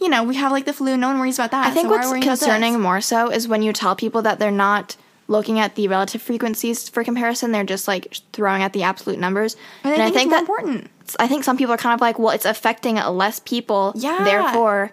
you 0.00 0.08
know, 0.08 0.22
we 0.24 0.34
have 0.36 0.52
like 0.52 0.64
the 0.66 0.72
flu, 0.72 0.96
no 0.96 1.08
one 1.08 1.18
worries 1.18 1.38
about 1.38 1.50
that. 1.52 1.66
I 1.66 1.70
think 1.70 1.86
so 1.86 1.90
what's 1.90 2.06
we 2.06 2.10
worrying 2.12 2.24
about 2.24 2.30
this?" 2.32 2.40
concerning 2.40 2.80
more 2.80 3.00
so 3.00 3.30
is 3.30 3.48
when 3.48 3.62
you 3.62 3.72
tell 3.72 3.94
people 3.96 4.22
that 4.22 4.38
they're 4.38 4.50
not 4.50 4.96
looking 5.26 5.58
at 5.58 5.74
the 5.74 5.88
relative 5.88 6.20
frequencies 6.20 6.88
for 6.88 7.02
comparison, 7.02 7.50
they're 7.52 7.64
just 7.64 7.88
like 7.88 8.14
throwing 8.34 8.62
out 8.62 8.72
the 8.74 8.82
absolute 8.82 9.18
numbers. 9.18 9.56
And 9.82 10.02
I 10.02 10.10
think, 10.10 10.16
it's 10.16 10.24
more 10.26 10.30
that 10.32 10.40
important. 10.40 10.90
I 11.18 11.26
think 11.28 11.44
some 11.44 11.56
people 11.56 11.72
are 11.72 11.78
kind 11.78 11.94
of 11.94 12.00
like, 12.02 12.18
well, 12.18 12.30
it's 12.30 12.44
affecting 12.44 12.96
less 12.96 13.40
people, 13.40 13.92
Yeah. 13.94 14.22
therefore 14.24 14.92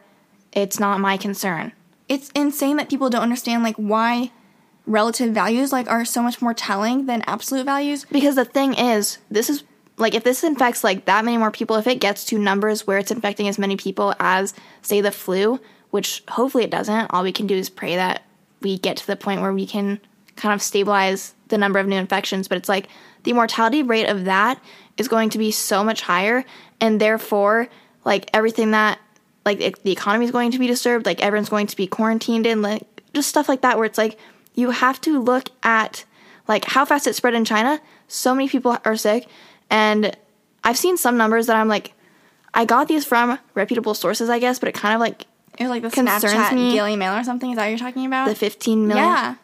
it's 0.54 0.80
not 0.80 1.00
my 1.00 1.18
concern. 1.18 1.72
it's 2.10 2.30
insane 2.36 2.76
that 2.78 2.90
people 2.90 3.10
don't 3.10 3.22
understand 3.24 3.64
like 3.64 3.76
why 3.78 4.32
relative 4.86 5.34
values 5.34 5.72
like 5.72 5.90
are 5.90 6.04
so 6.04 6.22
much 6.22 6.42
more 6.42 6.54
telling 6.54 7.06
than 7.06 7.22
absolute 7.28 7.66
values. 7.66 8.06
Because 8.12 8.36
the 8.36 8.44
thing 8.46 8.74
is, 8.74 9.18
this 9.30 9.50
is 9.50 9.64
like 10.02 10.16
if 10.16 10.24
this 10.24 10.44
infects 10.44 10.84
like 10.84 11.06
that 11.06 11.24
many 11.24 11.38
more 11.38 11.52
people, 11.52 11.76
if 11.76 11.88
it 11.88 12.00
gets 12.00 12.26
to 12.26 12.38
numbers 12.38 12.86
where 12.86 12.98
it's 12.98 13.12
infecting 13.12 13.48
as 13.48 13.60
many 13.60 13.78
people 13.78 14.14
as 14.20 14.54
say 14.82 15.02
the 15.02 15.12
flu, 15.12 15.60
which 15.92 16.24
hopefully 16.28 16.64
it 16.64 16.72
doesn't, 16.72 17.08
all 17.12 17.24
we 17.24 17.32
can 17.32 17.48
do 17.48 17.56
is 17.56 17.70
pray 17.70 17.96
that 17.96 18.24
we 18.62 18.78
get 18.78 18.98
to 18.98 19.08
the 19.08 19.16
point 19.16 19.42
where 19.42 19.54
we 19.54 19.66
can 19.66 20.00
kind 20.36 20.54
of 20.54 20.62
stabilize 20.62 21.34
the 21.50 21.58
number 21.58 21.80
of 21.80 21.88
new 21.88 21.98
infections. 21.98 22.48
But 22.48 22.58
it's 22.58 22.70
like 22.70 22.88
the 23.24 23.34
mortality 23.34 23.84
rate 23.84 24.08
of 24.08 24.26
that 24.26 24.62
is 24.98 25.08
going 25.08 25.30
to 25.32 25.38
be 25.38 25.52
so 25.52 25.84
much 25.84 26.02
higher, 26.02 26.44
and 26.80 27.00
therefore, 27.00 27.70
like 28.04 28.30
everything 28.34 28.72
that 28.72 29.00
like 29.46 29.82
the 29.84 29.92
economy 29.92 30.26
is 30.26 30.32
going 30.32 30.52
to 30.52 30.60
be 30.60 30.68
disturbed, 30.68 31.06
like 31.06 31.22
everyone's 31.22 31.50
going 31.50 31.68
to 31.68 31.76
be 31.76 31.88
quarantined 31.88 32.46
and 32.46 32.62
like 32.62 32.84
just 33.14 33.30
stuff 33.30 33.50
like 33.50 33.62
that, 33.62 33.78
where 33.78 33.86
it's 33.86 33.98
like 33.98 34.18
you 34.56 34.72
have 34.72 35.00
to 35.02 35.20
look 35.20 35.50
at 35.64 36.06
like 36.48 36.66
how 36.66 36.86
fast 36.86 37.08
it 37.08 37.16
spread 37.16 37.34
in 37.34 37.46
China. 37.46 37.82
So 38.08 38.34
many 38.36 38.50
people 38.50 38.78
are 38.84 38.96
sick, 38.96 39.28
and 39.72 40.16
I've 40.64 40.78
seen 40.78 40.98
some 40.98 41.18
numbers 41.18 41.48
that 41.48 41.56
I'm 41.56 41.68
like, 41.68 41.94
I 42.54 42.66
got 42.66 42.88
these 42.88 43.06
from 43.06 43.40
reputable 43.56 43.96
sources, 43.96 44.30
I 44.30 44.38
guess, 44.38 44.60
but 44.60 44.70
it 44.70 44.76
kind 44.76 44.94
of 44.94 45.00
like 45.00 45.24
It 45.58 45.64
was 45.64 45.70
like 45.70 45.82
the 45.82 45.90
Concerns 45.90 46.24
Snapchat 46.34 46.54
me. 46.54 46.72
Daily 46.74 46.96
Mail 46.96 47.16
or 47.16 47.24
something. 47.24 47.50
Is 47.50 47.56
that 47.56 47.64
what 47.64 47.70
you're 47.70 47.80
talking 47.80 48.06
about? 48.06 48.28
the 48.28 48.36
15 48.36 48.88
million. 48.88 49.04
yeah. 49.06 49.36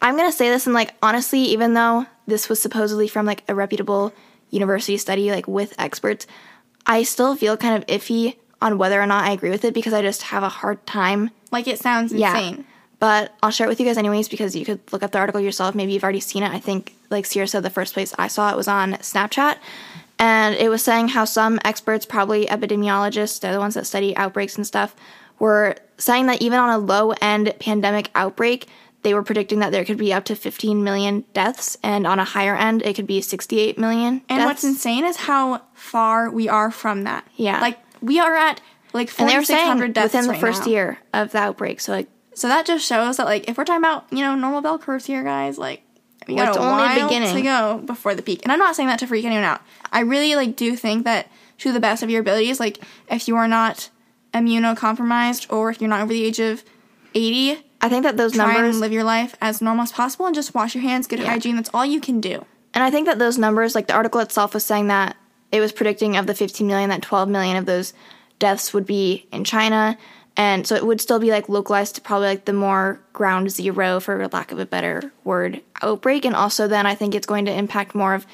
I'm 0.00 0.16
gonna 0.16 0.32
say 0.32 0.48
this 0.50 0.66
and 0.66 0.74
like 0.74 0.94
honestly, 1.02 1.40
even 1.40 1.74
though 1.74 2.06
this 2.26 2.48
was 2.48 2.60
supposedly 2.60 3.08
from 3.08 3.24
like 3.26 3.42
a 3.48 3.54
reputable 3.54 4.12
university 4.50 4.96
study, 4.98 5.30
like 5.30 5.46
with 5.48 5.74
experts, 5.78 6.26
I 6.86 7.02
still 7.04 7.34
feel 7.36 7.56
kind 7.56 7.76
of 7.76 7.86
iffy 7.86 8.36
on 8.60 8.78
whether 8.78 9.00
or 9.00 9.06
not 9.06 9.24
I 9.24 9.32
agree 9.32 9.50
with 9.50 9.64
it 9.64 9.74
because 9.74 9.92
I 9.92 10.02
just 10.02 10.22
have 10.22 10.42
a 10.42 10.48
hard 10.48 10.84
time 10.86 11.30
Like 11.50 11.66
it 11.68 11.78
sounds 11.78 12.12
Yeah. 12.12 12.30
insane. 12.36 12.64
But 13.02 13.34
I'll 13.42 13.50
share 13.50 13.66
it 13.66 13.68
with 13.68 13.80
you 13.80 13.86
guys 13.86 13.98
anyways 13.98 14.28
because 14.28 14.54
you 14.54 14.64
could 14.64 14.78
look 14.92 15.02
up 15.02 15.10
the 15.10 15.18
article 15.18 15.40
yourself. 15.40 15.74
Maybe 15.74 15.92
you've 15.92 16.04
already 16.04 16.20
seen 16.20 16.44
it. 16.44 16.52
I 16.52 16.60
think, 16.60 16.94
like 17.10 17.24
Ciera 17.24 17.48
said, 17.48 17.64
the 17.64 17.68
first 17.68 17.94
place 17.94 18.14
I 18.16 18.28
saw 18.28 18.52
it 18.52 18.56
was 18.56 18.68
on 18.68 18.92
Snapchat. 18.92 19.56
And 20.20 20.54
it 20.54 20.68
was 20.68 20.84
saying 20.84 21.08
how 21.08 21.24
some 21.24 21.58
experts, 21.64 22.06
probably 22.06 22.46
epidemiologists, 22.46 23.40
they're 23.40 23.52
the 23.52 23.58
ones 23.58 23.74
that 23.74 23.88
study 23.88 24.16
outbreaks 24.16 24.54
and 24.54 24.64
stuff, 24.64 24.94
were 25.40 25.74
saying 25.98 26.26
that 26.26 26.40
even 26.42 26.60
on 26.60 26.70
a 26.70 26.78
low 26.78 27.10
end 27.20 27.52
pandemic 27.58 28.08
outbreak, 28.14 28.68
they 29.02 29.14
were 29.14 29.24
predicting 29.24 29.58
that 29.58 29.72
there 29.72 29.84
could 29.84 29.98
be 29.98 30.12
up 30.12 30.24
to 30.26 30.36
15 30.36 30.84
million 30.84 31.24
deaths. 31.34 31.76
And 31.82 32.06
on 32.06 32.20
a 32.20 32.24
higher 32.24 32.54
end, 32.54 32.82
it 32.82 32.94
could 32.94 33.08
be 33.08 33.20
68 33.20 33.78
million 33.78 34.22
And 34.28 34.38
deaths. 34.38 34.46
what's 34.46 34.62
insane 34.62 35.04
is 35.04 35.16
how 35.16 35.62
far 35.74 36.30
we 36.30 36.48
are 36.48 36.70
from 36.70 37.02
that. 37.02 37.26
Yeah. 37.34 37.60
Like 37.60 37.78
we 38.00 38.20
are 38.20 38.36
at 38.36 38.60
like 38.92 39.08
and 39.18 39.28
they 39.28 39.36
were 39.36 39.42
saying 39.42 39.76
4,600 39.78 39.92
deaths 39.92 40.12
within 40.14 40.26
the 40.28 40.32
right 40.34 40.40
first 40.40 40.66
now. 40.66 40.70
year 40.72 40.98
of 41.12 41.32
the 41.32 41.38
outbreak. 41.38 41.80
So, 41.80 41.90
like, 41.90 42.08
So 42.34 42.48
that 42.48 42.66
just 42.66 42.86
shows 42.86 43.18
that 43.18 43.26
like 43.26 43.48
if 43.48 43.58
we're 43.58 43.64
talking 43.64 43.82
about 43.82 44.06
you 44.10 44.20
know 44.20 44.34
normal 44.34 44.60
bell 44.60 44.78
curves 44.78 45.06
here, 45.06 45.22
guys, 45.22 45.58
like 45.58 45.82
we 46.26 46.36
got 46.36 46.56
a 46.56 46.60
only 46.60 46.70
while 46.72 47.08
beginning. 47.08 47.34
to 47.34 47.42
go 47.42 47.82
before 47.84 48.14
the 48.14 48.22
peak. 48.22 48.40
And 48.42 48.52
I'm 48.52 48.58
not 48.58 48.76
saying 48.76 48.88
that 48.88 48.98
to 49.00 49.06
freak 49.06 49.24
anyone 49.24 49.44
out. 49.44 49.60
I 49.92 50.00
really 50.00 50.34
like 50.34 50.56
do 50.56 50.76
think 50.76 51.04
that 51.04 51.28
to 51.58 51.72
the 51.72 51.80
best 51.80 52.02
of 52.02 52.10
your 52.10 52.20
abilities, 52.20 52.60
like 52.60 52.78
if 53.08 53.28
you 53.28 53.36
are 53.36 53.48
not 53.48 53.90
immunocompromised 54.34 55.52
or 55.52 55.70
if 55.70 55.80
you're 55.80 55.90
not 55.90 56.00
over 56.00 56.12
the 56.12 56.24
age 56.24 56.40
of 56.40 56.64
80, 57.14 57.64
I 57.80 57.88
think 57.88 58.04
that 58.04 58.16
those 58.16 58.32
try 58.32 58.52
numbers. 58.54 58.76
and 58.76 58.80
live 58.80 58.92
your 58.92 59.04
life 59.04 59.36
as 59.40 59.60
normal 59.60 59.82
as 59.84 59.92
possible 59.92 60.26
and 60.26 60.34
just 60.34 60.54
wash 60.54 60.74
your 60.74 60.82
hands, 60.82 61.06
good 61.06 61.20
hygiene. 61.20 61.56
That's 61.56 61.70
all 61.74 61.84
you 61.84 62.00
can 62.00 62.20
do. 62.20 62.44
And 62.74 62.82
I 62.82 62.90
think 62.90 63.06
that 63.06 63.18
those 63.18 63.36
numbers, 63.38 63.74
like 63.74 63.86
the 63.86 63.94
article 63.94 64.20
itself 64.20 64.54
was 64.54 64.64
saying 64.64 64.86
that 64.86 65.16
it 65.50 65.60
was 65.60 65.72
predicting 65.72 66.16
of 66.16 66.26
the 66.26 66.34
15 66.34 66.66
million, 66.66 66.88
that 66.90 67.02
12 67.02 67.28
million 67.28 67.56
of 67.56 67.66
those 67.66 67.92
deaths 68.38 68.72
would 68.72 68.86
be 68.86 69.26
in 69.30 69.44
China. 69.44 69.98
And 70.36 70.66
so 70.66 70.74
it 70.74 70.86
would 70.86 71.00
still 71.00 71.18
be 71.18 71.30
like 71.30 71.48
localized 71.48 71.96
to 71.96 72.00
probably 72.00 72.28
like 72.28 72.46
the 72.46 72.52
more 72.54 73.00
ground 73.12 73.50
zero, 73.50 74.00
for 74.00 74.26
lack 74.28 74.50
of 74.50 74.58
a 74.58 74.66
better 74.66 75.12
word, 75.24 75.60
outbreak. 75.82 76.24
And 76.24 76.34
also 76.34 76.66
then 76.66 76.86
I 76.86 76.94
think 76.94 77.14
it's 77.14 77.26
going 77.26 77.44
to 77.44 77.52
impact 77.52 77.94
more 77.94 78.14
of 78.14 78.26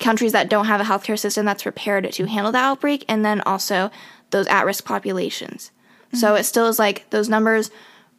countries 0.00 0.32
that 0.32 0.48
don't 0.48 0.66
have 0.66 0.80
a 0.80 0.84
healthcare 0.84 1.18
system 1.18 1.44
that's 1.44 1.64
prepared 1.64 2.12
to 2.12 2.26
handle 2.26 2.52
the 2.52 2.58
outbreak. 2.58 3.04
And 3.08 3.24
then 3.24 3.40
also 3.42 3.90
those 4.30 4.46
at 4.46 4.64
risk 4.64 4.84
populations. 4.84 5.72
Mm-hmm. 6.08 6.18
So 6.18 6.36
it 6.36 6.44
still 6.44 6.68
is 6.68 6.78
like 6.78 7.10
those 7.10 7.28
numbers 7.28 7.70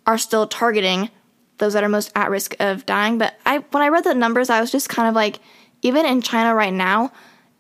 are 0.06 0.18
still 0.18 0.46
targeting 0.46 1.10
those 1.58 1.72
that 1.74 1.84
are 1.84 1.90
most 1.90 2.12
at 2.16 2.30
risk 2.30 2.56
of 2.60 2.86
dying. 2.86 3.18
But 3.18 3.40
I 3.46 3.60
when 3.72 3.82
I 3.82 3.88
read 3.88 4.04
the 4.04 4.14
numbers, 4.14 4.50
I 4.50 4.60
was 4.60 4.72
just 4.72 4.90
kind 4.90 5.08
of 5.08 5.16
like, 5.16 5.40
even 5.82 6.06
in 6.06 6.22
China 6.22 6.54
right 6.54 6.74
now, 6.74 7.14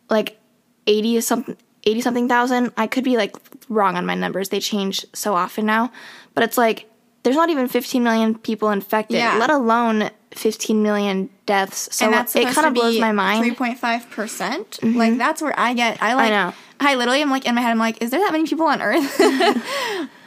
like 0.09 0.37
eighty 0.85 1.21
something 1.21 1.55
eighty 1.85 2.01
something 2.01 2.27
thousand. 2.27 2.71
I 2.77 2.87
could 2.87 3.03
be 3.03 3.17
like 3.17 3.35
wrong 3.69 3.95
on 3.95 4.05
my 4.05 4.15
numbers. 4.15 4.49
They 4.49 4.59
change 4.59 5.05
so 5.13 5.33
often 5.33 5.65
now. 5.65 5.91
But 6.33 6.43
it's 6.43 6.57
like 6.57 6.89
there's 7.23 7.35
not 7.35 7.49
even 7.49 7.67
fifteen 7.67 8.03
million 8.03 8.35
people 8.37 8.69
infected, 8.69 9.17
Yeah. 9.17 9.37
let 9.37 9.49
alone 9.49 10.09
fifteen 10.31 10.83
million 10.83 11.29
deaths. 11.45 11.89
So 11.95 12.09
it 12.11 12.53
kind 12.53 12.67
of 12.67 12.73
blows 12.73 12.99
my 12.99 13.11
mind. 13.11 13.45
Mm-hmm. 13.55 13.63
3.5 13.85 14.09
percent. 14.11 14.79
Like 14.83 15.17
that's 15.17 15.41
where 15.41 15.57
I 15.57 15.73
get. 15.73 16.01
I 16.01 16.13
like. 16.15 16.27
I, 16.27 16.29
know. 16.29 16.53
I 16.79 16.95
literally 16.95 17.21
am 17.21 17.29
like 17.29 17.45
in 17.45 17.55
my 17.55 17.61
head. 17.61 17.71
I'm 17.71 17.77
like, 17.77 18.01
is 18.01 18.09
there 18.11 18.19
that 18.19 18.31
many 18.33 18.45
people 18.45 18.65
on 18.65 18.81
Earth? 18.81 19.15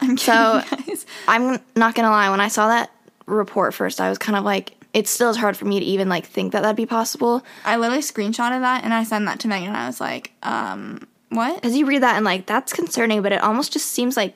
I'm 0.01 0.15
kidding, 0.15 0.17
So- 0.17 0.63
guys. 0.87 1.05
I'm 1.27 1.59
not 1.75 1.93
gonna 1.95 2.09
lie. 2.09 2.29
When 2.31 2.41
I 2.41 2.47
saw 2.47 2.67
that 2.69 2.91
report 3.27 3.73
first, 3.73 4.01
I 4.01 4.09
was 4.09 4.17
kind 4.17 4.35
of 4.37 4.43
like, 4.43 4.73
it 4.93 5.07
still 5.07 5.29
is 5.29 5.37
hard 5.37 5.55
for 5.55 5.65
me 5.65 5.79
to 5.79 5.85
even 5.85 6.09
like 6.09 6.25
think 6.25 6.53
that 6.53 6.63
that'd 6.63 6.75
be 6.75 6.87
possible. 6.87 7.43
I 7.63 7.77
literally 7.77 8.01
screenshotted 8.01 8.61
that 8.61 8.83
and 8.83 8.93
I 8.93 9.03
sent 9.03 9.25
that 9.27 9.39
to 9.41 9.47
Megan. 9.47 9.67
and 9.69 9.77
I 9.77 9.85
was 9.85 10.01
like, 10.01 10.31
um, 10.41 11.07
what? 11.29 11.55
Because 11.55 11.75
you 11.75 11.85
read 11.85 12.03
that 12.03 12.15
and 12.15 12.25
like 12.25 12.45
that's 12.45 12.73
concerning, 12.73 13.21
but 13.21 13.31
it 13.31 13.41
almost 13.41 13.73
just 13.73 13.87
seems 13.87 14.17
like 14.17 14.35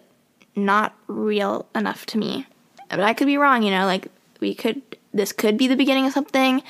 not 0.55 0.95
real 1.07 1.67
enough 1.75 2.05
to 2.07 2.17
me. 2.17 2.45
But 2.89 3.01
I 3.01 3.13
could 3.13 3.27
be 3.27 3.37
wrong, 3.37 3.63
you 3.63 3.71
know. 3.71 3.85
Like 3.85 4.07
we 4.39 4.53
could, 4.53 4.81
this 5.13 5.31
could 5.31 5.57
be 5.57 5.67
the 5.67 5.75
beginning 5.75 6.05
of 6.05 6.13
something, 6.13 6.61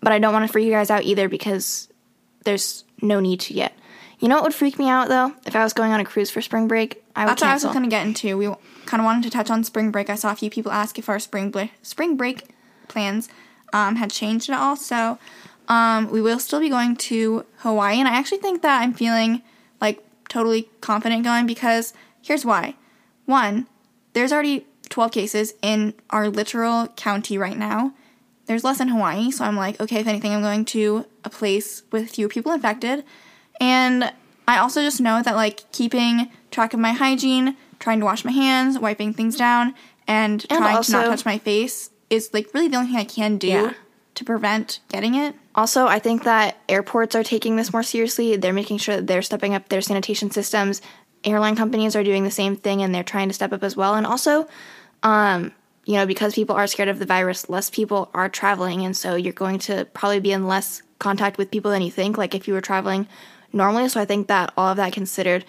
but 0.00 0.12
I 0.12 0.18
don't 0.18 0.32
want 0.32 0.46
to 0.46 0.52
freak 0.52 0.66
you 0.66 0.72
guys 0.72 0.90
out 0.90 1.04
either 1.04 1.28
because 1.28 1.88
there's 2.44 2.84
no 3.00 3.20
need 3.20 3.40
to 3.40 3.54
yet. 3.54 3.76
You 4.20 4.28
know 4.28 4.36
what 4.36 4.44
would 4.44 4.54
freak 4.54 4.78
me 4.78 4.88
out 4.88 5.08
though? 5.08 5.32
If 5.46 5.56
I 5.56 5.64
was 5.64 5.72
going 5.72 5.90
on 5.90 5.98
a 5.98 6.04
cruise 6.04 6.30
for 6.30 6.40
spring 6.40 6.68
break, 6.68 7.02
I 7.16 7.24
would 7.24 7.30
That's 7.30 7.42
what 7.42 7.50
I 7.50 7.54
was 7.54 7.64
going 7.64 7.82
to 7.82 7.88
get 7.88 8.06
into. 8.06 8.38
We 8.38 8.46
kind 8.86 9.00
of 9.00 9.04
wanted 9.04 9.24
to 9.24 9.30
touch 9.30 9.50
on 9.50 9.64
spring 9.64 9.90
break. 9.90 10.08
I 10.08 10.14
saw 10.14 10.30
a 10.30 10.36
few 10.36 10.48
people 10.48 10.70
ask 10.70 10.96
if 10.96 11.08
our 11.08 11.18
spring 11.18 11.52
spring 11.82 12.16
break 12.16 12.50
plans 12.86 13.28
um, 13.72 13.96
had 13.96 14.12
changed 14.12 14.48
at 14.48 14.56
all. 14.56 14.76
So 14.76 15.18
um, 15.66 16.08
we 16.10 16.22
will 16.22 16.38
still 16.38 16.60
be 16.60 16.68
going 16.68 16.94
to 16.96 17.44
Hawaii, 17.58 17.98
and 17.98 18.06
I 18.06 18.12
actually 18.12 18.38
think 18.38 18.62
that 18.62 18.80
I'm 18.82 18.92
feeling 18.92 19.42
like 19.82 20.02
totally 20.30 20.70
confident 20.80 21.24
going 21.24 21.46
because 21.46 21.92
here's 22.22 22.44
why. 22.46 22.76
One, 23.26 23.66
there's 24.14 24.32
already 24.32 24.66
12 24.88 25.12
cases 25.12 25.54
in 25.60 25.94
our 26.10 26.30
literal 26.30 26.88
county 26.88 27.36
right 27.36 27.58
now. 27.58 27.92
There's 28.46 28.64
less 28.64 28.80
in 28.80 28.88
Hawaii, 28.88 29.30
so 29.30 29.44
I'm 29.44 29.56
like, 29.56 29.80
okay, 29.80 30.00
if 30.00 30.06
anything, 30.06 30.32
I'm 30.32 30.42
going 30.42 30.64
to 30.66 31.06
a 31.24 31.30
place 31.30 31.82
with 31.90 32.10
fewer 32.10 32.28
people 32.28 32.52
infected. 32.52 33.04
And 33.60 34.12
I 34.48 34.58
also 34.58 34.82
just 34.82 35.00
know 35.00 35.22
that 35.22 35.34
like 35.34 35.70
keeping 35.72 36.30
track 36.50 36.74
of 36.74 36.80
my 36.80 36.92
hygiene, 36.92 37.56
trying 37.78 38.00
to 38.00 38.04
wash 38.04 38.24
my 38.24 38.32
hands, 38.32 38.78
wiping 38.78 39.12
things 39.12 39.36
down, 39.36 39.74
and, 40.06 40.44
And 40.50 40.60
trying 40.60 40.82
to 40.82 40.92
not 40.92 41.06
touch 41.06 41.24
my 41.24 41.38
face 41.38 41.90
is 42.10 42.30
like 42.32 42.52
really 42.52 42.68
the 42.68 42.76
only 42.76 42.90
thing 42.90 42.98
I 43.00 43.04
can 43.04 43.38
do 43.38 43.48
Yeah. 43.48 43.72
To 44.14 44.24
prevent 44.24 44.80
getting 44.88 45.14
it. 45.14 45.34
Also, 45.54 45.86
I 45.86 45.98
think 45.98 46.24
that 46.24 46.58
airports 46.68 47.14
are 47.14 47.24
taking 47.24 47.56
this 47.56 47.72
more 47.72 47.82
seriously. 47.82 48.36
They're 48.36 48.52
making 48.52 48.78
sure 48.78 48.96
that 48.96 49.06
they're 49.06 49.22
stepping 49.22 49.54
up 49.54 49.68
their 49.68 49.80
sanitation 49.80 50.30
systems. 50.30 50.80
Airline 51.24 51.56
companies 51.56 51.94
are 51.96 52.04
doing 52.04 52.24
the 52.24 52.30
same 52.30 52.56
thing 52.56 52.82
and 52.82 52.94
they're 52.94 53.04
trying 53.04 53.28
to 53.28 53.34
step 53.34 53.52
up 53.52 53.62
as 53.62 53.76
well. 53.76 53.94
And 53.94 54.06
also, 54.06 54.48
um, 55.02 55.52
you 55.84 55.94
know, 55.94 56.06
because 56.06 56.34
people 56.34 56.56
are 56.56 56.66
scared 56.66 56.88
of 56.88 56.98
the 56.98 57.06
virus, 57.06 57.48
less 57.48 57.70
people 57.70 58.10
are 58.14 58.28
traveling. 58.28 58.84
And 58.84 58.96
so 58.96 59.14
you're 59.14 59.32
going 59.32 59.58
to 59.60 59.84
probably 59.94 60.20
be 60.20 60.32
in 60.32 60.46
less 60.46 60.82
contact 60.98 61.38
with 61.38 61.50
people 61.50 61.70
than 61.70 61.82
you 61.82 61.90
think, 61.90 62.16
like 62.16 62.34
if 62.34 62.46
you 62.46 62.54
were 62.54 62.60
traveling 62.60 63.08
normally. 63.52 63.88
So 63.88 64.00
I 64.00 64.04
think 64.04 64.28
that 64.28 64.52
all 64.56 64.68
of 64.68 64.76
that 64.76 64.92
considered. 64.92 65.44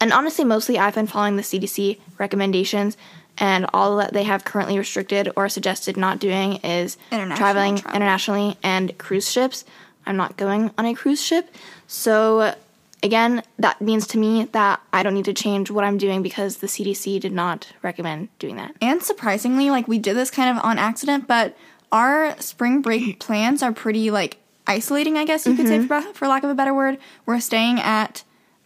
And 0.00 0.12
honestly, 0.12 0.44
mostly 0.44 0.78
I've 0.78 0.94
been 0.94 1.06
following 1.06 1.36
the 1.36 1.42
CDC 1.42 1.98
recommendations, 2.18 2.96
and 3.38 3.66
all 3.72 3.96
that 3.98 4.12
they 4.12 4.24
have 4.24 4.44
currently 4.44 4.78
restricted 4.78 5.30
or 5.36 5.48
suggested 5.48 5.96
not 5.96 6.18
doing 6.18 6.56
is 6.56 6.96
traveling 7.10 7.76
travel. 7.76 7.96
internationally 7.96 8.56
and 8.62 8.96
cruise 8.98 9.30
ships. 9.30 9.64
I'm 10.06 10.16
not 10.16 10.36
going 10.36 10.70
on 10.78 10.86
a 10.86 10.94
cruise 10.94 11.22
ship. 11.22 11.54
So, 11.86 12.54
again, 13.02 13.42
that 13.58 13.80
means 13.80 14.06
to 14.08 14.18
me 14.18 14.44
that 14.52 14.80
I 14.92 15.02
don't 15.02 15.14
need 15.14 15.26
to 15.26 15.34
change 15.34 15.70
what 15.70 15.84
I'm 15.84 15.98
doing 15.98 16.22
because 16.22 16.58
the 16.58 16.66
CDC 16.66 17.20
did 17.20 17.32
not 17.32 17.68
recommend 17.82 18.28
doing 18.38 18.56
that. 18.56 18.74
And 18.80 19.02
surprisingly, 19.02 19.70
like 19.70 19.86
we 19.86 19.98
did 19.98 20.16
this 20.16 20.30
kind 20.30 20.56
of 20.56 20.64
on 20.64 20.78
accident, 20.78 21.28
but 21.28 21.56
our 21.92 22.38
spring 22.40 22.82
break 22.82 23.18
plans 23.20 23.62
are 23.62 23.72
pretty 23.72 24.10
like 24.10 24.38
isolating, 24.66 25.16
I 25.16 25.24
guess 25.24 25.46
you 25.46 25.54
could 25.54 25.68
say, 25.68 25.78
mm-hmm. 25.78 25.86
for, 25.86 26.14
for 26.14 26.28
lack 26.28 26.42
of 26.42 26.50
a 26.50 26.54
better 26.54 26.74
word. 26.74 26.98
We're 27.24 27.40
staying 27.40 27.80
at, 27.80 28.22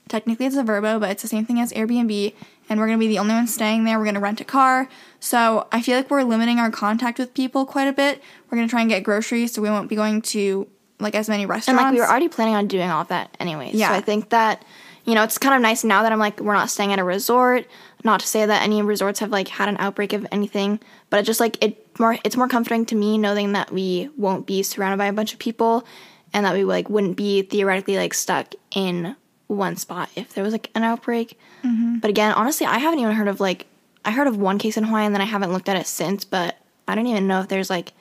technically 0.09 0.47
it's 0.47 0.57
a 0.57 0.64
Vrbo, 0.64 0.99
but 0.99 1.11
it's 1.11 1.23
the 1.23 1.29
same 1.29 1.47
thing 1.47 1.61
as 1.61 1.73
Airbnb, 1.73 2.35
and 2.73 2.81
we're 2.81 2.87
gonna 2.87 2.99
be 2.99 3.09
the 3.09 3.18
only 3.18 3.35
ones 3.35 3.55
staying 3.55 3.85
there. 3.85 3.99
We're 3.99 4.07
gonna 4.07 4.20
rent 4.20 4.41
a 4.41 4.45
car. 4.45 4.89
So 5.20 5.68
I 5.70 5.83
feel 5.83 5.97
like 5.97 6.11
we're 6.11 6.25
limiting 6.25 6.59
our 6.59 6.70
contact 6.70 7.18
with 7.18 7.35
people 7.35 7.64
quite 7.64 7.87
a 7.87 7.93
bit. 7.93 8.23
We're 8.51 8.57
gonna 8.57 8.68
try 8.68 8.81
and 8.81 8.91
get 8.91 9.05
groceries, 9.05 9.53
so 9.53 9.62
we 9.62 9.70
won't 9.70 9.89
be 9.89 9.95
going 9.95 10.23
to 10.23 10.66
like 10.99 11.14
as 11.14 11.29
many 11.29 11.47
restaurants. 11.47 11.68
And 11.68 11.77
like 11.77 11.93
we 11.95 12.01
were 12.01 12.09
already 12.09 12.29
planning 12.29 12.55
on 12.55 12.66
doing 12.66 12.91
all 12.91 13.03
of 13.03 13.09
that 13.09 13.37
anyways. 13.39 13.75
Yeah. 13.75 13.89
So 13.89 13.95
I 13.95 14.01
think 14.01 14.31
that, 14.31 14.64
you 15.05 15.14
know, 15.14 15.23
it's 15.23 15.39
kind 15.39 15.55
of 15.55 15.61
nice 15.61 15.85
now 15.85 16.03
that 16.03 16.12
I'm 16.12 16.18
like, 16.18 16.41
we're 16.41 16.55
not 16.55 16.70
staying 16.70 16.93
at 16.93 16.99
a 16.99 17.05
resort. 17.05 17.66
Not 18.05 18.20
to 18.20 18.27
say 18.27 18.47
that 18.47 18.62
any 18.62 18.83
resorts 18.83 19.20
have 19.20 19.31
like 19.31 19.49
had 19.49 19.68
an 19.68 19.77
outbreak 19.79 20.12
of 20.12 20.27
anything, 20.33 20.81
but 21.11 21.20
it 21.20 21.23
just 21.25 21.41
like 21.41 21.62
it 21.62 21.99
more 21.99 22.16
it's 22.25 22.37
more 22.37 22.49
comforting 22.49 22.87
to 22.87 22.95
me 22.95 23.18
knowing 23.18 23.53
that 23.53 23.70
we 23.70 24.09
won't 24.16 24.47
be 24.47 24.62
surrounded 24.62 24.97
by 24.97 25.07
a 25.07 25.12
bunch 25.12 25.33
of 25.33 25.39
people 25.39 25.87
and 26.33 26.47
that 26.47 26.55
we 26.55 26.64
like 26.64 26.89
wouldn't 26.89 27.16
be 27.16 27.43
theoretically 27.43 27.97
like 27.97 28.14
stuck 28.14 28.55
in 28.75 29.14
one 29.47 29.77
spot 29.77 30.09
if 30.16 30.35
there 30.35 30.43
was 30.43 30.53
like 30.53 30.70
an 30.75 30.83
outbreak. 30.83 31.39
But 31.62 32.10
again, 32.10 32.32
honestly, 32.32 32.66
I 32.66 32.78
haven't 32.78 32.98
even 32.98 33.12
heard 33.14 33.28
of 33.28 33.40
like 33.40 33.66
I 34.04 34.10
heard 34.10 34.26
of 34.26 34.36
one 34.36 34.58
case 34.58 34.76
in 34.76 34.84
Hawaii 34.84 35.04
and 35.06 35.14
then 35.14 35.22
I 35.22 35.26
haven't 35.26 35.52
looked 35.52 35.68
at 35.68 35.76
it 35.76 35.86
since, 35.86 36.24
but 36.24 36.56
I 36.88 36.94
don't 36.94 37.06
even 37.06 37.26
know 37.28 37.40
if 37.40 37.48
there's 37.48 37.70
like 37.70 37.92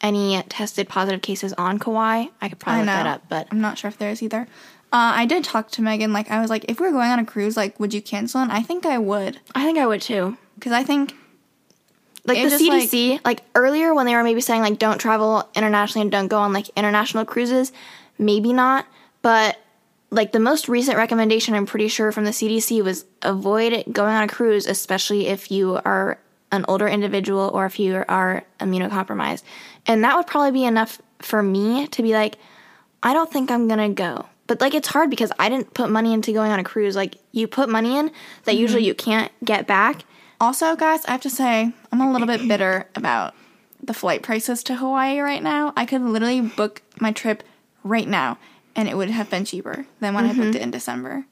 any 0.00 0.40
tested 0.48 0.88
positive 0.88 1.22
cases 1.22 1.52
on 1.54 1.78
Kauai. 1.78 2.26
I 2.40 2.48
could 2.48 2.58
probably 2.58 2.82
I 2.82 2.84
look 2.84 3.04
that 3.04 3.06
up, 3.06 3.22
but 3.28 3.48
I'm 3.50 3.60
not 3.60 3.78
sure 3.78 3.88
if 3.88 3.98
there 3.98 4.10
is 4.10 4.22
either. 4.22 4.42
Uh, 4.92 5.12
I 5.16 5.26
did 5.26 5.42
talk 5.42 5.70
to 5.72 5.82
Megan. 5.82 6.12
Like 6.12 6.30
I 6.30 6.40
was 6.40 6.50
like, 6.50 6.64
if 6.68 6.78
we 6.78 6.86
were 6.86 6.92
going 6.92 7.10
on 7.10 7.18
a 7.18 7.24
cruise, 7.24 7.56
like, 7.56 7.80
would 7.80 7.94
you 7.94 8.02
cancel? 8.02 8.40
And 8.40 8.52
I 8.52 8.62
think 8.62 8.84
I 8.86 8.98
would, 8.98 9.40
I 9.54 9.64
think 9.64 9.78
I 9.78 9.86
would 9.86 10.02
too. 10.02 10.36
because 10.56 10.72
I 10.72 10.84
think 10.84 11.14
Like 12.24 12.38
the 12.42 12.50
just, 12.50 12.62
like- 12.68 12.88
CDC, 12.90 13.20
like, 13.24 13.42
earlier 13.54 13.94
when 13.94 14.06
they 14.06 14.14
were 14.14 14.22
maybe 14.22 14.40
saying 14.40 14.60
like 14.62 14.78
don't 14.78 14.98
travel 14.98 15.48
internationally 15.54 16.02
and 16.02 16.12
don't 16.12 16.28
go 16.28 16.38
on 16.38 16.52
like 16.52 16.68
international 16.76 17.24
cruises, 17.24 17.72
maybe 18.18 18.52
not. 18.52 18.86
But 19.22 19.56
like 20.12 20.32
the 20.32 20.38
most 20.40 20.68
recent 20.68 20.98
recommendation, 20.98 21.54
I'm 21.54 21.66
pretty 21.66 21.88
sure 21.88 22.12
from 22.12 22.24
the 22.24 22.30
CDC 22.30 22.84
was 22.84 23.06
avoid 23.22 23.84
going 23.90 24.14
on 24.14 24.22
a 24.22 24.28
cruise, 24.28 24.66
especially 24.66 25.26
if 25.26 25.50
you 25.50 25.80
are 25.86 26.18
an 26.52 26.66
older 26.68 26.86
individual 26.86 27.50
or 27.54 27.64
if 27.64 27.80
you 27.80 28.04
are 28.08 28.44
immunocompromised. 28.60 29.42
And 29.86 30.04
that 30.04 30.14
would 30.14 30.26
probably 30.26 30.52
be 30.52 30.64
enough 30.64 31.00
for 31.18 31.42
me 31.42 31.86
to 31.88 32.02
be 32.02 32.12
like, 32.12 32.36
I 33.02 33.14
don't 33.14 33.32
think 33.32 33.50
I'm 33.50 33.66
gonna 33.66 33.88
go. 33.88 34.26
But 34.46 34.60
like 34.60 34.74
it's 34.74 34.88
hard 34.88 35.08
because 35.08 35.32
I 35.38 35.48
didn't 35.48 35.72
put 35.72 35.88
money 35.88 36.12
into 36.12 36.32
going 36.34 36.52
on 36.52 36.58
a 36.58 36.64
cruise. 36.64 36.94
Like 36.94 37.16
you 37.32 37.48
put 37.48 37.70
money 37.70 37.96
in 37.96 38.12
that 38.44 38.52
mm-hmm. 38.52 38.60
usually 38.60 38.84
you 38.84 38.94
can't 38.94 39.32
get 39.42 39.66
back. 39.66 40.04
Also, 40.42 40.76
guys, 40.76 41.06
I 41.06 41.12
have 41.12 41.22
to 41.22 41.30
say, 41.30 41.72
I'm 41.90 42.00
a 42.02 42.12
little 42.12 42.26
bit 42.26 42.46
bitter 42.46 42.86
about 42.94 43.34
the 43.82 43.94
flight 43.94 44.22
prices 44.22 44.62
to 44.64 44.74
Hawaii 44.74 45.20
right 45.20 45.42
now. 45.42 45.72
I 45.74 45.86
could 45.86 46.02
literally 46.02 46.42
book 46.42 46.82
my 47.00 47.12
trip 47.12 47.42
right 47.82 48.06
now, 48.06 48.38
and 48.76 48.88
it 48.88 48.96
would 48.96 49.10
have 49.10 49.30
been 49.30 49.44
cheaper 49.44 49.86
than 50.00 50.14
when 50.14 50.24
I 50.24 50.32
booked 50.34 50.54
it 50.56 50.62
in 50.62 50.70
December. 50.70 51.24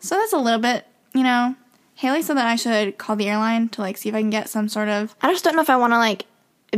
So 0.00 0.14
that's 0.16 0.32
a 0.32 0.38
little 0.38 0.60
bit, 0.60 0.86
you 1.14 1.22
know. 1.22 1.54
Haley 1.94 2.22
said 2.22 2.36
that 2.36 2.46
I 2.46 2.56
should 2.56 2.98
call 2.98 3.16
the 3.16 3.28
airline 3.28 3.68
to 3.70 3.80
like 3.80 3.96
see 3.96 4.08
if 4.10 4.14
I 4.14 4.20
can 4.20 4.30
get 4.30 4.48
some 4.48 4.68
sort 4.68 4.88
of. 4.88 5.14
I 5.22 5.32
just 5.32 5.44
don't 5.44 5.56
know 5.56 5.62
if 5.62 5.70
I 5.70 5.76
want 5.76 5.92
to 5.94 5.98
like 5.98 6.26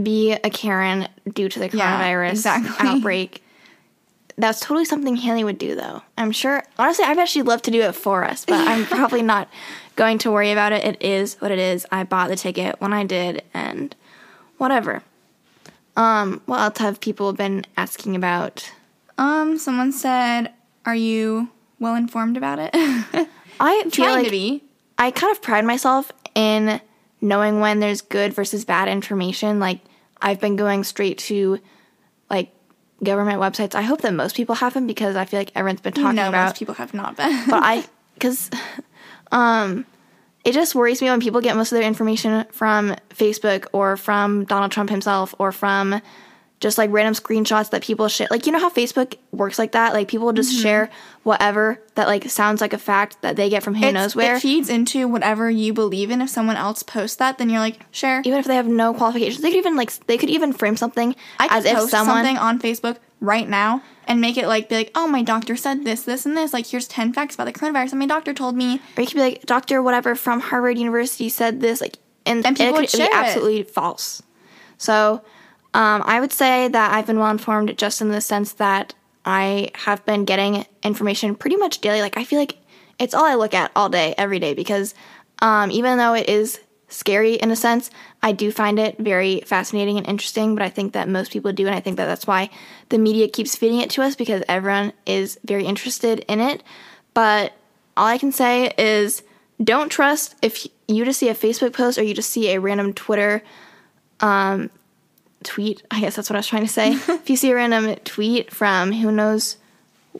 be 0.02 0.32
a 0.32 0.50
Karen 0.50 1.08
due 1.32 1.48
to 1.48 1.58
the 1.58 1.68
Yeah, 1.76 2.00
coronavirus 2.00 2.30
exactly. 2.30 2.88
outbreak. 2.88 3.42
That's 4.36 4.60
totally 4.60 4.84
something 4.84 5.16
Haley 5.16 5.42
would 5.42 5.58
do, 5.58 5.74
though. 5.74 6.02
I'm 6.16 6.30
sure. 6.30 6.62
Honestly, 6.78 7.04
I 7.04 7.14
bet 7.14 7.28
she'd 7.28 7.42
love 7.42 7.60
to 7.62 7.72
do 7.72 7.80
it 7.82 7.92
for 7.96 8.22
us, 8.22 8.44
but 8.44 8.54
I'm 8.68 8.84
probably 8.86 9.22
not 9.22 9.48
going 9.96 10.18
to 10.18 10.30
worry 10.30 10.52
about 10.52 10.70
it. 10.72 10.84
It 10.84 11.02
is 11.02 11.34
what 11.40 11.50
it 11.50 11.58
is. 11.58 11.84
I 11.90 12.04
bought 12.04 12.28
the 12.28 12.36
ticket 12.36 12.80
when 12.80 12.92
I 12.92 13.02
did, 13.04 13.42
and 13.52 13.96
whatever. 14.58 15.02
Um, 15.96 16.40
what 16.46 16.60
else 16.60 16.78
have 16.78 17.00
people 17.00 17.32
been 17.32 17.64
asking 17.76 18.14
about? 18.14 18.70
Um, 19.18 19.58
someone 19.58 19.92
said, 19.92 20.52
"Are 20.86 20.94
you 20.94 21.50
well 21.78 21.94
informed 21.94 22.36
about 22.36 22.58
it?" 22.58 22.70
I 23.60 23.82
feel 23.82 23.90
Trying 23.90 24.14
like 24.14 24.24
to 24.26 24.30
be. 24.30 24.62
I 24.96 25.10
kind 25.10 25.30
of 25.30 25.42
pride 25.42 25.64
myself 25.64 26.10
in 26.34 26.80
knowing 27.20 27.60
when 27.60 27.80
there's 27.80 28.00
good 28.00 28.32
versus 28.32 28.64
bad 28.64 28.88
information. 28.88 29.58
Like 29.60 29.80
I've 30.22 30.40
been 30.40 30.56
going 30.56 30.84
straight 30.84 31.18
to 31.18 31.58
like 32.30 32.52
government 33.02 33.40
websites. 33.40 33.74
I 33.74 33.82
hope 33.82 34.00
that 34.02 34.14
most 34.14 34.36
people 34.36 34.54
haven't 34.54 34.86
because 34.86 35.16
I 35.16 35.24
feel 35.24 35.40
like 35.40 35.52
everyone's 35.54 35.80
been 35.80 35.92
talking 35.92 36.18
about. 36.18 36.22
no, 36.22 36.28
about. 36.28 36.44
most 36.46 36.58
people 36.58 36.74
have 36.74 36.94
not 36.94 37.16
been. 37.16 37.44
but 37.48 37.62
I 37.62 37.84
because 38.14 38.50
um 39.32 39.84
it 40.44 40.52
just 40.52 40.74
worries 40.74 41.02
me 41.02 41.10
when 41.10 41.20
people 41.20 41.40
get 41.40 41.56
most 41.56 41.72
of 41.72 41.78
their 41.78 41.86
information 41.86 42.46
from 42.52 42.96
Facebook 43.10 43.66
or 43.72 43.96
from 43.96 44.44
Donald 44.44 44.72
Trump 44.72 44.88
himself 44.88 45.34
or 45.38 45.52
from 45.52 46.00
just 46.60 46.76
like 46.78 46.90
random 46.90 47.14
screenshots 47.14 47.70
that 47.70 47.82
people 47.82 48.08
share. 48.08 48.26
Like 48.30 48.46
you 48.46 48.52
know 48.52 48.58
how 48.58 48.70
Facebook 48.70 49.16
works 49.30 49.58
like 49.58 49.72
that. 49.72 49.92
Like 49.92 50.08
people 50.08 50.32
just 50.32 50.52
mm-hmm. 50.52 50.62
share 50.62 50.90
whatever 51.22 51.80
that 51.94 52.08
like 52.08 52.28
sounds 52.30 52.60
like 52.60 52.72
a 52.72 52.78
fact 52.78 53.20
that 53.22 53.36
they 53.36 53.48
get 53.48 53.62
from 53.62 53.74
who 53.74 53.86
It's- 53.86 53.94
knows 53.94 54.16
where. 54.16 54.36
It 54.36 54.40
feeds 54.40 54.68
into 54.68 55.06
whatever 55.06 55.50
you 55.50 55.72
believe 55.72 56.10
in. 56.10 56.20
If 56.20 56.30
someone 56.30 56.56
else 56.56 56.82
posts 56.82 57.16
that, 57.16 57.38
then 57.38 57.48
you're 57.50 57.60
like, 57.60 57.80
share. 57.90 58.22
even 58.24 58.38
if 58.38 58.46
they 58.46 58.56
have 58.56 58.66
no 58.66 58.92
qualifications, 58.92 59.42
they 59.42 59.50
could 59.50 59.58
even 59.58 59.76
like 59.76 59.92
they 60.06 60.18
could 60.18 60.30
even 60.30 60.52
frame 60.52 60.76
something 60.76 61.14
I 61.38 61.48
could 61.48 61.58
as 61.58 61.64
if 61.64 61.76
post 61.76 61.90
someone 61.90 62.24
something 62.24 62.38
on 62.38 62.58
Facebook 62.58 62.96
right 63.20 63.48
now 63.48 63.82
and 64.06 64.20
make 64.20 64.36
it 64.36 64.46
like 64.46 64.68
be 64.68 64.76
like, 64.76 64.90
oh, 64.94 65.06
my 65.06 65.22
doctor 65.22 65.56
said 65.56 65.84
this, 65.84 66.02
this, 66.02 66.24
and 66.26 66.36
this. 66.36 66.52
Like, 66.52 66.66
here's 66.66 66.88
ten 66.88 67.12
facts 67.12 67.34
about 67.34 67.44
the 67.44 67.52
coronavirus, 67.52 67.90
and 67.92 68.00
my 68.00 68.06
doctor 68.06 68.32
told 68.34 68.56
me. 68.56 68.80
or 68.96 69.02
you 69.02 69.06
could 69.06 69.14
be 69.14 69.20
like 69.20 69.42
doctor 69.46 69.82
whatever 69.82 70.14
from 70.14 70.40
Harvard 70.40 70.78
University 70.78 71.28
said 71.28 71.60
this 71.60 71.80
like 71.80 71.98
and, 72.26 72.44
And 72.44 72.56
people 72.56 72.68
it 72.68 72.72
would 72.72 72.90
could 72.90 72.98
be 72.98 73.04
share 73.04 73.10
it. 73.10 73.14
absolutely 73.14 73.62
false. 73.62 74.22
So 74.76 75.22
um, 75.78 76.02
I 76.04 76.18
would 76.18 76.32
say 76.32 76.66
that 76.66 76.92
I've 76.92 77.06
been 77.06 77.20
well 77.20 77.30
informed 77.30 77.78
just 77.78 78.00
in 78.00 78.08
the 78.08 78.20
sense 78.20 78.54
that 78.54 78.94
I 79.24 79.70
have 79.74 80.04
been 80.04 80.24
getting 80.24 80.66
information 80.82 81.36
pretty 81.36 81.54
much 81.54 81.80
daily. 81.80 82.00
Like 82.00 82.16
I 82.16 82.24
feel 82.24 82.40
like 82.40 82.56
it's 82.98 83.14
all 83.14 83.24
I 83.24 83.36
look 83.36 83.54
at 83.54 83.70
all 83.76 83.88
day, 83.88 84.12
every 84.18 84.40
day 84.40 84.54
because 84.54 84.96
um, 85.40 85.70
even 85.70 85.96
though 85.96 86.14
it 86.14 86.28
is 86.28 86.58
scary 86.88 87.34
in 87.34 87.52
a 87.52 87.56
sense, 87.56 87.92
I 88.24 88.32
do 88.32 88.50
find 88.50 88.80
it 88.80 88.98
very 88.98 89.42
fascinating 89.42 89.98
and 89.98 90.08
interesting. 90.08 90.56
But 90.56 90.64
I 90.64 90.68
think 90.68 90.94
that 90.94 91.08
most 91.08 91.30
people 91.30 91.52
do, 91.52 91.68
and 91.68 91.76
I 91.76 91.80
think 91.80 91.96
that 91.98 92.06
that's 92.06 92.26
why 92.26 92.50
the 92.88 92.98
media 92.98 93.28
keeps 93.28 93.54
feeding 93.54 93.78
it 93.78 93.90
to 93.90 94.02
us 94.02 94.16
because 94.16 94.42
everyone 94.48 94.92
is 95.06 95.38
very 95.44 95.64
interested 95.64 96.24
in 96.26 96.40
it. 96.40 96.64
But 97.14 97.52
all 97.96 98.06
I 98.06 98.18
can 98.18 98.32
say 98.32 98.72
is 98.76 99.22
don't 99.62 99.90
trust 99.90 100.34
if 100.42 100.66
you 100.88 101.04
just 101.04 101.20
see 101.20 101.28
a 101.28 101.36
Facebook 101.36 101.72
post 101.72 101.98
or 101.98 102.02
you 102.02 102.14
just 102.14 102.30
see 102.30 102.50
a 102.52 102.58
random 102.58 102.94
Twitter 102.94 103.44
um, 104.18 104.70
tweet. 105.48 105.82
I 105.90 106.00
guess 106.00 106.14
that's 106.14 106.28
what 106.28 106.36
I 106.36 106.40
was 106.40 106.46
trying 106.46 106.66
to 106.66 106.72
say. 106.72 106.92
if 107.08 107.30
you 107.30 107.36
see 107.36 107.50
a 107.50 107.54
random 107.54 107.96
tweet 108.04 108.52
from 108.52 108.92
who 108.92 109.10
knows 109.10 109.56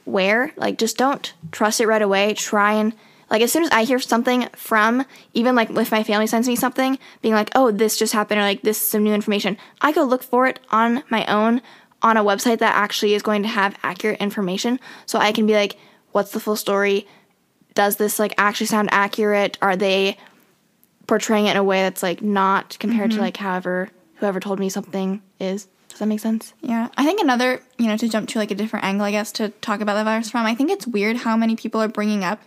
where, 0.05 0.53
like 0.57 0.79
just 0.79 0.97
don't 0.97 1.33
trust 1.53 1.81
it 1.81 1.87
right 1.87 2.03
away. 2.03 2.35
Try 2.35 2.72
and 2.74 2.95
like 3.31 3.43
as 3.43 3.53
soon 3.53 3.62
as 3.62 3.70
I 3.70 3.85
hear 3.85 3.99
something 3.99 4.49
from 4.57 5.05
even 5.35 5.55
like 5.55 5.70
if 5.70 5.93
my 5.93 6.03
family 6.03 6.26
sends 6.26 6.49
me 6.49 6.57
something 6.57 6.99
being 7.20 7.35
like, 7.35 7.51
"Oh, 7.55 7.70
this 7.70 7.99
just 7.99 8.14
happened," 8.14 8.41
or 8.41 8.45
like 8.45 8.62
this 8.62 8.81
is 8.81 8.89
some 8.89 9.05
new 9.05 9.12
information, 9.12 9.59
I 9.81 9.93
go 9.93 10.03
look 10.03 10.22
for 10.22 10.47
it 10.47 10.61
on 10.70 11.05
my 11.11 11.26
own 11.26 11.61
on 12.01 12.16
a 12.16 12.24
website 12.24 12.59
that 12.61 12.76
actually 12.76 13.14
is 13.14 13.22
going 13.22 13.43
to 13.43 13.49
have 13.49 13.76
accurate 13.83 14.20
information, 14.20 14.81
so 15.05 15.18
I 15.18 15.33
can 15.33 15.47
be 15.47 15.55
like, 15.55 15.76
"What's 16.12 16.33
the 16.33 16.41
full 16.41 16.57
story? 16.57 17.07
Does 17.74 17.97
this 17.97 18.18
like 18.18 18.33
actually 18.39 18.66
sound 18.66 18.89
accurate? 18.93 19.59
Are 19.61 19.76
they 19.76 20.16
portraying 21.07 21.47
it 21.47 21.53
in 21.53 21.57
a 21.57 21.64
way 21.64 21.83
that's 21.83 22.03
like 22.03 22.22
not 22.22 22.79
compared 22.79 23.11
to 23.11 23.16
mm-hmm. 23.16 23.24
like 23.24 23.37
however 23.37 23.91
whoever 24.19 24.41
told 24.41 24.59
me 24.59 24.69
something 24.69 25.23
is?" 25.41 25.69
Does 25.89 26.01
that 26.01 26.07
make 26.07 26.21
sense? 26.21 26.53
Yeah, 26.61 26.89
I 26.97 27.05
think 27.05 27.21
another, 27.21 27.61
you 27.79 27.87
know, 27.87 27.97
to 27.97 28.09
jump 28.09 28.29
to 28.29 28.39
like 28.39 28.51
a 28.51 28.55
different 28.55 28.85
angle, 28.85 29.07
I 29.07 29.11
guess, 29.11 29.33
to 29.33 29.49
talk 29.49 29.81
about 29.81 29.95
the 29.95 30.05
virus 30.05 30.31
from. 30.31 30.47
I 30.47 30.55
think 30.55 30.71
it's 30.71 30.87
weird 30.87 31.16
how 31.16 31.37
many 31.37 31.57
people 31.57 31.81
are 31.83 31.89
bringing 31.89 32.23
up 32.23 32.41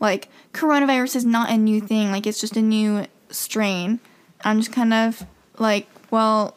like 0.00 0.28
coronavirus 0.52 1.16
is 1.16 1.24
not 1.24 1.50
a 1.50 1.56
new 1.56 1.80
thing, 1.80 2.10
like 2.10 2.26
it's 2.26 2.40
just 2.40 2.56
a 2.56 2.62
new 2.62 3.06
strain. 3.30 4.00
I'm 4.44 4.58
just 4.58 4.72
kind 4.72 4.92
of 4.92 5.24
like, 5.58 5.86
well, 6.10 6.56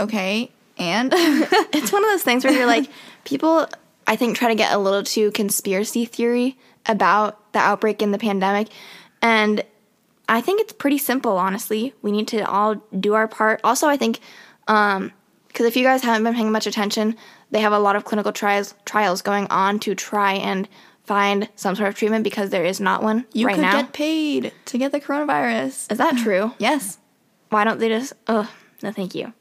okay, 0.00 0.50
and 0.78 1.12
it's 1.16 1.92
one 1.92 2.04
of 2.04 2.10
those 2.10 2.22
things 2.22 2.44
where 2.44 2.52
you're 2.52 2.66
like, 2.66 2.88
people, 3.24 3.66
I 4.06 4.16
think, 4.16 4.36
try 4.36 4.48
to 4.48 4.54
get 4.54 4.72
a 4.72 4.78
little 4.78 5.02
too 5.02 5.30
conspiracy 5.32 6.04
theory 6.04 6.56
about 6.86 7.52
the 7.52 7.58
outbreak 7.58 8.02
in 8.02 8.10
the 8.10 8.18
pandemic. 8.18 8.68
And 9.22 9.64
I 10.28 10.40
think 10.40 10.60
it's 10.60 10.72
pretty 10.72 10.98
simple, 10.98 11.36
honestly. 11.36 11.92
We 12.02 12.10
need 12.12 12.28
to 12.28 12.40
all 12.48 12.76
do 12.98 13.14
our 13.14 13.28
part. 13.28 13.60
Also, 13.64 13.86
I 13.88 13.96
think, 13.96 14.20
um, 14.68 15.12
because 15.48 15.66
if 15.66 15.76
you 15.76 15.84
guys 15.84 16.02
haven't 16.02 16.24
been 16.24 16.34
paying 16.34 16.50
much 16.52 16.66
attention, 16.66 17.16
they 17.50 17.60
have 17.60 17.72
a 17.72 17.78
lot 17.78 17.94
of 17.96 18.04
clinical 18.04 18.32
trials 18.32 18.74
trials 18.84 19.22
going 19.22 19.46
on 19.50 19.78
to 19.80 19.94
try 19.94 20.32
and 20.32 20.68
find 21.04 21.48
some 21.56 21.76
sort 21.76 21.88
of 21.88 21.94
treatment 21.94 22.24
because 22.24 22.48
there 22.50 22.64
is 22.64 22.80
not 22.80 23.02
one 23.02 23.26
You 23.34 23.46
right 23.46 23.56
could 23.56 23.62
now. 23.62 23.82
get 23.82 23.92
paid 23.92 24.52
to 24.64 24.78
get 24.78 24.90
the 24.92 25.00
coronavirus. 25.00 25.92
is 25.92 25.98
that 25.98 26.16
true? 26.18 26.52
Yes. 26.58 26.98
Why 27.50 27.64
don't 27.64 27.78
they 27.78 27.88
just? 27.88 28.14
Oh, 28.26 28.50
no, 28.82 28.90
thank 28.90 29.14
you. 29.14 29.32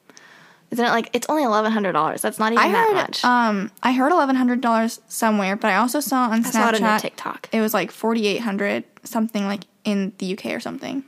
Isn't 0.70 0.86
it 0.86 0.90
like 0.90 1.10
it's 1.14 1.28
only 1.30 1.44
eleven 1.44 1.72
hundred 1.72 1.94
dollars? 1.94 2.22
That's 2.22 2.38
not 2.40 2.52
even 2.52 2.64
I 2.64 2.72
that 2.72 2.88
heard 2.88 2.94
much. 2.96 3.24
um 3.24 3.72
I 3.82 3.94
heard 3.94 4.12
eleven 4.12 4.36
hundred 4.36 4.60
dollars 4.62 5.00
somewhere, 5.08 5.56
but 5.56 5.70
I 5.72 5.78
also 5.78 6.00
saw 6.00 6.26
on 6.30 6.46
I 6.46 6.50
saw 6.50 6.70
it 6.70 6.76
Snapchat 6.76 6.96
in 6.96 7.00
TikTok. 7.02 7.50
it 7.52 7.62
was 7.62 7.74
like 7.74 7.92
forty 7.92 8.28
eight 8.28 8.40
hundred 8.40 8.84
something 9.04 9.46
like 9.46 9.62
in 9.84 10.14
the 10.18 10.34
UK 10.34 10.48
or 10.48 10.60
something. 10.60 11.04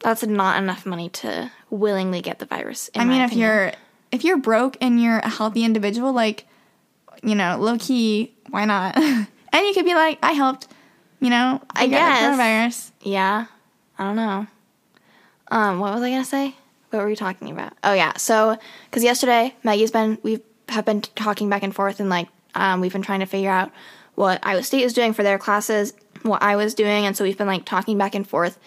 That's 0.00 0.24
not 0.24 0.62
enough 0.62 0.84
money 0.84 1.08
to 1.10 1.50
willingly 1.70 2.20
get 2.20 2.38
the 2.38 2.46
virus. 2.46 2.88
in 2.88 3.00
I 3.00 3.04
mean, 3.04 3.22
if 3.22 3.30
opinion. 3.30 3.48
you're 3.48 3.72
if 4.12 4.24
you're 4.24 4.38
broke 4.38 4.76
and 4.80 5.02
you're 5.02 5.18
a 5.18 5.28
healthy 5.28 5.64
individual, 5.64 6.12
like 6.12 6.46
you 7.22 7.34
know, 7.34 7.56
low 7.58 7.76
key, 7.78 8.34
why 8.50 8.64
not? 8.64 8.96
and 8.96 9.26
you 9.52 9.72
could 9.74 9.84
be 9.84 9.94
like, 9.94 10.18
I 10.22 10.32
helped, 10.32 10.68
you 11.20 11.30
know, 11.30 11.60
I 11.70 11.86
guess. 11.86 12.20
the 12.20 12.42
coronavirus. 12.42 12.90
Yeah. 13.02 13.46
I 13.98 14.04
don't 14.04 14.16
know. 14.16 14.46
Um, 15.50 15.78
what 15.78 15.94
was 15.94 16.02
I 16.02 16.10
gonna 16.10 16.24
say? 16.24 16.54
What 16.90 17.00
were 17.00 17.08
we 17.08 17.16
talking 17.16 17.50
about? 17.50 17.72
Oh 17.82 17.94
yeah. 17.94 18.16
So, 18.16 18.58
because 18.90 19.02
yesterday 19.02 19.54
Maggie's 19.62 19.90
been 19.90 20.18
we've 20.22 20.42
have 20.68 20.84
been 20.84 21.00
talking 21.02 21.48
back 21.48 21.62
and 21.62 21.74
forth, 21.74 22.00
and 22.00 22.10
like 22.10 22.28
um, 22.54 22.80
we've 22.80 22.92
been 22.92 23.02
trying 23.02 23.20
to 23.20 23.26
figure 23.26 23.50
out 23.50 23.70
what 24.14 24.40
Iowa 24.42 24.62
State 24.62 24.82
is 24.82 24.92
doing 24.92 25.12
for 25.12 25.22
their 25.22 25.38
classes, 25.38 25.92
what 26.22 26.42
I 26.42 26.56
was 26.56 26.74
doing, 26.74 27.06
and 27.06 27.16
so 27.16 27.24
we've 27.24 27.38
been 27.38 27.46
like 27.46 27.64
talking 27.64 27.98
back 27.98 28.14
and 28.14 28.26
forth. 28.26 28.58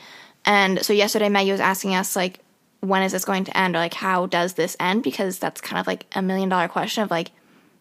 And 0.45 0.83
so 0.85 0.93
yesterday 0.93 1.29
Maggie 1.29 1.51
was 1.51 1.59
asking 1.59 1.95
us 1.95 2.15
like, 2.15 2.39
when 2.81 3.03
is 3.03 3.11
this 3.11 3.25
going 3.25 3.43
to 3.43 3.57
end, 3.57 3.75
or 3.75 3.79
like 3.79 3.93
how 3.93 4.25
does 4.25 4.53
this 4.53 4.77
end? 4.79 5.03
Because 5.03 5.39
that's 5.39 5.61
kind 5.61 5.79
of 5.79 5.87
like 5.87 6.05
a 6.15 6.21
million 6.21 6.49
dollar 6.49 6.67
question 6.67 7.03
of 7.03 7.11
like, 7.11 7.31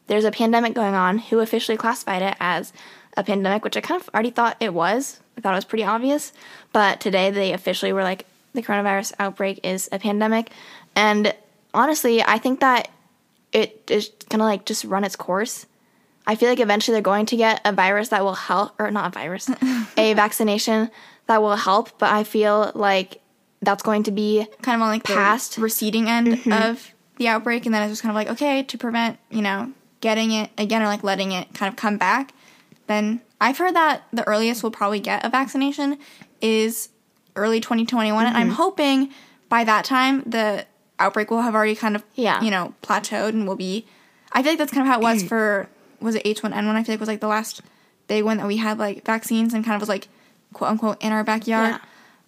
there's 0.08 0.24
a 0.24 0.30
pandemic 0.30 0.74
going 0.74 0.94
on. 0.94 1.18
Who 1.18 1.38
officially 1.40 1.76
classified 1.76 2.22
it 2.22 2.36
as 2.40 2.72
a 3.16 3.22
pandemic? 3.22 3.62
Which 3.62 3.76
I 3.76 3.80
kind 3.80 4.00
of 4.00 4.08
already 4.12 4.30
thought 4.30 4.56
it 4.58 4.74
was. 4.74 5.20
I 5.36 5.40
thought 5.40 5.52
it 5.52 5.56
was 5.56 5.64
pretty 5.64 5.84
obvious. 5.84 6.32
But 6.72 7.00
today 7.00 7.30
they 7.30 7.52
officially 7.52 7.92
were 7.92 8.02
like, 8.02 8.26
the 8.54 8.62
coronavirus 8.62 9.12
outbreak 9.18 9.60
is 9.62 9.88
a 9.92 9.98
pandemic. 9.98 10.50
And 10.96 11.34
honestly, 11.74 12.22
I 12.22 12.38
think 12.38 12.60
that 12.60 12.88
it 13.52 13.88
is 13.90 14.10
gonna 14.28 14.44
like 14.44 14.64
just 14.64 14.84
run 14.84 15.04
its 15.04 15.16
course. 15.16 15.66
I 16.29 16.35
feel 16.35 16.51
like 16.51 16.61
eventually 16.61 16.93
they're 16.95 17.03
going 17.03 17.24
to 17.26 17.37
get 17.37 17.62
a 17.64 17.72
virus 17.72 18.11
that 18.11 18.22
will 18.22 18.35
help, 18.35 18.79
or 18.79 18.91
not 18.91 19.07
a 19.07 19.18
virus, 19.18 19.51
a 19.97 20.12
vaccination 20.12 20.91
that 21.26 21.41
will 21.41 21.57
help. 21.57 21.99
But 21.99 22.12
I 22.12 22.22
feel 22.22 22.70
like 22.74 23.22
that's 23.62 23.83
going 23.83 24.03
to 24.05 24.11
be 24.11 24.47
Kind 24.61 24.76
of 24.76 24.83
on 24.83 24.89
like 24.89 25.05
Past. 25.05 25.57
the 25.57 25.62
receding 25.62 26.07
end 26.07 26.29
mm-hmm. 26.29 26.53
of 26.53 26.93
the 27.16 27.29
outbreak, 27.29 27.64
and 27.64 27.74
then 27.74 27.83
it's 27.83 27.93
just 27.93 28.03
kind 28.03 28.11
of 28.11 28.14
like 28.14 28.29
okay 28.29 28.62
to 28.62 28.79
prevent 28.79 29.18
you 29.31 29.41
know 29.41 29.72
getting 30.03 30.31
it 30.31 30.51
again 30.59 30.83
or 30.83 30.87
like 30.87 31.03
letting 31.03 31.33
it 31.33 31.55
kind 31.55 31.72
of 31.72 31.76
come 31.76 31.97
back. 31.97 32.35
Then 32.89 33.22
I've 33.41 33.57
heard 33.57 33.74
that 33.74 34.05
the 34.12 34.26
earliest 34.29 34.62
we'll 34.62 34.70
probably 34.70 35.01
get 35.01 35.24
a 35.24 35.31
vaccination 35.31 35.99
is 36.43 36.91
early 37.37 37.59
2021, 37.59 38.26
and 38.26 38.37
I'm 38.37 38.49
mm-hmm. 38.49 38.55
hoping 38.55 39.11
by 39.49 39.64
that 39.64 39.87
time 39.87 40.22
the 40.26 40.66
outbreak 40.99 41.31
will 41.31 41.41
have 41.41 41.55
already 41.55 41.74
kind 41.74 41.97
of 41.97 42.05
Yeah. 42.16 42.43
you 42.43 42.51
know 42.51 42.74
plateaued 42.83 43.31
and 43.31 43.49
will 43.49 43.57
be. 43.57 43.87
I 44.31 44.43
feel 44.43 44.53
like 44.53 44.59
that's 44.59 44.72
kind 44.72 44.87
of 44.87 44.93
how 44.93 45.01
it 45.01 45.03
was 45.03 45.24
mm. 45.24 45.29
for 45.29 45.70
was 46.01 46.14
it 46.14 46.24
H1N1? 46.24 46.53
I 46.55 46.82
feel 46.84 46.92
like 46.92 46.99
it 46.99 47.01
was 47.01 47.09
like 47.09 47.20
the 47.20 47.28
last 47.28 47.61
big 48.07 48.24
one 48.24 48.38
that 48.38 48.46
we 48.46 48.57
had 48.57 48.78
like 48.78 49.05
vaccines 49.05 49.53
and 49.55 49.64
kind 49.64 49.74
of 49.74 49.80
was 49.80 49.88
like 49.88 50.09
quote 50.53 50.70
unquote 50.70 51.03
in 51.03 51.12
our 51.12 51.24
backyard. 51.24 51.70
Yeah. 51.74 51.78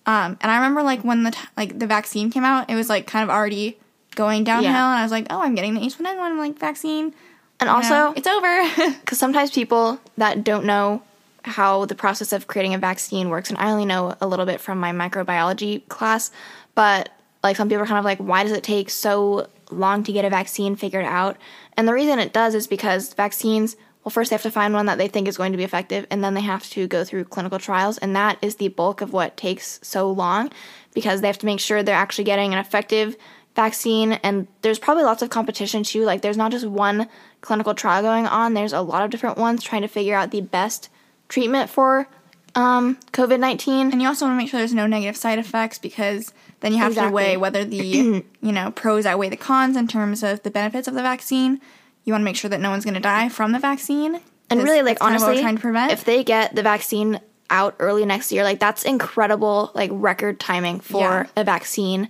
Um, 0.06 0.38
and 0.40 0.50
I 0.50 0.56
remember 0.56 0.82
like 0.82 1.02
when 1.04 1.22
the 1.22 1.30
t- 1.32 1.38
like 1.56 1.78
the 1.78 1.86
vaccine 1.86 2.30
came 2.30 2.44
out, 2.44 2.68
it 2.70 2.74
was 2.74 2.88
like 2.88 3.06
kind 3.06 3.22
of 3.22 3.30
already 3.30 3.78
going 4.16 4.44
downhill, 4.44 4.72
Yeah. 4.72 4.90
and 4.92 4.98
I 5.00 5.02
was 5.02 5.12
like, 5.12 5.26
oh, 5.30 5.40
I'm 5.42 5.54
getting 5.54 5.74
the 5.74 5.80
H1N1 5.80 6.38
like 6.38 6.58
vaccine. 6.58 7.14
and 7.60 7.68
You 7.68 7.74
also 7.76 7.90
know, 7.90 8.12
it's 8.16 8.26
over. 8.26 8.90
because 9.00 9.18
sometimes 9.18 9.50
people 9.50 10.00
that 10.16 10.42
don't 10.42 10.64
know 10.64 11.02
how 11.44 11.84
the 11.86 11.94
process 11.94 12.32
of 12.32 12.46
creating 12.46 12.74
a 12.74 12.78
vaccine 12.78 13.28
works, 13.30 13.50
and 13.50 13.58
I 13.58 13.70
only 13.70 13.84
know 13.84 14.14
a 14.20 14.26
little 14.26 14.46
bit 14.46 14.60
from 14.60 14.78
my 14.80 14.90
microbiology 14.92 15.86
class, 15.88 16.30
but 16.74 17.10
like 17.44 17.56
some 17.56 17.68
people 17.68 17.82
are 17.84 17.86
kind 17.86 17.98
of 17.98 18.04
like, 18.04 18.18
why 18.18 18.42
does 18.42 18.52
it 18.52 18.62
take 18.64 18.90
so 18.90 19.48
long 19.72 20.02
to 20.04 20.12
get 20.12 20.24
a 20.24 20.30
vaccine 20.30 20.76
figured 20.76 21.04
out? 21.04 21.36
And 21.76 21.86
the 21.86 21.94
reason 21.94 22.18
it 22.18 22.32
does 22.32 22.54
is 22.54 22.66
because 22.66 23.14
vaccines, 23.14 23.76
well, 24.04 24.10
first 24.10 24.30
they 24.30 24.34
have 24.34 24.42
to 24.42 24.50
find 24.50 24.74
one 24.74 24.86
that 24.86 24.98
they 24.98 25.08
think 25.08 25.28
is 25.28 25.36
going 25.36 25.52
to 25.52 25.58
be 25.58 25.64
effective, 25.64 26.06
and 26.10 26.22
then 26.22 26.34
they 26.34 26.40
have 26.40 26.68
to 26.70 26.86
go 26.86 27.04
through 27.04 27.24
clinical 27.24 27.58
trials, 27.58 27.98
and 27.98 28.14
that 28.16 28.38
is 28.42 28.56
the 28.56 28.68
bulk 28.68 29.00
of 29.00 29.12
what 29.12 29.36
takes 29.36 29.80
so 29.82 30.10
long 30.10 30.50
because 30.94 31.20
they 31.20 31.26
have 31.26 31.38
to 31.38 31.46
make 31.46 31.60
sure 31.60 31.82
they're 31.82 31.94
actually 31.94 32.24
getting 32.24 32.52
an 32.52 32.58
effective 32.58 33.16
vaccine. 33.54 34.12
And 34.12 34.48
there's 34.62 34.78
probably 34.78 35.04
lots 35.04 35.22
of 35.22 35.30
competition 35.30 35.82
too. 35.82 36.04
Like 36.04 36.22
there's 36.22 36.36
not 36.36 36.52
just 36.52 36.66
one 36.66 37.08
clinical 37.40 37.74
trial 37.74 38.02
going 38.02 38.26
on. 38.26 38.54
There's 38.54 38.72
a 38.72 38.80
lot 38.80 39.04
of 39.04 39.10
different 39.10 39.38
ones 39.38 39.62
trying 39.62 39.82
to 39.82 39.88
figure 39.88 40.14
out 40.14 40.30
the 40.30 40.40
best 40.40 40.88
treatment 41.28 41.70
for 41.70 42.08
um, 42.54 42.98
covid-19 43.12 43.92
and 43.92 44.02
you 44.02 44.08
also 44.08 44.24
want 44.24 44.34
to 44.34 44.38
make 44.38 44.50
sure 44.50 44.58
there's 44.58 44.74
no 44.74 44.86
negative 44.86 45.16
side 45.16 45.38
effects 45.38 45.78
because 45.78 46.32
then 46.60 46.72
you 46.72 46.78
have 46.78 46.92
Exactly. 46.92 47.10
to 47.10 47.14
weigh 47.14 47.36
whether 47.36 47.64
the 47.64 47.76
you 48.40 48.52
know 48.52 48.70
pros 48.70 49.06
outweigh 49.06 49.28
the 49.30 49.36
cons 49.36 49.76
in 49.76 49.88
terms 49.88 50.22
of 50.22 50.42
the 50.42 50.50
benefits 50.50 50.86
of 50.88 50.94
the 50.94 51.02
vaccine. 51.02 51.60
You 52.04 52.12
want 52.14 52.22
to 52.22 52.24
make 52.24 52.36
sure 52.36 52.48
that 52.50 52.60
no 52.60 52.70
one's 52.70 52.84
going 52.84 52.94
to 52.94 53.00
die 53.00 53.28
from 53.28 53.52
the 53.52 53.58
vaccine. 53.58 54.20
And 54.48 54.62
really 54.62 54.82
like 54.82 54.98
that's 54.98 55.02
kind 55.02 55.16
of 55.16 55.22
honestly 55.22 55.42
trying 55.42 55.56
to 55.56 55.60
prevent. 55.60 55.92
if 55.92 56.04
they 56.04 56.24
get 56.24 56.54
the 56.56 56.62
vaccine 56.62 57.20
out 57.50 57.74
early 57.78 58.04
next 58.06 58.30
year 58.32 58.42
like 58.44 58.58
that's 58.60 58.84
incredible 58.84 59.70
like 59.74 59.90
record 59.92 60.38
timing 60.40 60.78
for 60.80 61.00
Yeah. 61.00 61.26
a 61.36 61.44
vaccine 61.44 62.08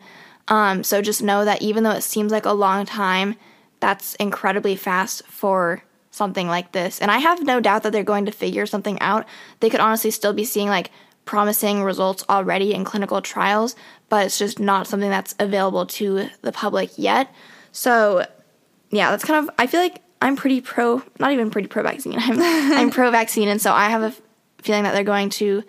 um, 0.49 0.83
so 0.85 1.01
just 1.01 1.23
know 1.23 1.45
that 1.45 1.63
even 1.63 1.83
though 1.85 1.93
it 1.93 2.03
seems 2.03 2.31
like 2.33 2.45
a 2.45 2.53
long 2.53 2.85
time 2.85 3.37
that's 3.79 4.15
incredibly 4.17 4.75
fast 4.77 5.23
for 5.29 5.83
something 6.11 6.47
like 6.49 6.73
this 6.73 7.01
and 7.01 7.11
i 7.11 7.19
have 7.19 7.43
no 7.43 7.59
doubt 7.61 7.83
that 7.85 7.93
they're 7.93 8.03
going 8.05 8.27
to 8.27 8.33
figure 8.33 8.67
something 8.67 8.99
out 9.01 9.25
they 9.61 9.71
could 9.71 9.81
honestly 9.81 10.11
still 10.11 10.33
be 10.35 10.45
seeing 10.45 10.69
like 10.69 10.91
promising 11.31 11.83
results 11.83 12.25
already 12.29 12.75
in 12.75 12.85
clinical 12.85 13.21
trials 13.23 13.77
but 14.09 14.27
it's 14.27 14.39
just 14.39 14.59
not 14.59 14.87
something 14.87 15.11
that's 15.11 15.35
available 15.39 15.87
to 15.87 16.29
the 16.43 16.53
public 16.53 16.91
yet 16.97 17.33
so 17.73 18.25
yeah, 18.91 19.11
that's 19.11 19.25
kind 19.25 19.49
of. 19.49 19.55
I 19.59 19.67
feel 19.67 19.81
like 19.81 20.03
I'm 20.21 20.37
pretty 20.37 20.61
pro. 20.61 21.03
Not 21.19 21.33
even 21.33 21.51
pretty 21.51 21.69
pro 21.69 21.83
vaccine. 21.83 22.17
I'm 22.19 22.41
I'm 22.41 22.91
pro 22.91 23.11
vaccine, 23.11 23.49
and 23.49 23.61
so 23.61 23.73
I 23.73 23.89
have 23.89 24.03
a 24.03 24.15
feeling 24.63 24.85
that 24.85 24.93
they're 24.93 25.05
going 25.05 25.31
to 25.31 25.63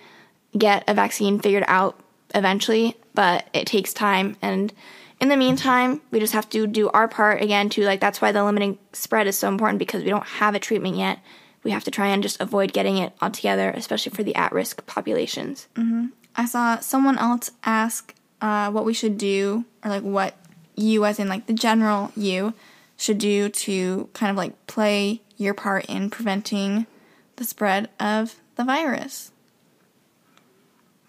get 0.58 0.84
a 0.88 0.94
vaccine 0.94 1.40
figured 1.40 1.64
out 1.68 2.00
eventually. 2.36 2.98
But 3.14 3.48
it 3.54 3.68
takes 3.68 3.94
time, 3.94 4.38
and 4.42 4.74
in 5.20 5.30
the 5.30 5.38
meantime, 5.38 6.02
we 6.12 6.20
just 6.20 6.34
have 6.34 6.50
to 6.50 6.66
do 6.66 6.90
our 6.90 7.08
part 7.08 7.42
again. 7.42 7.70
To 7.70 7.84
like, 7.84 8.00
that's 8.00 8.22
why 8.22 8.32
the 8.32 8.44
limiting 8.44 8.80
spread 8.94 9.28
is 9.28 9.38
so 9.38 9.48
important 9.48 9.80
because 9.80 10.04
we 10.04 10.10
don't 10.10 10.26
have 10.26 10.56
a 10.56 10.60
treatment 10.60 10.96
yet. 10.96 11.20
We 11.64 11.72
have 11.72 11.84
to 11.84 11.92
try 11.92 12.08
and 12.08 12.24
just 12.24 12.42
avoid 12.42 12.74
getting 12.74 12.98
it 12.98 13.14
altogether, 13.22 13.70
especially 13.72 14.12
for 14.12 14.24
the 14.24 14.36
at-risk 14.36 14.86
populations. 14.88 15.68
I 16.36 16.46
saw 16.46 16.80
someone 16.80 17.18
else 17.18 17.52
ask 17.64 18.16
uh, 18.42 18.72
what 18.72 18.86
we 18.86 18.94
should 18.94 19.18
do, 19.18 19.66
or 19.84 19.90
like 19.92 20.04
what 20.04 20.36
you, 20.76 21.06
as 21.06 21.20
in 21.20 21.28
like 21.28 21.46
the 21.46 21.54
general 21.54 22.12
you, 22.16 22.54
should 22.98 23.18
do 23.18 23.50
to 23.50 24.10
kind 24.14 24.30
of 24.30 24.38
like 24.38 24.68
play 24.68 25.22
your 25.38 25.54
part 25.54 25.86
in 25.86 26.10
preventing 26.10 26.88
the 27.36 27.44
spread 27.44 27.90
of 28.00 28.36
the 28.56 28.64
virus. 28.64 29.32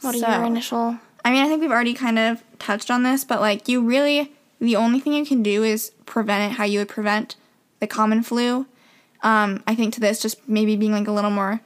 What 0.01 0.15
are 0.15 0.19
your 0.19 0.45
initial? 0.45 0.99
I 1.25 1.31
mean, 1.31 1.45
I 1.45 1.49
think 1.49 1.61
we've 1.61 1.71
already 1.71 1.95
kind 1.95 2.19
of 2.19 2.43
touched 2.59 2.91
on 2.91 3.05
this, 3.05 3.25
but 3.25 3.41
like 3.41 3.69
you 3.69 3.81
really, 3.81 4.33
the 4.59 4.77
only 4.77 5.01
thing 5.01 5.13
you 5.13 5.25
can 5.25 5.43
do 5.43 5.63
is 5.63 5.93
prevent 6.05 6.53
it 6.53 6.57
how 6.57 6.65
you 6.65 6.81
would 6.81 6.89
prevent 6.89 7.37
the 7.81 7.87
common 7.87 8.23
flu. 8.23 8.67
Um, 9.23 9.63
I 9.67 9.75
think 9.75 9.95
to 9.95 10.01
this, 10.01 10.21
just 10.21 10.47
maybe 10.49 10.77
being 10.77 10.93
like 10.93 11.09
a 11.09 11.13
little 11.13 11.31
more 11.31 11.61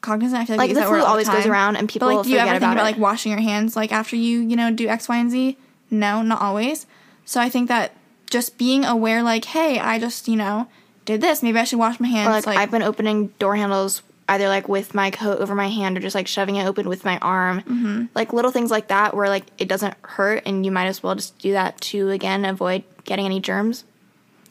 cognizant. 0.00 0.40
I 0.40 0.44
feel 0.44 0.56
like, 0.56 0.68
Like 0.68 0.76
the 0.76 0.82
flu 0.82 0.94
all 0.98 1.00
the 1.00 1.06
always 1.06 1.28
goes 1.28 1.46
around, 1.46 1.76
and 1.76 1.88
people 1.88 2.08
But 2.08 2.16
like, 2.16 2.24
do 2.24 2.30
you 2.30 2.36
forget 2.36 2.48
ever 2.48 2.60
think 2.60 2.72
about 2.72 2.82
about 2.82 2.84
like 2.84 2.98
washing 2.98 3.32
your 3.32 3.40
hands 3.40 3.74
like 3.76 3.92
after 3.92 4.16
you 4.16 4.40
you 4.40 4.56
know 4.56 4.70
do 4.72 4.88
X, 4.88 5.08
Y, 5.08 5.16
and 5.16 5.30
Z? 5.30 5.56
No, 5.90 6.22
not 6.22 6.40
always. 6.40 6.86
So 7.24 7.40
I 7.40 7.48
think 7.48 7.68
that 7.68 7.92
just 8.30 8.58
being 8.58 8.84
aware, 8.84 9.22
like, 9.22 9.44
hey, 9.46 9.78
I 9.78 9.98
just 9.98 10.28
you 10.28 10.36
know 10.36 10.68
did 11.04 11.20
this. 11.20 11.42
Maybe 11.42 11.58
I 11.58 11.64
should 11.64 11.78
wash 11.78 11.98
my 11.98 12.08
hands. 12.08 12.28
Or 12.28 12.32
like, 12.32 12.46
like 12.46 12.58
I've 12.58 12.70
been 12.70 12.82
opening 12.82 13.28
door 13.38 13.56
handles 13.56 14.02
either 14.28 14.46
like 14.48 14.68
with 14.68 14.94
my 14.94 15.10
coat 15.10 15.40
over 15.40 15.54
my 15.54 15.68
hand 15.68 15.96
or 15.96 16.00
just 16.00 16.14
like 16.14 16.26
shoving 16.28 16.56
it 16.56 16.66
open 16.66 16.86
with 16.88 17.04
my 17.04 17.18
arm. 17.18 17.62
Mm-hmm. 17.62 18.04
Like 18.14 18.32
little 18.34 18.50
things 18.50 18.70
like 18.70 18.88
that 18.88 19.16
where 19.16 19.28
like 19.28 19.46
it 19.56 19.68
doesn't 19.68 19.94
hurt 20.02 20.42
and 20.44 20.66
you 20.66 20.70
might 20.70 20.86
as 20.86 21.02
well 21.02 21.14
just 21.14 21.38
do 21.38 21.52
that 21.52 21.80
to 21.80 22.10
again 22.10 22.44
avoid 22.44 22.84
getting 23.04 23.24
any 23.24 23.40
germs. 23.40 23.84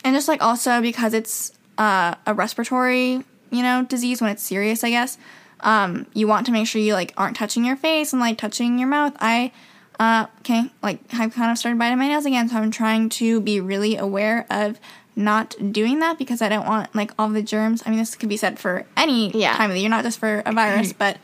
and 0.03 0.15
just 0.15 0.27
like 0.27 0.41
also 0.41 0.81
because 0.81 1.13
it's 1.13 1.51
uh, 1.77 2.15
a 2.25 2.33
respiratory 2.33 3.23
you 3.51 3.61
know 3.63 3.83
disease 3.85 4.21
when 4.21 4.29
it's 4.31 4.43
serious 4.43 4.83
i 4.83 4.89
guess 4.89 5.17
um, 5.61 6.05
you 6.13 6.27
want 6.27 6.45
to 6.45 6.51
make 6.51 6.67
sure 6.67 6.81
you 6.81 6.93
like 6.93 7.13
aren't 7.17 7.35
touching 7.35 7.65
your 7.65 7.75
face 7.75 8.13
and 8.13 8.19
like 8.19 8.37
touching 8.37 8.77
your 8.79 8.87
mouth 8.87 9.13
i 9.19 9.51
uh, 9.99 10.27
okay 10.39 10.69
like 10.83 10.99
i've 11.13 11.33
kind 11.33 11.51
of 11.51 11.57
started 11.57 11.79
biting 11.79 11.97
my 11.97 12.07
nails 12.07 12.25
again 12.25 12.47
so 12.49 12.55
i'm 12.57 12.71
trying 12.71 13.09
to 13.09 13.39
be 13.41 13.59
really 13.59 13.95
aware 13.97 14.45
of 14.49 14.79
not 15.15 15.55
doing 15.71 15.99
that 15.99 16.17
because 16.19 16.41
i 16.41 16.49
don't 16.49 16.67
want 16.67 16.93
like 16.93 17.11
all 17.17 17.29
the 17.29 17.41
germs 17.41 17.81
i 17.85 17.89
mean 17.89 17.97
this 17.99 18.15
could 18.15 18.29
be 18.29 18.37
said 18.37 18.59
for 18.59 18.85
any 18.95 19.31
Yeah. 19.31 19.55
time 19.55 19.71
of 19.71 19.75
the 19.75 19.81
year 19.81 19.89
not 19.89 20.03
just 20.03 20.19
for 20.19 20.43
a 20.45 20.51
virus 20.53 20.93
but 20.93 21.17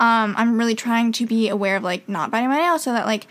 Um, 0.00 0.34
I'm 0.38 0.56
really 0.58 0.74
trying 0.74 1.12
to 1.12 1.26
be 1.26 1.50
aware 1.50 1.76
of 1.76 1.82
like 1.82 2.08
not 2.08 2.30
biting 2.30 2.48
my 2.48 2.56
nails 2.56 2.82
so 2.84 2.92
that 2.94 3.04
like 3.04 3.26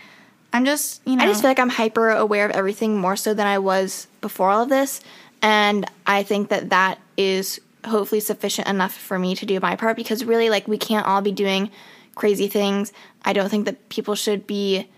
I'm 0.52 0.64
just 0.64 1.02
you 1.04 1.16
know 1.16 1.24
I 1.24 1.26
just 1.26 1.40
feel 1.42 1.50
like 1.50 1.58
I'm 1.58 1.68
hyper 1.68 2.10
aware 2.10 2.44
of 2.46 2.52
everything 2.52 2.96
more 2.96 3.16
so 3.16 3.34
than 3.34 3.48
I 3.48 3.58
was 3.58 4.06
before 4.20 4.50
all 4.50 4.62
of 4.62 4.68
this. 4.68 5.00
And 5.42 5.86
I 6.06 6.22
think 6.22 6.48
that 6.50 6.70
that 6.70 6.98
is 7.16 7.60
hopefully 7.86 8.20
sufficient 8.20 8.68
enough 8.68 8.94
for 8.94 9.18
me 9.18 9.34
to 9.36 9.46
do 9.46 9.58
my 9.60 9.76
part 9.76 9.96
because 9.96 10.24
really, 10.24 10.50
like, 10.50 10.68
we 10.68 10.78
can't 10.78 11.06
all 11.06 11.22
be 11.22 11.32
doing 11.32 11.70
crazy 12.14 12.48
things. 12.48 12.92
I 13.24 13.32
don't 13.32 13.48
think 13.48 13.64
that 13.64 13.88
people 13.88 14.14
should 14.14 14.46
be, 14.46 14.88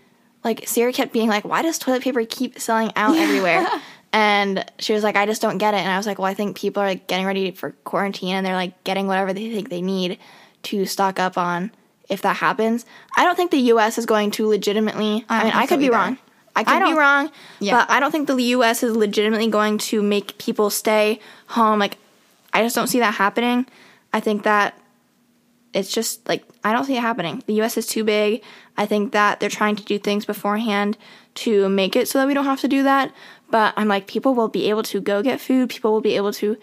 like, 0.42 0.66
Sarah 0.66 0.92
kept 0.92 1.12
being 1.12 1.28
like, 1.28 1.44
why 1.44 1.62
does 1.62 1.78
toilet 1.78 2.02
paper 2.02 2.24
keep 2.24 2.58
selling 2.58 2.92
out 2.96 3.16
everywhere? 3.16 3.66
And 4.12 4.64
she 4.78 4.92
was 4.92 5.02
like, 5.02 5.16
I 5.16 5.24
just 5.24 5.40
don't 5.40 5.58
get 5.58 5.72
it. 5.74 5.78
And 5.78 5.88
I 5.88 5.96
was 5.96 6.06
like, 6.06 6.18
well, 6.18 6.30
I 6.30 6.34
think 6.34 6.56
people 6.56 6.82
are 6.82 6.86
like, 6.86 7.06
getting 7.06 7.24
ready 7.24 7.50
for 7.50 7.70
quarantine 7.84 8.34
and 8.34 8.44
they're 8.44 8.54
like 8.54 8.84
getting 8.84 9.06
whatever 9.06 9.32
they 9.32 9.50
think 9.50 9.70
they 9.70 9.80
need 9.80 10.18
to 10.64 10.84
stock 10.84 11.18
up 11.18 11.38
on 11.38 11.70
if 12.08 12.22
that 12.22 12.36
happens. 12.36 12.84
I 13.16 13.24
don't 13.24 13.36
think 13.36 13.50
the 13.50 13.60
US 13.72 13.96
is 13.96 14.04
going 14.04 14.30
to 14.32 14.46
legitimately, 14.46 15.24
I, 15.28 15.38
don't 15.38 15.46
mean, 15.46 15.56
I 15.56 15.62
could 15.62 15.76
so 15.76 15.78
be 15.78 15.84
either. 15.86 15.94
wrong. 15.94 16.18
I 16.54 16.64
could 16.64 16.84
be 16.84 16.92
wrong, 16.92 17.30
Yeah. 17.60 17.78
but 17.78 17.90
I 17.90 17.98
don't 18.00 18.10
think 18.10 18.26
the 18.28 18.34
US 18.56 18.82
is 18.82 18.94
legitimately 18.94 19.48
going 19.48 19.78
to 19.78 20.02
make 20.02 20.36
people 20.38 20.68
stay 20.70 21.18
home. 21.48 21.78
Like, 21.78 21.96
I 22.52 22.62
just 22.62 22.74
don't 22.76 22.88
see 22.88 22.98
that 22.98 23.14
happening. 23.14 23.66
I 24.12 24.20
think 24.20 24.42
that 24.42 24.78
it's 25.72 25.90
just 25.90 26.28
like, 26.28 26.44
I 26.62 26.72
don't 26.72 26.84
see 26.84 26.96
it 26.96 27.00
happening. 27.00 27.42
The 27.46 27.54
US 27.62 27.76
is 27.78 27.86
too 27.86 28.04
big. 28.04 28.42
I 28.76 28.84
think 28.86 29.12
that 29.12 29.40
they're 29.40 29.48
trying 29.48 29.76
to 29.76 29.84
do 29.84 29.98
things 29.98 30.24
beforehand 30.26 30.98
to 31.36 31.68
make 31.70 31.96
it 31.96 32.08
so 32.08 32.18
that 32.18 32.26
we 32.26 32.34
don't 32.34 32.44
have 32.44 32.60
to 32.60 32.68
do 32.68 32.82
that. 32.82 33.12
But 33.50 33.74
I'm 33.76 33.88
like, 33.88 34.06
people 34.06 34.34
will 34.34 34.48
be 34.48 34.68
able 34.68 34.82
to 34.84 35.00
go 35.00 35.22
get 35.22 35.40
food. 35.40 35.70
People 35.70 35.92
will 35.92 36.00
be 36.00 36.16
able 36.16 36.32
to 36.34 36.56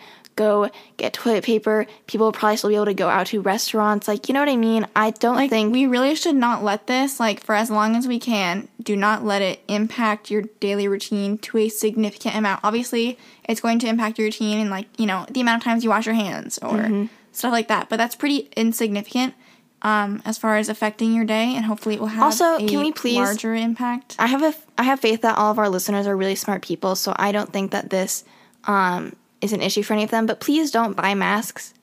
go 0.45 0.69
get 0.97 1.13
toilet 1.13 1.43
paper. 1.43 1.85
People 2.07 2.27
will 2.27 2.31
probably 2.31 2.57
still 2.57 2.69
be 2.69 2.75
able 2.75 2.85
to 2.85 2.93
go 2.93 3.09
out 3.09 3.27
to 3.27 3.41
restaurants. 3.41 4.07
Like, 4.07 4.27
you 4.27 4.33
know 4.33 4.39
what 4.39 4.49
I 4.49 4.55
mean? 4.55 4.87
I 4.95 5.11
don't 5.11 5.35
like 5.35 5.49
think 5.49 5.73
we 5.73 5.85
really 5.85 6.15
should 6.15 6.35
not 6.35 6.63
let 6.63 6.87
this 6.87 7.19
like 7.19 7.43
for 7.43 7.53
as 7.55 7.69
long 7.69 7.95
as 7.95 8.07
we 8.07 8.19
can 8.19 8.67
do 8.81 8.95
not 8.95 9.23
let 9.25 9.41
it 9.41 9.59
impact 9.67 10.31
your 10.31 10.43
daily 10.59 10.87
routine 10.87 11.37
to 11.39 11.57
a 11.57 11.67
significant 11.69 12.35
amount 12.35 12.61
obviously 12.63 13.17
it's 13.49 13.59
going 13.61 13.77
to 13.79 13.87
impact 13.87 14.17
your 14.17 14.25
routine 14.27 14.57
and 14.59 14.69
like 14.69 14.87
you 14.97 15.05
know 15.05 15.25
the 15.29 15.41
amount 15.41 15.61
of 15.61 15.63
times 15.63 15.83
you 15.83 15.89
wash 15.89 16.05
your 16.05 16.15
hands 16.15 16.57
or 16.63 16.77
Mm-hmm. 16.77 17.05
stuff 17.33 17.51
like 17.51 17.67
that 17.67 17.89
but 17.89 17.97
that's 17.97 18.15
pretty 18.15 18.49
insignificant 18.55 19.33
um, 19.81 20.21
as 20.25 20.37
far 20.37 20.57
as 20.57 20.67
affecting 20.69 21.13
your 21.13 21.25
day 21.25 21.55
and 21.55 21.65
hopefully 21.65 21.95
it 21.95 22.01
will 22.01 22.07
have 22.07 22.23
Also, 22.23 22.55
a 22.55 22.67
can 22.67 22.79
we 22.79 22.91
please- 22.91 23.17
larger 23.17 23.53
impact 23.55 24.15
I 24.19 24.27
have 24.27 24.43
a 24.43 24.53
I 24.77 24.83
have 24.83 24.99
faith 25.01 25.21
that 25.21 25.37
all 25.37 25.51
of 25.51 25.59
our 25.59 25.69
listeners 25.69 26.07
are 26.07 26.15
really 26.15 26.35
smart 26.35 26.61
people, 26.63 26.95
so 26.95 27.13
I 27.17 27.31
don't 27.33 27.51
think 27.51 27.71
that 27.71 27.89
this 27.89 28.23
um, 28.65 29.15
is 29.41 29.53
an 29.53 29.61
issue 29.61 29.83
for 29.83 29.93
any 29.93 30.03
of 30.03 30.11
them. 30.11 30.25
But 30.25 30.39
please 30.39 30.71
don't 30.71 30.95
buy 30.95 31.13
masks. 31.15 31.73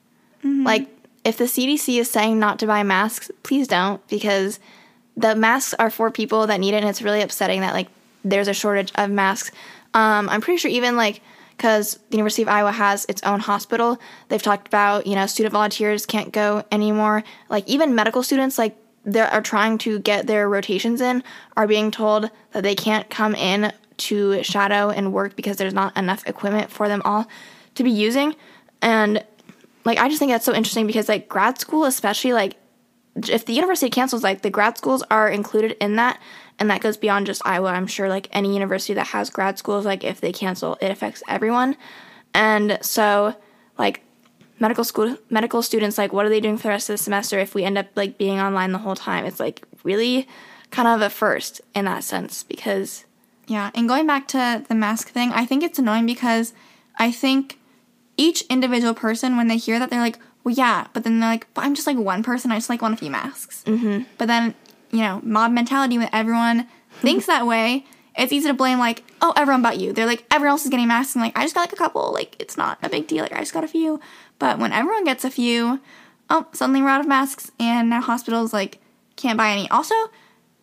Like 0.63 0.87
if 1.23 1.37
the 1.37 1.45
CDC 1.45 1.99
is 1.99 2.09
saying 2.09 2.39
not 2.39 2.59
to 2.59 2.67
buy 2.67 2.83
masks, 2.83 3.31
please 3.43 3.67
don't 3.67 4.05
because 4.07 4.59
the 5.15 5.35
masks 5.35 5.73
are 5.73 5.89
for 5.89 6.11
people 6.11 6.47
that 6.47 6.59
need 6.59 6.73
it, 6.73 6.77
and 6.77 6.89
it's 6.89 7.01
really 7.01 7.21
upsetting 7.21 7.61
that 7.61 7.73
like 7.73 7.87
there's 8.23 8.47
a 8.47 8.53
shortage 8.53 8.91
of 8.95 9.09
masks. 9.09 9.51
Um, 9.93 10.29
I'm 10.29 10.41
pretty 10.41 10.57
sure 10.57 10.71
even 10.71 10.95
like 10.95 11.21
because 11.57 11.99
the 12.11 12.17
University 12.17 12.43
of 12.43 12.49
Iowa 12.49 12.71
has 12.71 13.05
its 13.09 13.23
own 13.23 13.39
hospital, 13.39 13.99
they've 14.29 14.41
talked 14.41 14.67
about 14.67 15.07
you 15.07 15.15
know 15.15 15.25
student 15.25 15.53
volunteers 15.53 16.05
can't 16.05 16.31
go 16.31 16.63
anymore. 16.71 17.23
Like 17.49 17.67
even 17.67 17.95
medical 17.95 18.23
students 18.23 18.57
like 18.57 18.77
they 19.03 19.21
are 19.21 19.41
trying 19.41 19.77
to 19.79 19.99
get 19.99 20.27
their 20.27 20.49
rotations 20.49 21.01
in 21.01 21.23
are 21.55 21.67
being 21.67 21.91
told 21.91 22.29
that 22.51 22.63
they 22.63 22.75
can't 22.75 23.09
come 23.09 23.33
in 23.35 23.71
to 23.97 24.43
shadow 24.43 24.89
and 24.89 25.13
work 25.13 25.35
because 25.35 25.57
there's 25.57 25.73
not 25.73 25.95
enough 25.97 26.25
equipment 26.27 26.71
for 26.71 26.87
them 26.87 27.01
all 27.05 27.27
to 27.75 27.83
be 27.83 27.91
using. 27.91 28.35
And 28.81 29.23
like 29.85 29.97
I 29.97 30.07
just 30.07 30.19
think 30.19 30.31
that's 30.31 30.45
so 30.45 30.53
interesting 30.53 30.85
because 30.85 31.09
like 31.09 31.29
grad 31.29 31.59
school 31.59 31.85
especially 31.85 32.33
like 32.33 32.55
if 33.15 33.45
the 33.45 33.53
university 33.53 33.89
cancels 33.89 34.23
like 34.23 34.41
the 34.41 34.49
grad 34.49 34.77
schools 34.77 35.03
are 35.09 35.29
included 35.29 35.75
in 35.81 35.95
that 35.95 36.21
and 36.59 36.69
that 36.69 36.81
goes 36.81 36.97
beyond 36.97 37.25
just 37.25 37.45
Iowa. 37.45 37.69
I'm 37.69 37.87
sure 37.87 38.09
like 38.09 38.27
any 38.31 38.53
university 38.53 38.93
that 38.95 39.07
has 39.07 39.29
grad 39.29 39.57
schools 39.57 39.85
like 39.85 40.03
if 40.03 40.21
they 40.21 40.31
cancel 40.31 40.77
it 40.81 40.91
affects 40.91 41.23
everyone. 41.27 41.75
And 42.33 42.77
so 42.81 43.35
like 43.77 44.01
medical 44.59 44.83
school 44.83 45.17
medical 45.29 45.61
students 45.61 45.97
like 45.97 46.13
what 46.13 46.25
are 46.25 46.29
they 46.29 46.39
doing 46.39 46.57
for 46.57 46.63
the 46.63 46.69
rest 46.69 46.89
of 46.89 46.95
the 46.95 47.03
semester 47.03 47.39
if 47.39 47.55
we 47.55 47.63
end 47.63 47.77
up 47.77 47.87
like 47.95 48.17
being 48.17 48.39
online 48.39 48.73
the 48.73 48.79
whole 48.79 48.95
time? 48.95 49.25
It's 49.25 49.39
like 49.39 49.65
really 49.83 50.27
kind 50.69 50.87
of 50.87 51.01
a 51.01 51.09
first 51.09 51.61
in 51.73 51.85
that 51.85 52.03
sense 52.03 52.43
because 52.43 53.05
Yeah, 53.47 53.71
and 53.73 53.87
going 53.87 54.05
back 54.05 54.27
to 54.29 54.65
the 54.67 54.75
mask 54.75 55.09
thing, 55.09 55.31
I 55.31 55.45
think 55.45 55.63
it's 55.63 55.79
annoying 55.79 56.05
because 56.05 56.53
I 56.97 57.11
think 57.11 57.57
each 58.17 58.41
individual 58.43 58.93
person, 58.93 59.37
when 59.37 59.47
they 59.47 59.57
hear 59.57 59.79
that, 59.79 59.89
they're 59.89 60.01
like, 60.01 60.19
well, 60.43 60.53
yeah, 60.53 60.87
but 60.93 61.03
then 61.03 61.19
they're 61.19 61.29
like, 61.29 61.47
but 61.53 61.63
I'm 61.63 61.75
just 61.75 61.87
like 61.87 61.97
one 61.97 62.23
person, 62.23 62.51
I 62.51 62.57
just 62.57 62.69
like 62.69 62.81
want 62.81 62.93
a 62.93 62.97
few 62.97 63.11
masks. 63.11 63.63
Mm-hmm. 63.65 64.03
But 64.17 64.27
then, 64.27 64.53
you 64.91 64.99
know, 64.99 65.21
mob 65.23 65.51
mentality 65.51 65.97
when 65.97 66.09
everyone 66.11 66.67
thinks 66.99 67.25
that 67.27 67.47
way, 67.47 67.85
it's 68.17 68.33
easy 68.33 68.47
to 68.47 68.53
blame, 68.53 68.79
like, 68.79 69.03
oh, 69.21 69.33
everyone 69.37 69.61
but 69.61 69.77
you. 69.77 69.93
They're 69.93 70.07
like, 70.07 70.25
everyone 70.31 70.53
else 70.53 70.63
is 70.63 70.71
getting 70.71 70.87
masks, 70.87 71.15
and 71.15 71.23
like, 71.23 71.37
I 71.37 71.43
just 71.43 71.53
got 71.53 71.61
like 71.61 71.73
a 71.73 71.77
couple, 71.77 72.11
like, 72.11 72.35
it's 72.39 72.57
not 72.57 72.79
a 72.81 72.89
big 72.89 73.07
deal, 73.07 73.23
like, 73.23 73.33
I 73.33 73.39
just 73.39 73.53
got 73.53 73.63
a 73.63 73.67
few. 73.67 73.99
But 74.39 74.57
when 74.59 74.73
everyone 74.73 75.05
gets 75.05 75.23
a 75.23 75.29
few, 75.29 75.79
oh, 76.29 76.47
suddenly 76.51 76.81
we're 76.81 76.89
out 76.89 77.01
of 77.01 77.07
masks, 77.07 77.51
and 77.59 77.89
now 77.89 78.01
hospitals, 78.01 78.53
like, 78.53 78.79
can't 79.15 79.37
buy 79.37 79.51
any. 79.51 79.69
Also, 79.69 79.95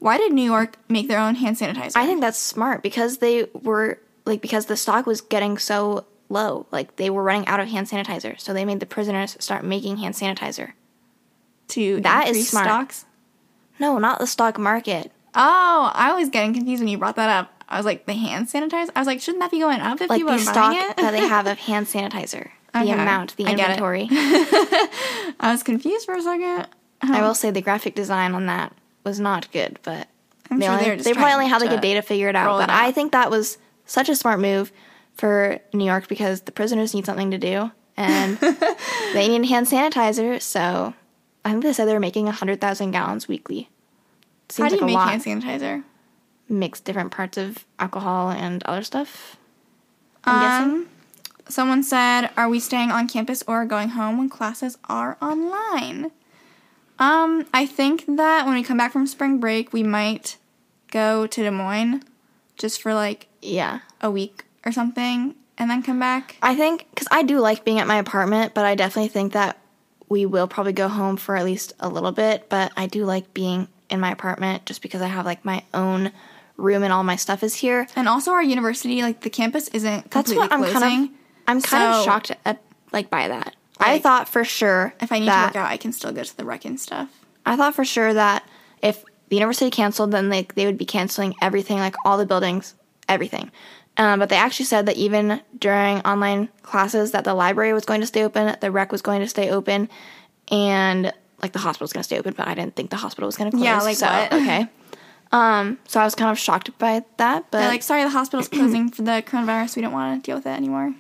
why 0.05 0.19
did 0.19 0.33
New 0.33 0.45
York 0.45 0.77
make 0.89 1.09
their 1.09 1.19
own 1.19 1.35
hand 1.37 1.57
sanitizer? 1.57 1.93
I 1.97 2.05
think 2.07 2.21
that's 2.21 2.39
smart 2.39 2.83
because 2.83 3.19
they 3.19 3.47
were 3.55 3.99
like 4.27 4.41
because 4.43 4.67
the 4.67 4.77
stock 4.77 5.07
was 5.07 5.21
getting 5.23 5.57
so 5.57 6.05
low, 6.29 6.67
like 6.71 6.97
they 6.97 7.09
were 7.09 7.23
running 7.23 7.47
out 7.47 7.59
of 7.61 7.69
hand 7.69 7.87
sanitizer, 7.89 8.39
so 8.39 8.53
they 8.53 8.65
made 8.67 8.81
the 8.81 8.87
prisoners 8.87 9.37
start 9.41 9.65
making 9.65 9.97
hand 9.97 10.15
sanitizer. 10.15 10.73
to 11.69 12.01
That 12.03 12.29
is 12.29 12.49
smart. 12.51 12.67
stocks. 12.67 13.07
No, 13.79 13.99
not 13.99 14.19
the 14.19 14.27
stock 14.27 14.59
market. 14.59 15.11
Oh, 15.35 15.91
I 15.95 16.13
was 16.13 16.29
getting 16.29 16.53
confused 16.53 16.81
when 16.83 16.89
you 16.89 16.99
brought 16.99 17.17
that 17.17 17.31
up. 17.31 17.51
I 17.69 17.77
was 17.79 17.87
like, 17.87 18.05
the 18.07 18.13
hand 18.13 18.49
sanitizer. 18.49 18.91
I 18.95 19.01
was 19.01 19.07
like, 19.07 19.21
shouldn't 19.23 19.41
that 19.41 19.51
be 19.51 19.59
going 19.59 19.81
up 19.81 20.01
if 20.03 20.11
Like 20.11 20.19
people 20.21 20.33
the 20.35 20.39
are 20.39 20.43
stock 20.43 20.55
buying 20.73 20.91
it? 20.91 20.97
that 20.99 21.11
they 21.13 21.27
have 21.27 21.47
of 21.47 21.59
hand 21.71 21.87
sanitizer, 21.87 22.51
the 22.75 22.81
Okay, 22.81 22.91
amount, 22.93 23.37
the 23.37 23.47
I 23.47 23.53
inventory. 23.53 24.07
I 25.41 25.51
was 25.51 25.63
confused 25.63 26.05
for 26.05 26.15
a 26.15 26.23
second. 26.23 26.69
I 27.03 27.23
will 27.23 27.35
say 27.35 27.51
the 27.51 27.63
graphic 27.63 27.95
design 27.95 28.35
on 28.35 28.47
that 28.47 28.73
was 29.05 29.21
not 29.21 29.51
good, 29.53 29.79
but 29.83 30.09
I'm 30.51 30.59
they, 30.59 30.67
sure 30.67 30.73
only, 30.73 30.85
they 30.85 30.91
were 30.91 30.97
just 30.97 31.05
they 31.07 31.13
probably 31.15 31.33
only 31.33 31.49
had 31.49 31.61
like 31.61 31.71
to 31.71 31.79
a 31.79 31.81
data 31.81 32.03
figured 32.03 32.37
out. 32.37 32.59
But 32.59 32.71
it 32.71 32.75
I 32.75 32.93
think 32.93 33.13
that 33.13 33.31
was 33.31 33.59
such 33.87 34.09
a 34.09 34.17
smart 34.17 34.41
move 34.41 34.73
for 35.15 35.59
New 35.73 35.85
York 35.85 36.09
because 36.09 36.43
the 36.43 36.53
prisoners 36.53 36.95
need 36.95 37.07
something 37.07 37.31
to 37.31 37.39
do 37.39 37.71
and 37.97 38.39
they 39.13 39.29
need 39.29 39.47
hand 39.49 39.67
sanitizer. 39.67 40.41
So 40.41 40.95
I 41.45 41.51
think 41.51 41.63
they 41.63 41.73
said 41.73 41.87
they 41.87 41.95
were 41.95 42.01
making 42.01 42.27
100,000 42.27 42.91
gallons 42.91 43.29
weekly. 43.29 43.69
Seems 44.49 44.65
How 44.65 44.69
do 44.69 44.75
you 44.77 44.81
like 44.81 44.87
make 44.87 44.97
lot. 44.97 45.09
hand 45.11 45.23
sanitizer? 45.23 45.85
Mix 46.49 46.81
different 46.81 47.11
parts 47.11 47.39
of 47.39 47.65
alcohol 47.79 48.31
and 48.31 48.63
other 48.65 48.83
stuff. 48.83 49.37
I'm 50.25 50.41
guessing. 50.41 50.77
Um, 50.83 50.89
someone 51.49 51.83
said, 51.83 52.31
"Are 52.37 52.49
we 52.49 52.61
staying 52.61 52.91
on 52.91 53.09
campus 53.09 53.43
or 53.47 53.65
going 53.65 53.91
home 53.91 54.19
when 54.19 54.29
classes 54.29 54.77
are 54.89 55.17
online?" 55.23 56.13
Um, 56.99 57.47
I 57.53 57.67
think 57.67 58.05
that 58.17 58.47
when 58.47 58.55
we 58.55 58.63
come 58.63 58.77
back 58.79 58.93
from 58.93 59.07
spring 59.07 59.39
break, 59.39 59.73
we 59.73 59.83
might 59.83 60.37
go 60.91 61.27
to 61.27 61.43
Des 61.43 61.51
Moines 61.51 62.03
just 62.57 62.81
for 62.81 62.95
like 62.95 63.27
Yeah. 63.43 63.81
a 64.01 64.11
week 64.11 64.45
or 64.65 64.71
something, 64.73 65.35
and 65.59 65.71
then 65.71 65.83
come 65.83 65.99
back. 65.99 66.37
I 66.43 66.55
think 66.55 66.87
because 66.91 67.09
I 67.11 67.23
do 67.23 67.41
like 67.41 67.65
being 67.65 67.81
at 67.81 67.87
my 67.87 67.97
apartment, 67.97 68.55
but 68.55 68.65
I 68.65 68.75
definitely 68.75 69.09
think 69.09 69.33
that 69.33 69.59
we 70.09 70.25
will 70.27 70.47
probably 70.47 70.73
go 70.73 70.89
home 70.89 71.17
for 71.17 71.37
at 71.37 71.45
least 71.45 71.73
a 71.81 71.89
little 71.89 72.13
bit. 72.13 72.49
But 72.49 72.73
I 72.77 72.87
do 72.87 73.05
like 73.05 73.35
being 73.35 73.69
in 73.91 73.99
my 74.01 74.11
apartment 74.13 74.65
just 74.67 74.81
because 74.83 75.03
I 75.03 75.07
have 75.09 75.25
like 75.27 75.45
my 75.45 75.63
own 75.75 76.13
room 76.57 76.85
and 76.85 76.93
all 76.93 77.03
my 77.03 77.17
stuff 77.17 77.43
is 77.43 77.57
here. 77.57 77.89
And 77.97 78.09
also, 78.09 78.31
our 78.31 78.43
university, 78.43 79.03
like 79.03 79.23
the 79.23 79.31
campus, 79.31 79.67
isn't 79.69 80.11
That's 80.13 80.33
what 80.33 80.53
I'm 80.53 80.61
closing. 80.61 80.81
kind 80.81 81.05
of. 81.05 81.11
I'm 81.49 81.61
kind 81.61 81.83
of 81.93 82.05
shocked 82.05 82.31
at 82.45 82.63
like 82.93 83.11
by 83.11 83.27
that. 83.29 83.57
I 83.79 83.99
thought 83.99 84.29
for 84.29 84.45
sure 84.45 84.95
If 85.01 85.13
I 85.13 85.19
need 85.19 85.29
that 85.29 85.53
to 85.53 85.59
work 85.59 85.65
out, 85.67 85.71
I 85.73 85.77
can 85.77 85.93
still 85.93 86.13
go 86.13 86.23
to 86.23 86.37
the 86.37 86.45
rec 86.45 86.65
and 86.65 86.79
stuff. 86.79 87.09
I 87.45 87.57
thought 87.57 87.75
for 87.75 87.85
sure 87.85 88.15
that 88.15 88.49
if 88.83 89.05
the 89.29 89.37
university 89.37 89.71
canceled, 89.71 90.13
then 90.13 90.29
like 90.31 90.55
they 90.55 90.67
would 90.67 90.79
be 90.79 90.85
canceling 90.85 91.35
everything, 91.43 91.79
like 91.79 91.95
all 92.05 92.17
the 92.17 92.27
buildings, 92.27 92.75
everything. 93.09 93.51
Um, 93.97 94.19
but 94.19 94.29
they 94.29 94.37
actually 94.37 94.67
said 94.67 94.87
that 94.87 94.97
even 94.97 95.41
during 95.59 96.01
online 96.01 96.49
classes, 96.63 97.13
that 97.13 97.25
the 97.25 97.35
library 97.35 97.73
was 97.73 97.85
going 97.85 98.01
to 98.01 98.07
stay 98.07 98.25
open, 98.25 98.57
the 98.61 98.71
rec 98.71 98.91
was 98.91 99.03
going 99.03 99.21
to 99.21 99.29
stay 99.29 99.51
open, 99.51 99.89
and 100.51 101.13
like 101.43 101.53
the 101.53 101.61
hospital 101.61 101.85
was 101.85 101.93
going 101.93 102.01
to 102.01 102.05
stay 102.05 102.19
open. 102.19 102.35
But 102.37 102.49
I 102.49 102.55
didn't 102.55 102.75
think 102.75 102.91
the 102.91 102.97
hospital 102.97 103.27
was 103.27 103.37
going 103.37 103.51
to 103.51 103.57
close. 103.57 103.65
Yeah, 103.65 103.81
like 103.81 103.97
so, 103.97 104.07
what? 104.07 104.33
Okay. 104.33 104.67
Um, 105.33 105.79
so 105.89 106.01
I 106.01 106.05
was 106.05 106.15
kind 106.15 106.31
of 106.31 106.39
shocked 106.39 106.77
by 106.79 107.05
that, 107.17 107.51
but 107.51 107.59
They're 107.59 107.69
like, 107.69 107.83
sorry, 107.83 108.05
the 108.05 108.11
hospital's 108.11 108.49
closing 108.49 108.91
for 108.91 109.03
the 109.03 109.23
coronavirus. 109.27 109.77
We 109.77 109.83
don't 109.83 109.93
want 109.93 110.23
to 110.23 110.27
deal 110.27 110.37
with 110.37 110.47
it 110.47 110.51
anymore. 110.51 110.95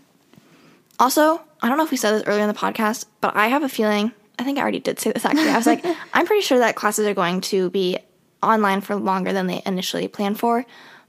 Also, 0.98 1.40
I 1.60 1.68
don't 1.68 1.78
know 1.78 1.84
if 1.84 1.90
we 1.90 1.96
said 1.96 2.12
this 2.12 2.22
earlier 2.26 2.42
in 2.42 2.48
the 2.48 2.54
podcast, 2.54 3.06
but 3.20 3.36
I 3.36 3.48
have 3.48 3.62
a 3.62 3.68
feeling, 3.68 4.12
I 4.38 4.44
think 4.44 4.58
I 4.58 4.62
already 4.62 4.80
did 4.80 4.98
say 4.98 5.12
this 5.12 5.24
actually. 5.24 5.50
I 5.50 5.56
was 5.56 5.66
like, 5.66 5.84
I'm 6.12 6.26
pretty 6.26 6.42
sure 6.42 6.58
that 6.58 6.76
classes 6.76 7.06
are 7.06 7.14
going 7.14 7.40
to 7.42 7.70
be 7.70 7.98
online 8.42 8.80
for 8.80 8.94
longer 8.96 9.32
than 9.32 9.46
they 9.46 9.62
initially 9.66 10.08
planned 10.08 10.38
for. 10.38 10.64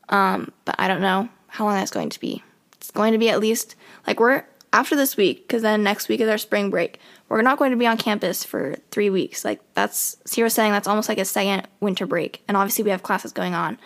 Um, 0.09 0.51
but 0.65 0.75
I 0.79 0.87
don't 0.87 1.01
know 1.01 1.29
how 1.47 1.65
long 1.65 1.75
that's 1.75 1.91
going 1.91 2.09
to 2.09 2.19
be. 2.19 2.43
It's 2.77 2.91
going 2.91 3.13
to 3.13 3.17
be 3.17 3.29
at 3.29 3.39
least, 3.39 3.75
like, 4.05 4.19
we're, 4.19 4.45
after 4.73 4.95
this 4.95 5.15
week, 5.15 5.47
because 5.47 5.61
then 5.61 5.83
next 5.83 6.09
week 6.09 6.19
is 6.19 6.29
our 6.29 6.37
spring 6.37 6.69
break, 6.69 6.99
we're 7.29 7.41
not 7.41 7.57
going 7.57 7.71
to 7.71 7.77
be 7.77 7.87
on 7.87 7.97
campus 7.97 8.43
for 8.43 8.75
three 8.91 9.09
weeks. 9.09 9.45
Like 9.45 9.61
that's 9.73 10.17
Ciera's 10.25 10.53
saying 10.53 10.71
that's 10.73 10.87
almost 10.87 11.09
like 11.09 11.17
a 11.17 11.25
second 11.25 11.67
winter 11.79 12.05
break, 12.05 12.43
and 12.47 12.55
obviously 12.55 12.83
we 12.83 12.91
have 12.91 13.01
classes 13.01 13.31
going 13.31 13.53
on 13.53 13.79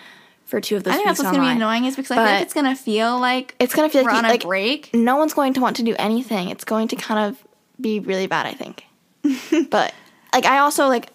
for 0.49 0.59
two 0.59 0.75
of 0.75 0.83
those 0.83 0.93
I 0.93 0.97
think 0.97 1.07
that's 1.07 1.19
what's 1.19 1.31
gonna 1.31 1.47
be 1.47 1.55
annoying 1.55 1.85
is 1.85 1.95
because 1.95 2.11
I 2.11 2.15
feel 2.15 2.25
like 2.25 2.41
it's 2.41 2.53
gonna 2.53 2.75
feel 2.75 3.19
like 3.19 3.55
It's 3.59 3.75
gonna 3.75 3.89
feel 3.89 4.03
we're 4.03 4.09
like, 4.11 4.17
on 4.17 4.25
a 4.25 4.29
like 4.29 4.43
break. 4.43 4.89
no 4.93 5.15
one's 5.15 5.33
going 5.33 5.53
to 5.53 5.61
want 5.61 5.75
to 5.77 5.83
do 5.83 5.95
anything. 5.99 6.49
It's 6.49 6.63
going 6.63 6.87
to 6.89 6.95
kind 6.95 7.29
of 7.29 7.43
be 7.79 7.99
really 7.99 8.27
bad, 8.27 8.45
I 8.47 8.53
think. 8.53 8.85
but 9.69 9.93
like 10.33 10.45
I 10.45 10.59
also 10.59 10.87
like 10.87 11.11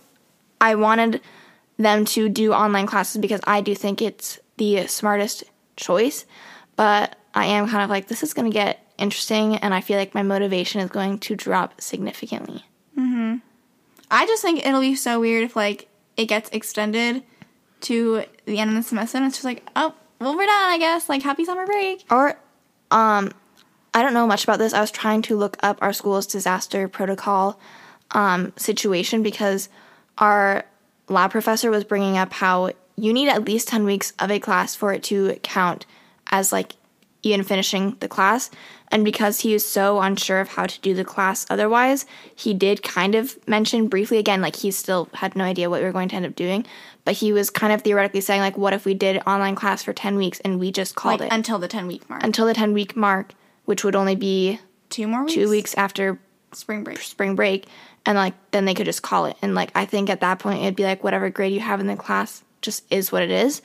I 0.61 0.77
wanted 0.77 1.21
them 1.77 2.05
to 2.07 2.29
do 2.29 2.53
online 2.53 2.87
classes 2.87 3.21
because 3.21 3.41
I 3.45 3.61
do 3.61 3.75
think 3.75 4.01
it's 4.01 4.39
the 4.57 4.87
smartest 4.87 5.45
choice, 5.77 6.25
but 6.77 7.17
I 7.35 7.47
am 7.47 7.69
kind 7.69 7.83
of 7.83 7.91
like 7.91 8.07
this 8.07 8.23
is 8.23 8.33
going 8.33 8.51
to 8.51 8.55
get 8.55 8.81
interesting 8.97 9.57
and 9.57 9.75
I 9.75 9.81
feel 9.81 9.99
like 9.99 10.15
my 10.15 10.23
motivation 10.23 10.81
is 10.81 10.91
going 10.91 11.19
to 11.19 11.35
drop 11.35 11.81
significantly. 11.81 12.65
Mm-hmm. 12.97 13.39
I 14.11 14.27
just 14.27 14.43
think 14.43 14.65
it'll 14.65 14.81
be 14.81 14.95
so 14.95 15.19
weird 15.19 15.43
if 15.43 15.57
like 15.57 15.89
it 16.17 16.27
gets 16.27 16.49
extended 16.51 17.25
to 17.85 18.25
the 18.47 18.59
end 18.59 18.71
of 18.71 18.77
the 18.77 18.83
semester 18.83 19.19
and 19.19 19.27
it's 19.27 19.37
just 19.37 19.45
like, 19.45 19.67
oh, 19.77 19.95
well 20.21 20.37
we're 20.37 20.47
done, 20.47 20.71
I 20.71 20.79
guess. 20.79 21.09
Like 21.09 21.23
happy 21.23 21.45
summer 21.45 21.67
break. 21.67 22.05
Or 22.11 22.39
um 22.91 23.33
I 23.95 24.03
don't 24.03 24.13
know 24.13 24.27
much 24.27 24.43
about 24.43 24.59
this. 24.59 24.75
I 24.75 24.81
was 24.81 24.91
trying 24.91 25.23
to 25.23 25.37
look 25.37 25.57
up 25.63 25.79
our 25.81 25.93
school's 25.93 26.27
disaster 26.27 26.89
protocol 26.89 27.61
um, 28.11 28.53
situation 28.57 29.23
because 29.23 29.69
our 30.19 30.65
lab 31.09 31.31
professor 31.31 31.71
was 31.71 31.85
bringing 31.85 32.19
up 32.19 32.33
how 32.33 32.71
you 32.97 33.13
need 33.13 33.29
at 33.29 33.45
least 33.45 33.69
10 33.69 33.85
weeks 33.85 34.13
of 34.19 34.33
a 34.33 34.41
class 34.41 34.75
for 34.75 34.93
it 34.93 35.05
to 35.05 35.39
count 35.45 35.87
as 36.27 36.53
like 36.53 36.75
even 37.23 37.45
finishing 37.45 37.97
the 38.01 38.09
class. 38.09 38.51
And 38.89 39.05
because 39.05 39.41
he 39.41 39.53
was 39.55 39.65
so 39.67 40.01
unsure 40.01 40.41
of 40.41 40.49
how 40.51 40.67
to 40.67 40.81
do 40.81 40.95
the 40.95 41.05
class 41.05 41.47
otherwise, 41.51 42.07
he 42.35 42.55
did 42.55 42.83
kind 42.83 43.15
of 43.15 43.37
mention 43.49 43.89
briefly 43.89 44.19
again, 44.19 44.41
like 44.41 44.57
he 44.57 44.71
still 44.71 45.09
had 45.15 45.35
no 45.35 45.43
idea 45.45 45.69
what 45.69 45.81
we 45.81 45.87
were 45.87 45.93
going 45.93 46.09
to 46.11 46.17
end 46.17 46.27
up 46.27 46.37
doing. 46.37 46.65
But 47.05 47.15
he 47.15 47.33
was 47.33 47.51
kind 47.51 47.73
of 47.73 47.83
theoretically 47.83 48.21
saying, 48.21 48.41
like, 48.41 48.57
what 48.57 48.73
if 48.73 48.85
we 48.85 48.95
did 48.95 49.21
online 49.27 49.57
class 49.57 49.83
for 49.83 49.93
10 49.93 50.17
weeks 50.17 50.39
and 50.41 50.61
we 50.61 50.71
just 50.71 50.95
called 50.95 51.21
Like 51.21 51.33
it 51.33 51.35
until 51.35 51.59
the 51.59 51.69
ten 51.69 51.87
week 51.87 52.09
mark. 52.09 52.23
until 52.23 52.47
the 52.47 52.55
10 52.55 52.73
week 52.73 52.95
mark, 52.97 53.33
which 53.65 53.83
would 53.85 53.97
only 53.97 54.15
be 54.17 54.61
two 54.91 55.07
more 55.09 55.23
weeks. 55.23 55.35
two 55.35 55.51
weeks 55.51 55.75
after 55.77 56.19
Spring 56.53 56.85
break. 56.85 56.99
spring 57.03 57.35
break. 57.35 57.67
And 58.07 58.17
like, 58.17 58.35
then 58.53 58.65
they 58.65 58.75
could 58.75 58.87
just 58.87 59.03
call 59.03 59.25
it. 59.27 59.37
And 59.43 59.55
like, 59.55 59.71
I 59.75 59.87
think 59.87 60.09
at 60.09 60.21
that 60.21 60.39
point, 60.39 60.63
it'd 60.63 60.77
be 60.77 60.85
like, 60.85 61.03
whatever 61.03 61.31
grade 61.31 61.53
you 61.53 61.61
have 61.61 61.81
in 61.81 61.89
the 61.89 61.97
class 61.97 62.45
just 62.63 62.85
is 62.93 63.11
what 63.11 63.23
it 63.23 63.31
is. 63.31 63.61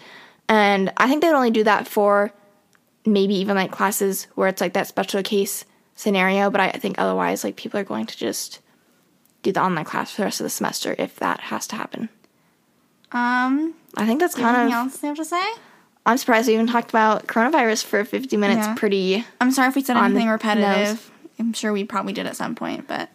And 0.48 0.92
I 0.98 1.08
think 1.08 1.22
they'd 1.22 1.30
only 1.30 1.52
do 1.52 1.64
that 1.66 1.88
for 1.88 2.32
maybe 3.14 3.36
even 3.36 3.56
like 3.56 3.72
classes 3.72 4.28
where 4.36 4.48
it's 4.48 4.62
like 4.62 4.74
that 4.74 4.88
special 4.88 5.22
case 5.24 5.66
scenario. 5.96 6.50
But 6.50 6.62
I 6.62 6.72
think 6.72 6.98
otherwise, 6.98 7.44
like, 7.44 7.56
people 7.56 7.80
are 7.80 7.84
going 7.84 8.06
to 8.06 8.18
just 8.18 8.60
do 9.44 9.52
the 9.52 9.62
online 9.62 9.86
class 9.86 10.12
for 10.12 10.22
the 10.22 10.26
rest 10.26 10.40
of 10.40 10.46
the 10.46 10.50
semester 10.50 10.96
if 10.98 11.16
that 11.18 11.40
has 11.42 11.68
to 11.68 11.76
happen. 11.76 12.10
Um 13.12 13.74
I 13.96 14.06
think 14.06 14.20
that's 14.20 14.36
kind 14.36 14.56
anything 14.56 14.74
of. 14.74 14.82
Anything 14.82 14.92
else 14.92 15.04
you 15.04 15.08
have 15.08 15.18
to 15.18 15.26
say? 15.26 15.62
I'm 16.06 16.18
surprised 16.18 16.48
we 16.48 16.54
even 16.54 16.68
talked 16.68 16.90
about 16.90 17.28
coronavirus 17.28 17.84
for 17.86 18.04
50 18.06 18.38
minutes. 18.38 18.68
Yeah. 18.68 18.76
Pretty. 18.76 19.26
I'm 19.42 19.52
sorry 19.52 19.70
if 19.70 19.76
we 19.76 19.84
said 19.84 19.98
anything 19.98 20.28
repetitive. 20.28 21.12
I'm 21.40 21.54
sure 21.54 21.72
we 21.72 21.84
probably 21.84 22.14
did 22.14 22.26
at 22.26 22.36
some 22.36 22.56
point, 22.56 22.88
but 22.88 23.10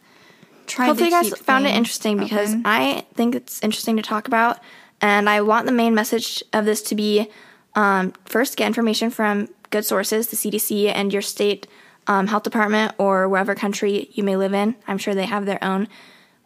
tried 0.66 0.86
Hopefully, 0.86 1.10
to 1.10 1.16
you 1.16 1.30
guys 1.30 1.38
found 1.40 1.66
it 1.66 1.74
interesting 1.74 2.18
because. 2.18 2.54
I 2.64 3.04
think 3.14 3.34
it's 3.34 3.62
interesting 3.62 3.96
to 3.96 4.02
talk 4.02 4.26
about. 4.28 4.58
And 5.00 5.28
I 5.28 5.42
want 5.42 5.66
the 5.66 5.72
main 5.72 5.94
message 5.94 6.42
of 6.52 6.64
this 6.64 6.80
to 6.82 6.94
be 6.94 7.28
um, 7.74 8.12
first, 8.24 8.56
get 8.56 8.66
information 8.66 9.10
from 9.10 9.48
good 9.70 9.84
sources, 9.84 10.28
the 10.28 10.36
CDC 10.36 10.92
and 10.94 11.12
your 11.12 11.22
state 11.22 11.66
um, 12.06 12.26
health 12.26 12.42
department 12.42 12.94
or 12.98 13.28
wherever 13.28 13.54
country 13.54 14.08
you 14.12 14.22
may 14.22 14.36
live 14.36 14.54
in. 14.54 14.76
I'm 14.86 14.98
sure 14.98 15.14
they 15.14 15.26
have 15.26 15.46
their 15.46 15.62
own 15.62 15.88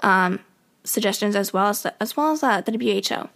um, 0.00 0.40
suggestions 0.84 1.36
as 1.36 1.52
well 1.52 1.68
as 1.68 1.82
the, 1.82 2.02
as 2.02 2.16
well 2.16 2.32
as 2.32 2.42
uh, 2.42 2.60
the 2.60 2.72
WHO. 2.72 3.28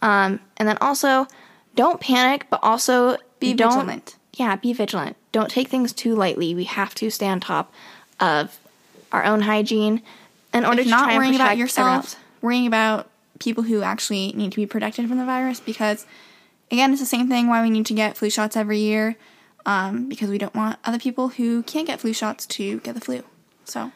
Um, 0.00 0.40
and 0.56 0.68
then 0.68 0.78
also, 0.80 1.26
don't 1.74 2.00
panic, 2.00 2.46
but 2.50 2.60
also 2.62 3.16
Be 3.40 3.54
don't, 3.54 3.72
vigilant. 3.72 4.16
Yeah, 4.34 4.56
be 4.56 4.72
vigilant. 4.72 5.16
Don't 5.32 5.50
take 5.50 5.68
things 5.68 5.92
too 5.92 6.14
lightly. 6.14 6.54
We 6.54 6.64
have 6.64 6.94
to 6.96 7.10
stay 7.10 7.28
on 7.28 7.40
top 7.40 7.72
of 8.20 8.58
our 9.12 9.24
own 9.24 9.42
hygiene 9.42 10.02
in 10.52 10.64
order 10.64 10.80
if 10.80 10.86
to 10.86 10.90
not 10.90 11.14
worrying 11.14 11.34
about 11.34 11.56
yourself, 11.56 12.16
worrying 12.42 12.66
about 12.66 13.08
people 13.38 13.62
who 13.62 13.82
actually 13.82 14.32
need 14.32 14.52
to 14.52 14.56
be 14.56 14.66
protected 14.66 15.08
from 15.08 15.18
the 15.18 15.24
virus 15.24 15.60
because 15.60 16.06
again 16.70 16.92
it's 16.92 17.00
the 17.00 17.06
same 17.06 17.28
thing 17.28 17.48
why 17.48 17.62
we 17.62 17.70
need 17.70 17.86
to 17.86 17.94
get 17.94 18.16
flu 18.16 18.30
shots 18.30 18.56
every 18.56 18.78
year 18.78 19.16
um, 19.66 20.08
because 20.08 20.30
we 20.30 20.38
don't 20.38 20.54
want 20.54 20.78
other 20.84 20.98
people 20.98 21.28
who 21.28 21.62
can't 21.64 21.86
get 21.86 22.00
flu 22.00 22.12
shots 22.12 22.46
to 22.46 22.78
get 22.80 22.94
the 22.94 23.00
flu 23.00 23.22
so 23.64 23.92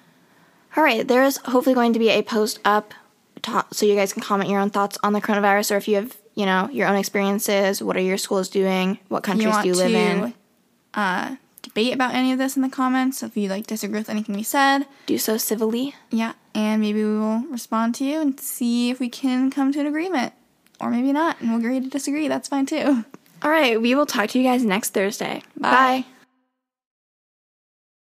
All 0.77 0.83
right, 0.85 1.07
there 1.07 1.23
is 1.23 1.37
hopefully 1.45 1.75
going 1.75 1.93
to 1.93 1.99
be 1.99 2.09
a 2.11 2.23
post 2.23 2.59
up 2.65 2.95
ta- 3.43 3.67
so 3.73 3.85
you 3.87 3.95
guys 3.95 4.13
can 4.13 4.23
comment 4.23 4.49
your 4.51 4.61
own 4.61 4.71
thoughts 4.71 4.99
on 5.03 5.13
the 5.13 5.21
coronavirus 5.21 5.71
or 5.73 5.77
if 5.77 5.87
you 5.89 5.97
have, 5.97 6.17
you 6.35 6.47
know, 6.47 6.69
your 6.73 6.89
own 6.89 6.97
experiences, 6.97 7.83
what 7.83 7.97
are 7.97 8.01
your 8.01 8.17
schools 8.19 8.49
doing, 8.49 8.99
what 9.09 9.23
countries 9.23 9.45
you 9.45 9.51
want 9.51 9.63
do 9.65 9.69
you 9.69 9.75
live 9.75 9.91
to 9.93 10.25
in. 10.27 10.35
uh, 10.95 11.37
debate 11.63 11.93
about 11.95 12.15
any 12.15 12.33
of 12.33 12.39
this 12.39 12.57
in 12.57 12.63
the 12.63 12.69
comments 12.69 13.23
if 13.23 13.37
you 13.37 13.49
like 13.49 13.67
disagree 13.67 13.99
with 14.01 14.11
anything 14.11 14.35
we 14.35 14.43
said 14.43 14.85
Do 15.07 15.17
so 15.19 15.37
civilly. 15.37 15.95
yeah 16.11 16.33
and 16.55 16.81
maybe 16.83 17.03
we 17.05 17.19
will 17.19 17.41
respond 17.51 17.95
to 17.97 18.05
you 18.05 18.21
and 18.21 18.39
see 18.41 18.91
if 18.91 18.99
we 19.01 19.09
can 19.09 19.51
come 19.51 19.73
to 19.73 19.81
an 19.81 19.87
agreement 19.87 20.33
or 20.83 20.91
maybe 20.91 21.13
not 21.13 21.41
and 21.41 21.49
we'll 21.51 21.59
agree 21.61 21.81
to 21.81 21.89
disagree 21.89 22.29
that's 22.29 22.49
fine 22.49 22.67
too 22.67 23.05
All 23.43 23.51
right, 23.51 23.81
we 23.81 23.95
will 23.97 24.07
talk 24.07 24.29
to 24.31 24.39
you 24.39 24.45
guys 24.45 24.65
next 24.65 24.91
Thursday. 24.91 25.43
Bye. 25.59 26.05
Bye. 26.05 26.05